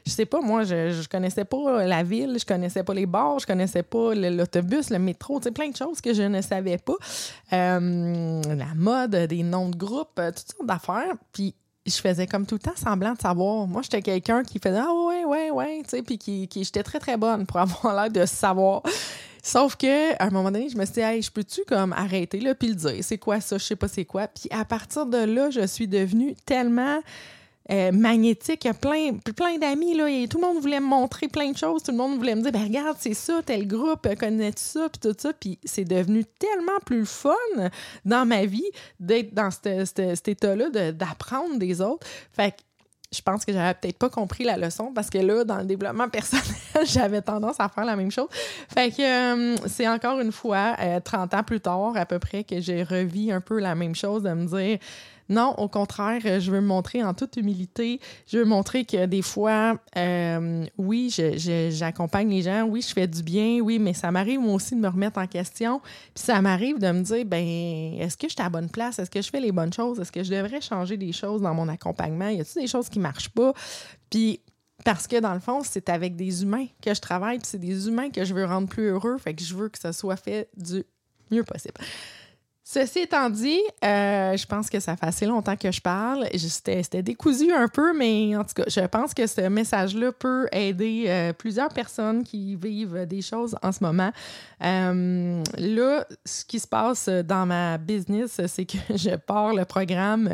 je 0.05 0.11
sais 0.11 0.25
pas, 0.25 0.41
moi, 0.41 0.63
je, 0.63 0.91
je 0.91 1.09
connaissais 1.09 1.45
pas 1.45 1.85
la 1.85 2.03
ville, 2.03 2.37
je 2.39 2.45
connaissais 2.45 2.83
pas 2.83 2.93
les 2.93 3.05
bars, 3.05 3.39
je 3.39 3.47
connaissais 3.47 3.83
pas 3.83 4.13
l'autobus, 4.13 4.89
le 4.91 4.99
métro, 4.99 5.39
tu 5.39 5.45
sais, 5.45 5.51
plein 5.51 5.69
de 5.69 5.75
choses 5.75 6.01
que 6.01 6.13
je 6.13 6.23
ne 6.23 6.41
savais 6.41 6.77
pas. 6.77 6.95
la 7.51 8.73
mode, 8.75 9.15
des 9.15 9.43
noms 9.43 9.69
de 9.69 9.75
groupes, 9.75 10.15
toutes 10.15 10.39
sortes 10.39 10.65
d'affaires. 10.65 11.13
Puis 11.31 11.55
je 11.85 11.95
faisais 11.95 12.27
comme 12.27 12.45
tout 12.45 12.55
le 12.55 12.59
temps 12.59 12.75
semblant 12.75 13.13
de 13.13 13.19
savoir. 13.19 13.67
Moi, 13.67 13.81
j'étais 13.83 14.01
quelqu'un 14.01 14.43
qui 14.43 14.59
faisait 14.59 14.79
Ah 14.79 14.93
ouais, 14.93 15.25
ouais, 15.25 15.51
ouais, 15.51 15.81
tu 15.83 15.89
sais, 15.89 16.01
puis 16.01 16.17
qui, 16.17 16.47
qui 16.47 16.63
j'étais 16.63 16.83
très, 16.83 16.99
très 16.99 17.17
bonne 17.17 17.45
pour 17.45 17.57
avoir 17.57 17.95
l'air 18.01 18.09
de 18.09 18.25
savoir. 18.25 18.81
Sauf 19.43 19.75
que 19.75 20.13
à 20.13 20.25
un 20.25 20.29
moment 20.31 20.49
donné, 20.51 20.69
je 20.69 20.77
me 20.77 20.85
suis 20.85 20.95
dit, 20.95 20.99
hey, 21.01 21.21
je 21.21 21.31
peux-tu 21.31 21.61
comme 21.67 21.93
arrêter 21.93 22.39
là, 22.39 22.55
puis 22.55 22.69
le 22.69 22.75
dire, 22.75 22.95
c'est 23.01 23.19
quoi 23.19 23.39
ça, 23.39 23.59
je 23.59 23.63
sais 23.63 23.75
pas 23.75 23.87
c'est 23.87 24.05
quoi. 24.05 24.27
Puis 24.27 24.49
à 24.49 24.65
partir 24.65 25.05
de 25.05 25.19
là, 25.19 25.51
je 25.51 25.67
suis 25.67 25.87
devenue 25.87 26.35
tellement 26.45 26.99
euh, 27.71 27.91
magnétique. 27.91 28.65
Il 28.65 28.67
y 28.67 28.71
a 28.71 28.73
plein, 28.73 29.13
plein 29.35 29.57
d'amis, 29.57 29.95
là, 29.95 30.09
et 30.09 30.27
tout 30.27 30.39
le 30.39 30.47
monde 30.47 30.59
voulait 30.59 30.79
me 30.79 30.85
montrer 30.85 31.27
plein 31.27 31.51
de 31.51 31.57
choses. 31.57 31.83
Tout 31.83 31.91
le 31.91 31.97
monde 31.97 32.17
voulait 32.17 32.35
me 32.35 32.41
dire, 32.41 32.51
ben 32.51 32.63
regarde, 32.63 32.97
c'est 32.99 33.13
ça, 33.13 33.41
tel 33.45 33.67
groupe, 33.67 34.07
connais-tu 34.19 34.61
ça, 34.61 34.87
puis 34.89 34.99
tout 34.99 35.15
ça. 35.17 35.33
Puis 35.33 35.59
c'est 35.63 35.85
devenu 35.85 36.25
tellement 36.25 36.79
plus 36.85 37.05
fun 37.05 37.33
dans 38.05 38.25
ma 38.25 38.45
vie 38.45 38.69
d'être 38.99 39.33
dans 39.33 39.49
cet 39.51 40.27
état-là, 40.27 40.91
d'apprendre 40.91 41.57
des 41.57 41.81
autres. 41.81 42.05
Fait 42.33 42.51
que 42.51 42.57
je 43.15 43.21
pense 43.21 43.45
que 43.45 43.53
j'avais 43.53 43.73
peut-être 43.73 43.97
pas 43.97 44.09
compris 44.09 44.43
la 44.43 44.57
leçon 44.57 44.91
parce 44.93 45.09
que 45.09 45.17
là, 45.17 45.43
dans 45.43 45.57
le 45.57 45.65
développement 45.65 46.09
personnel, 46.09 46.45
j'avais 46.85 47.21
tendance 47.21 47.59
à 47.59 47.69
faire 47.69 47.85
la 47.85 47.95
même 47.95 48.11
chose. 48.11 48.27
Fait 48.31 48.91
que 48.91 49.01
euh, 49.01 49.55
c'est 49.67 49.87
encore 49.87 50.19
une 50.19 50.31
fois, 50.31 50.75
30 51.03 51.33
euh, 51.33 51.37
ans 51.37 51.43
plus 51.43 51.61
tard 51.61 51.93
à 51.95 52.05
peu 52.05 52.19
près, 52.19 52.43
que 52.43 52.59
j'ai 52.59 52.83
revis 52.83 53.31
un 53.31 53.41
peu 53.41 53.59
la 53.59 53.75
même 53.75 53.95
chose, 53.95 54.23
de 54.23 54.33
me 54.33 54.45
dire 54.45 54.79
non, 55.29 55.53
au 55.57 55.67
contraire, 55.67 56.21
euh, 56.25 56.39
je 56.39 56.51
veux 56.51 56.61
me 56.61 56.67
montrer 56.67 57.03
en 57.03 57.13
toute 57.13 57.37
humilité. 57.37 57.99
Je 58.27 58.37
veux 58.37 58.45
montrer 58.45 58.85
que 58.85 59.05
des 59.05 59.21
fois, 59.21 59.77
euh, 59.97 60.65
oui, 60.77 61.13
j'accompagne 61.71 62.29
les 62.29 62.43
gens, 62.43 62.63
oui, 62.63 62.81
je 62.81 62.93
fais 62.93 63.07
du 63.07 63.23
bien, 63.23 63.59
oui, 63.59 63.79
mais 63.79 63.93
ça 63.93 64.11
m'arrive 64.11 64.39
moi 64.39 64.53
aussi 64.53 64.75
de 64.75 64.79
me 64.79 64.87
remettre 64.87 65.19
en 65.19 65.27
question. 65.27 65.81
Puis 66.13 66.23
ça 66.25 66.41
m'arrive 66.41 66.79
de 66.79 66.91
me 66.91 67.01
dire, 67.01 67.25
ben, 67.25 67.45
est-ce 67.99 68.17
que 68.17 68.27
je 68.27 68.33
suis 68.33 68.41
à 68.41 68.45
la 68.45 68.49
bonne 68.49 68.69
place? 68.69 68.99
Est-ce 68.99 69.09
que 69.09 69.21
je 69.21 69.29
fais 69.29 69.39
les 69.39 69.51
bonnes 69.51 69.73
choses? 69.73 69.99
Est-ce 69.99 70.11
que 70.11 70.23
je 70.23 70.31
devrais 70.31 70.61
changer 70.61 70.97
des 70.97 71.11
choses 71.11 71.41
dans 71.41 71.53
mon 71.53 71.67
accompagnement? 71.69 72.29
Y 72.29 72.41
a-t-il 72.41 72.61
des 72.61 72.67
choses 72.67 72.89
qui 72.89 72.99
marchent 72.99 73.29
pas? 73.29 73.53
Puis 74.09 74.41
parce 74.83 75.07
que 75.07 75.19
dans 75.19 75.33
le 75.33 75.39
fond, 75.39 75.61
c'est 75.63 75.89
avec 75.89 76.15
des 76.15 76.43
humains 76.43 76.67
que 76.81 76.93
je 76.93 77.01
travaille, 77.01 77.39
puis 77.39 77.47
c'est 77.47 77.59
des 77.59 77.87
humains 77.87 78.09
que 78.11 78.23
je 78.23 78.33
veux 78.33 78.45
rendre 78.45 78.67
plus 78.67 78.89
heureux, 78.89 79.17
fait 79.17 79.33
que 79.33 79.41
je 79.41 79.55
veux 79.55 79.69
que 79.69 79.79
ça 79.79 79.93
soit 79.93 80.17
fait 80.17 80.49
du 80.57 80.83
mieux 81.31 81.43
possible. 81.43 81.73
Ceci 82.67 83.01
étant 83.01 83.29
dit, 83.29 83.61
euh, 83.83 84.35
je 84.35 84.45
pense 84.47 84.71
que 84.71 84.79
ça 84.79 84.97
fait 84.97 85.05
assez 85.05 85.27
longtemps 85.27 85.55
que 85.55 85.71
je 85.71 85.79
parle. 85.79 86.27
C'était 86.35 87.03
décousu 87.03 87.53
un 87.53 87.67
peu, 87.67 87.95
mais 87.95 88.35
en 88.35 88.43
tout 88.43 88.55
cas, 88.55 88.63
je 88.67 88.79
pense 88.87 89.13
que 89.13 89.27
ce 89.27 89.41
message-là 89.41 90.11
peut 90.11 90.47
aider 90.51 91.05
euh, 91.07 91.31
plusieurs 91.31 91.69
personnes 91.69 92.23
qui 92.23 92.55
vivent 92.55 93.05
des 93.05 93.21
choses 93.21 93.55
en 93.61 93.71
ce 93.71 93.83
moment. 93.83 94.11
Euh, 94.63 95.43
là, 95.59 96.07
ce 96.25 96.43
qui 96.43 96.59
se 96.59 96.67
passe 96.67 97.07
dans 97.07 97.45
ma 97.45 97.77
business, 97.77 98.41
c'est 98.47 98.65
que 98.65 98.77
je 98.95 99.15
pars 99.15 99.53
le 99.53 99.65
programme 99.65 100.31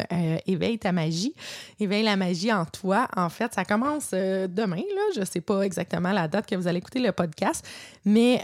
Éveille 0.47 0.79
ta 0.79 0.93
magie. 0.93 1.35
Éveille 1.81 2.03
la 2.03 2.15
magie 2.15 2.53
en 2.53 2.63
toi. 2.63 3.09
En 3.13 3.27
fait, 3.27 3.53
ça 3.53 3.65
commence 3.65 4.11
demain. 4.11 4.77
Là. 4.77 5.01
Je 5.15 5.19
ne 5.19 5.25
sais 5.25 5.41
pas 5.41 5.63
exactement 5.63 6.13
la 6.13 6.29
date 6.29 6.45
que 6.45 6.55
vous 6.55 6.67
allez 6.67 6.77
écouter 6.77 6.99
le 6.99 7.11
podcast, 7.11 7.67
mais 8.05 8.41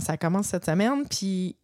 ça 0.00 0.16
commence 0.20 0.46
cette 0.46 0.66
semaine. 0.66 1.04
Puis 1.08 1.54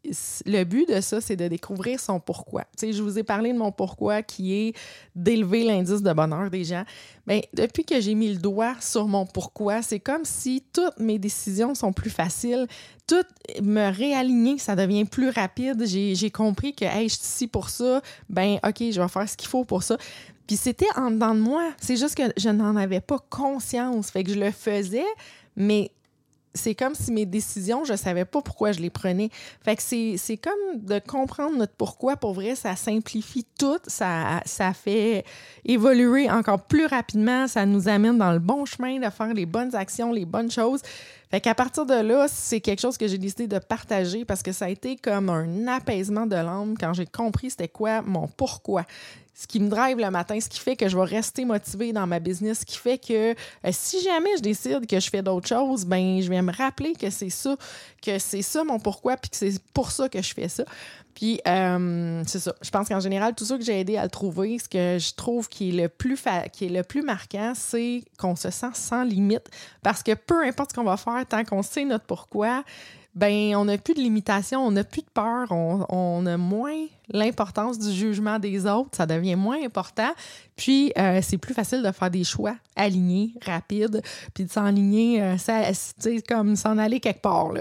le 0.47 0.62
but 0.62 0.92
de 0.92 0.92
ça, 1.01 1.21
c'est 1.21 1.37
de 1.37 1.49
découvrir 1.49 2.01
son 2.01 2.21
pourquoi. 2.21 2.63
Tu 2.77 2.87
sais, 2.87 2.93
je 2.93 3.03
vous 3.03 3.19
ai 3.19 3.23
parlé 3.23 3.53
de 3.53 3.59
mon 3.59 3.73
pourquoi 3.73 4.23
qui 4.23 4.55
est 4.55 4.75
d'élever 5.15 5.65
l'indice 5.65 6.03
de 6.03 6.13
bonheur 6.13 6.51
des 6.51 6.65
gens. 6.65 6.85
Bien, 7.27 7.41
depuis 7.55 7.85
que 7.85 8.01
j'ai 8.01 8.15
mis 8.15 8.33
le 8.33 8.39
doigt 8.39 8.75
sur 8.81 9.07
mon 9.07 9.27
pourquoi, 9.27 9.83
c'est 9.83 10.01
comme 10.01 10.25
si 10.25 10.65
toutes 10.73 10.99
mes 10.99 11.19
décisions 11.19 11.75
sont 11.75 11.93
plus 11.93 12.11
faciles. 12.11 12.67
Tout 13.07 13.25
me 13.63 13.91
réaligner, 13.93 14.59
ça 14.59 14.77
devient 14.77 15.05
plus 15.05 15.31
rapide. 15.31 15.85
J'ai 15.87 16.31
compris 16.31 16.75
que, 16.75 16.85
hey, 16.85 17.09
je 17.09 17.15
suis 17.15 17.25
ici 17.25 17.47
pour 17.47 17.71
ça. 17.71 18.03
Ben, 18.29 18.59
OK, 18.67 18.79
je 18.79 19.01
vais 19.01 19.09
faire 19.09 19.29
ce 19.29 19.37
qu'il 19.37 19.49
faut 19.49 19.65
pour 19.65 19.83
ça. 19.83 19.97
Puis 20.47 20.57
c'était 20.57 20.87
en 20.97 21.11
dedans 21.11 21.35
de 21.35 21.41
moi. 21.41 21.73
C'est 21.81 21.97
juste 21.97 22.17
que 22.17 22.25
je 22.37 22.49
n'en 22.49 22.77
avais 22.77 23.01
pas 23.01 23.19
conscience. 23.31 24.11
Fait 24.11 24.25
que 24.25 24.33
je 24.33 24.39
le 24.39 24.51
faisais, 24.51 25.05
mais 25.57 25.91
c'est 26.55 26.75
comme 26.75 26.95
si 26.95 27.12
mes 27.12 27.27
décisions, 27.27 27.85
je 27.85 27.95
savais 27.95 28.25
pas 28.25 28.43
pourquoi 28.43 28.73
je 28.73 28.81
les 28.81 28.91
prenais. 28.91 29.31
Fait 29.65 29.77
que 29.77 29.83
c'est 29.83 30.37
comme 30.37 30.85
de 30.85 30.99
comprendre 30.99 31.57
notre 31.57 31.75
pourquoi. 31.75 32.17
Pour 32.17 32.35
vrai, 32.35 32.55
ça 32.55 32.77
simplifie 32.77 33.47
tout. 33.59 33.79
Ça, 33.87 34.41
ça 34.45 34.73
fait 34.73 35.25
évoluer 35.65 36.31
encore 36.31 36.62
plus 36.62 36.87
rapidement. 36.87 37.49
Ça 37.49 37.65
nous 37.67 37.88
amène 37.88 38.19
dans 38.19 38.33
le 38.33 38.38
bon 38.38 38.65
chemin 38.65 38.99
de 38.99 39.11
faire 39.11 39.33
les 39.33 39.47
bonnes 39.47 39.75
actions, 39.75 40.12
les 40.12 40.27
bonnes 40.27 40.51
choses. 40.51 40.83
Fait 41.33 41.41
qu'à 41.41 41.55
partir 41.55 41.87
de 41.87 41.95
là, 41.95 42.27
c'est 42.29 42.61
quelque 42.61 42.81
chose 42.81 42.99
que 42.99 43.09
j'ai 43.09 43.17
décidé 43.17 43.47
de 43.47 43.59
partager 43.59 44.27
parce 44.27 44.43
que 44.43 44.53
ça 44.53 44.67
a 44.67 44.69
été 44.69 44.97
comme 44.97 45.31
un 45.31 45.67
apaisement 45.67 46.27
de 46.27 46.37
l'âme 46.37 46.75
quand 46.79 46.93
j'ai 46.93 47.07
compris 47.07 47.49
c'était 47.49 47.69
quoi 47.69 48.03
mon 48.03 48.29
pourquoi 48.29 48.85
ce 49.35 49.47
qui 49.47 49.61
me 49.61 49.68
drive 49.68 49.99
le 49.99 50.11
matin, 50.11 50.38
ce 50.38 50.49
qui 50.49 50.61
fait 50.61 50.77
que 50.77 50.88
je 50.88 50.97
vais 50.97 51.05
rester 51.05 51.45
motivée 51.45 51.92
dans 51.92 52.07
ma 52.07 52.21
business, 52.21 52.61
ce 52.61 52.66
qui 52.66 52.77
fait 52.77 52.99
que 52.99 53.33
euh, 53.33 53.35
si 53.71 54.03
jamais 54.03 54.31
je 54.37 54.42
décide 54.42 54.87
que 54.87 55.01
je 55.01 55.09
fais 55.09 55.23
d'autres 55.23 55.49
choses, 55.49 55.85
ben 55.87 56.21
je 56.21 56.29
vais 56.29 56.42
me 56.42 56.53
rappeler 56.53 56.92
que 56.92 57.09
c'est 57.09 57.31
ça, 57.31 57.57
que 58.03 58.18
c'est 58.18 58.42
ça 58.42 58.62
mon 58.64 58.79
pourquoi, 58.79 59.16
puis 59.16 59.31
que 59.31 59.37
c'est 59.37 59.59
pour 59.73 59.90
ça 59.90 60.09
que 60.09 60.21
je 60.21 60.35
fais 60.35 60.49
ça. 60.49 60.64
Puis 61.14 61.40
euh, 61.47 62.23
c'est 62.27 62.40
ça. 62.40 62.55
Je 62.62 62.71
pense 62.71 62.88
qu'en 62.88 63.01
général, 63.01 63.35
tout 63.35 63.45
ça 63.45 63.57
que 63.57 63.64
j'ai 63.64 63.81
aidé 63.81 63.97
à 63.97 64.05
le 64.05 64.11
trouver, 64.11 64.59
ce 64.59 64.68
que 64.68 64.99
je 64.99 65.14
trouve 65.14 65.49
qui 65.49 65.71
est 65.71 65.83
le 65.83 65.88
plus 65.88 66.18
qui 66.53 66.66
est 66.66 66.71
le 66.71 66.83
plus 66.83 67.03
marquant, 67.03 67.53
c'est 67.55 68.03
qu'on 68.18 68.37
se 68.37 68.51
sent 68.51 68.71
sans 68.75 69.05
limite. 69.05 69.49
Parce 69.83 70.03
que 70.03 70.12
peu 70.14 70.45
importe 70.45 70.73
ce 70.73 70.77
qu'on 70.77 70.85
va 70.85 70.97
faire, 70.97 71.25
tant 71.29 71.45
qu'on 71.45 71.62
sait 71.62 71.85
notre 71.85 72.05
pourquoi, 72.05 72.64
ben 73.14 73.55
on 73.57 73.66
n'a 73.66 73.79
plus 73.79 73.94
de 73.94 74.01
limitation, 74.01 74.64
on 74.64 74.70
n'a 74.70 74.85
plus 74.85 75.03
de 75.03 75.11
peur, 75.12 75.51
on, 75.51 75.85
on 75.88 76.27
a 76.27 76.37
moins 76.37 76.87
l'importance 77.12 77.79
du 77.79 77.92
jugement 77.92 78.38
des 78.38 78.66
autres, 78.66 78.90
ça 78.92 79.07
devient 79.07 79.37
moins 79.37 79.62
important. 79.62 80.11
Puis, 80.57 80.92
euh, 80.98 81.20
c'est 81.22 81.38
plus 81.38 81.55
facile 81.55 81.83
de 81.83 81.90
faire 81.90 82.11
des 82.11 82.25
choix 82.25 82.55
alignés, 82.77 83.35
rapides, 83.44 84.03
puis 84.35 84.44
de 84.44 84.51
s'enligner, 84.51 85.22
euh, 85.22 85.37
c'est 85.38 86.27
comme 86.27 86.57
s'en 86.57 86.79
aller 86.79 87.01
quelque 87.01 87.22
part. 87.22 87.53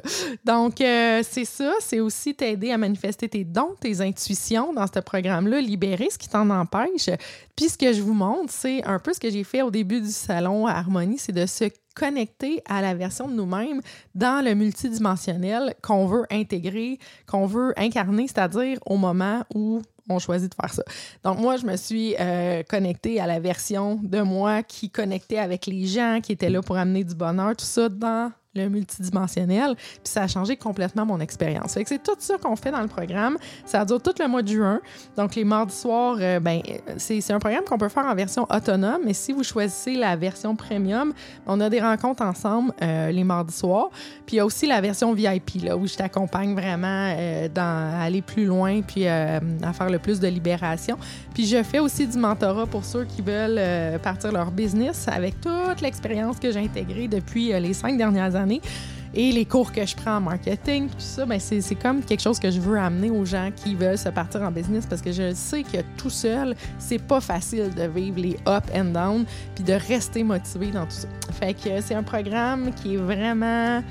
Donc, 0.45 0.81
euh, 0.81 1.21
c'est 1.27 1.45
ça, 1.45 1.73
c'est 1.79 1.99
aussi 1.99 2.33
t'aider 2.35 2.71
à 2.71 2.77
manifester 2.77 3.27
tes 3.27 3.43
dons, 3.43 3.75
tes 3.79 4.01
intuitions 4.01 4.73
dans 4.73 4.87
ce 4.87 4.99
programme-là, 4.99 5.61
libérer 5.61 6.09
ce 6.11 6.17
qui 6.17 6.29
t'en 6.29 6.49
empêche. 6.49 7.09
Puis, 7.55 7.69
ce 7.69 7.77
que 7.77 7.93
je 7.93 8.01
vous 8.01 8.13
montre, 8.13 8.51
c'est 8.53 8.83
un 8.83 8.99
peu 8.99 9.13
ce 9.13 9.19
que 9.19 9.29
j'ai 9.29 9.43
fait 9.43 9.61
au 9.61 9.71
début 9.71 10.01
du 10.01 10.11
salon 10.11 10.67
Harmonie, 10.67 11.17
c'est 11.17 11.33
de 11.33 11.45
se 11.45 11.65
connecter 11.95 12.61
à 12.67 12.81
la 12.81 12.93
version 12.93 13.27
de 13.27 13.33
nous-mêmes 13.33 13.81
dans 14.15 14.43
le 14.43 14.53
multidimensionnel 14.53 15.75
qu'on 15.81 16.05
veut 16.05 16.25
intégrer, 16.31 16.99
qu'on 17.27 17.45
veut 17.45 17.73
incarner, 17.77 18.27
c'est-à-dire 18.27 18.79
au 18.85 18.97
moment 18.97 19.43
où 19.53 19.81
on 20.09 20.19
choisit 20.19 20.49
de 20.49 20.55
faire 20.55 20.73
ça. 20.73 20.83
Donc, 21.23 21.39
moi, 21.39 21.57
je 21.57 21.65
me 21.65 21.75
suis 21.77 22.15
euh, 22.19 22.63
connectée 22.63 23.19
à 23.19 23.27
la 23.27 23.39
version 23.39 23.99
de 24.03 24.21
moi 24.21 24.63
qui 24.63 24.89
connectait 24.89 25.37
avec 25.37 25.65
les 25.65 25.85
gens, 25.85 26.19
qui 26.21 26.31
étaient 26.31 26.49
là 26.49 26.61
pour 26.61 26.77
amener 26.77 27.03
du 27.03 27.15
bonheur, 27.15 27.55
tout 27.55 27.65
ça 27.65 27.87
dans 27.87 28.31
le 28.53 28.67
multidimensionnel, 28.67 29.75
puis 29.75 29.99
ça 30.03 30.23
a 30.23 30.27
changé 30.27 30.57
complètement 30.57 31.05
mon 31.05 31.21
expérience. 31.21 31.77
C'est 31.85 32.03
tout 32.03 32.15
ça 32.19 32.37
qu'on 32.37 32.57
fait 32.57 32.71
dans 32.71 32.81
le 32.81 32.89
programme. 32.89 33.37
Ça 33.65 33.85
dure 33.85 34.01
tout 34.01 34.13
le 34.19 34.27
mois 34.27 34.41
de 34.41 34.49
juin. 34.49 34.81
Donc, 35.15 35.35
les 35.35 35.45
mardis 35.45 35.73
soirs, 35.75 36.17
euh, 36.19 36.41
ben, 36.41 36.61
c'est 36.97 37.31
un 37.31 37.39
programme 37.39 37.63
qu'on 37.63 37.77
peut 37.77 37.87
faire 37.87 38.05
en 38.05 38.13
version 38.13 38.45
autonome, 38.49 39.03
mais 39.05 39.13
si 39.13 39.31
vous 39.31 39.43
choisissez 39.43 39.95
la 39.95 40.17
version 40.17 40.57
premium, 40.57 41.13
on 41.47 41.61
a 41.61 41.69
des 41.69 41.79
rencontres 41.79 42.23
ensemble 42.23 42.73
euh, 42.81 43.11
les 43.11 43.23
mardis 43.23 43.55
soirs. 43.55 43.89
Puis 44.25 44.35
il 44.35 44.37
y 44.37 44.39
a 44.41 44.45
aussi 44.45 44.67
la 44.67 44.81
version 44.81 45.13
VIP, 45.13 45.63
là, 45.63 45.77
où 45.77 45.87
je 45.87 45.95
t'accompagne 45.95 46.53
vraiment 46.53 47.15
euh, 47.17 47.47
dans 47.47 48.01
aller 48.01 48.21
plus 48.21 48.45
loin, 48.45 48.81
puis 48.81 49.07
à 49.07 49.39
faire 49.73 49.89
le 49.89 49.99
plus 49.99 50.19
de 50.19 50.27
libération. 50.27 50.97
Puis 51.33 51.45
je 51.45 51.63
fais 51.63 51.79
aussi 51.79 52.05
du 52.05 52.17
mentorat 52.17 52.65
pour 52.65 52.83
ceux 52.83 53.05
qui 53.05 53.21
veulent 53.21 53.99
partir 53.99 54.31
leur 54.31 54.51
business 54.51 55.07
avec 55.07 55.39
toute 55.39 55.81
l'expérience 55.81 56.37
que 56.39 56.51
j'ai 56.51 56.59
intégrée 56.59 57.07
depuis 57.07 57.47
les 57.59 57.73
cinq 57.73 57.97
dernières 57.97 58.35
années 58.35 58.40
et 59.13 59.31
les 59.31 59.45
cours 59.45 59.71
que 59.71 59.85
je 59.85 59.95
prends 59.95 60.17
en 60.17 60.21
marketing, 60.21 60.87
tout 60.87 60.95
ça, 60.99 61.25
ben 61.25 61.39
c'est 61.39 61.75
comme 61.75 62.01
quelque 62.01 62.21
chose 62.21 62.39
que 62.39 62.49
je 62.49 62.61
veux 62.61 62.77
amener 62.79 63.09
aux 63.09 63.25
gens 63.25 63.49
qui 63.53 63.75
veulent 63.75 63.97
se 63.97 64.09
partir 64.09 64.41
en 64.41 64.51
business 64.51 64.85
parce 64.85 65.01
que 65.01 65.11
je 65.11 65.33
sais 65.33 65.63
que 65.63 65.79
tout 65.97 66.09
seul, 66.09 66.55
c'est 66.79 67.01
pas 67.01 67.19
facile 67.19 67.73
de 67.75 67.83
vivre 67.83 68.19
les 68.19 68.37
up 68.47 68.63
and 68.73 68.85
down 68.85 69.25
puis 69.53 69.63
de 69.65 69.73
rester 69.73 70.23
motivé 70.23 70.67
dans 70.67 70.85
tout 70.85 70.91
ça. 70.91 71.07
Fait 71.33 71.53
que 71.53 71.81
c'est 71.81 71.95
un 71.95 72.03
programme 72.03 72.71
qui 72.73 72.95
est 72.95 72.97
vraiment, 72.97 73.83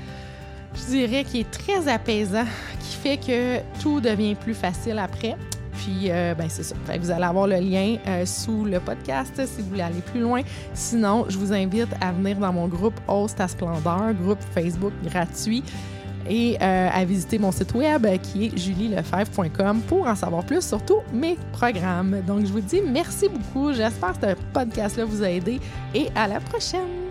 je 0.73 0.85
dirais, 0.89 1.23
qui 1.23 1.41
est 1.41 1.51
très 1.51 1.87
apaisant, 1.87 2.45
qui 2.79 2.95
fait 2.95 3.17
que 3.17 3.59
tout 3.79 4.01
devient 4.01 4.33
plus 4.35 4.55
facile 4.55 4.97
après. 4.97 5.35
Puis, 5.81 6.11
euh, 6.11 6.35
ben, 6.35 6.47
c'est 6.47 6.63
ça. 6.63 6.75
vous 6.99 7.11
allez 7.11 7.23
avoir 7.23 7.47
le 7.47 7.55
lien 7.55 7.97
euh, 8.07 8.23
sous 8.25 8.65
le 8.65 8.79
podcast 8.79 9.33
si 9.47 9.61
vous 9.61 9.69
voulez 9.69 9.81
aller 9.81 10.01
plus 10.11 10.19
loin. 10.19 10.41
Sinon, 10.75 11.25
je 11.27 11.37
vous 11.39 11.51
invite 11.51 11.89
à 11.99 12.11
venir 12.11 12.37
dans 12.37 12.53
mon 12.53 12.67
groupe 12.67 12.99
Host 13.07 13.41
à 13.41 13.47
Splendeur, 13.47 14.13
groupe 14.13 14.41
Facebook 14.53 14.93
gratuit 15.03 15.63
et 16.29 16.55
euh, 16.61 16.89
à 16.93 17.03
visiter 17.03 17.39
mon 17.39 17.51
site 17.51 17.73
web 17.73 18.05
qui 18.21 18.45
est 18.45 18.57
julielefebvre.com 18.57 19.81
pour 19.87 20.05
en 20.05 20.15
savoir 20.15 20.45
plus 20.45 20.63
sur 20.63 20.85
tous 20.85 21.01
mes 21.11 21.35
programmes. 21.51 22.21
Donc, 22.27 22.45
je 22.45 22.51
vous 22.51 22.61
dis 22.61 22.81
merci 22.81 23.27
beaucoup. 23.27 23.73
J'espère 23.73 24.19
que 24.19 24.29
ce 24.29 24.35
podcast-là 24.53 25.05
vous 25.05 25.23
a 25.23 25.31
aidé 25.31 25.59
et 25.95 26.09
à 26.15 26.27
la 26.27 26.39
prochaine. 26.39 27.10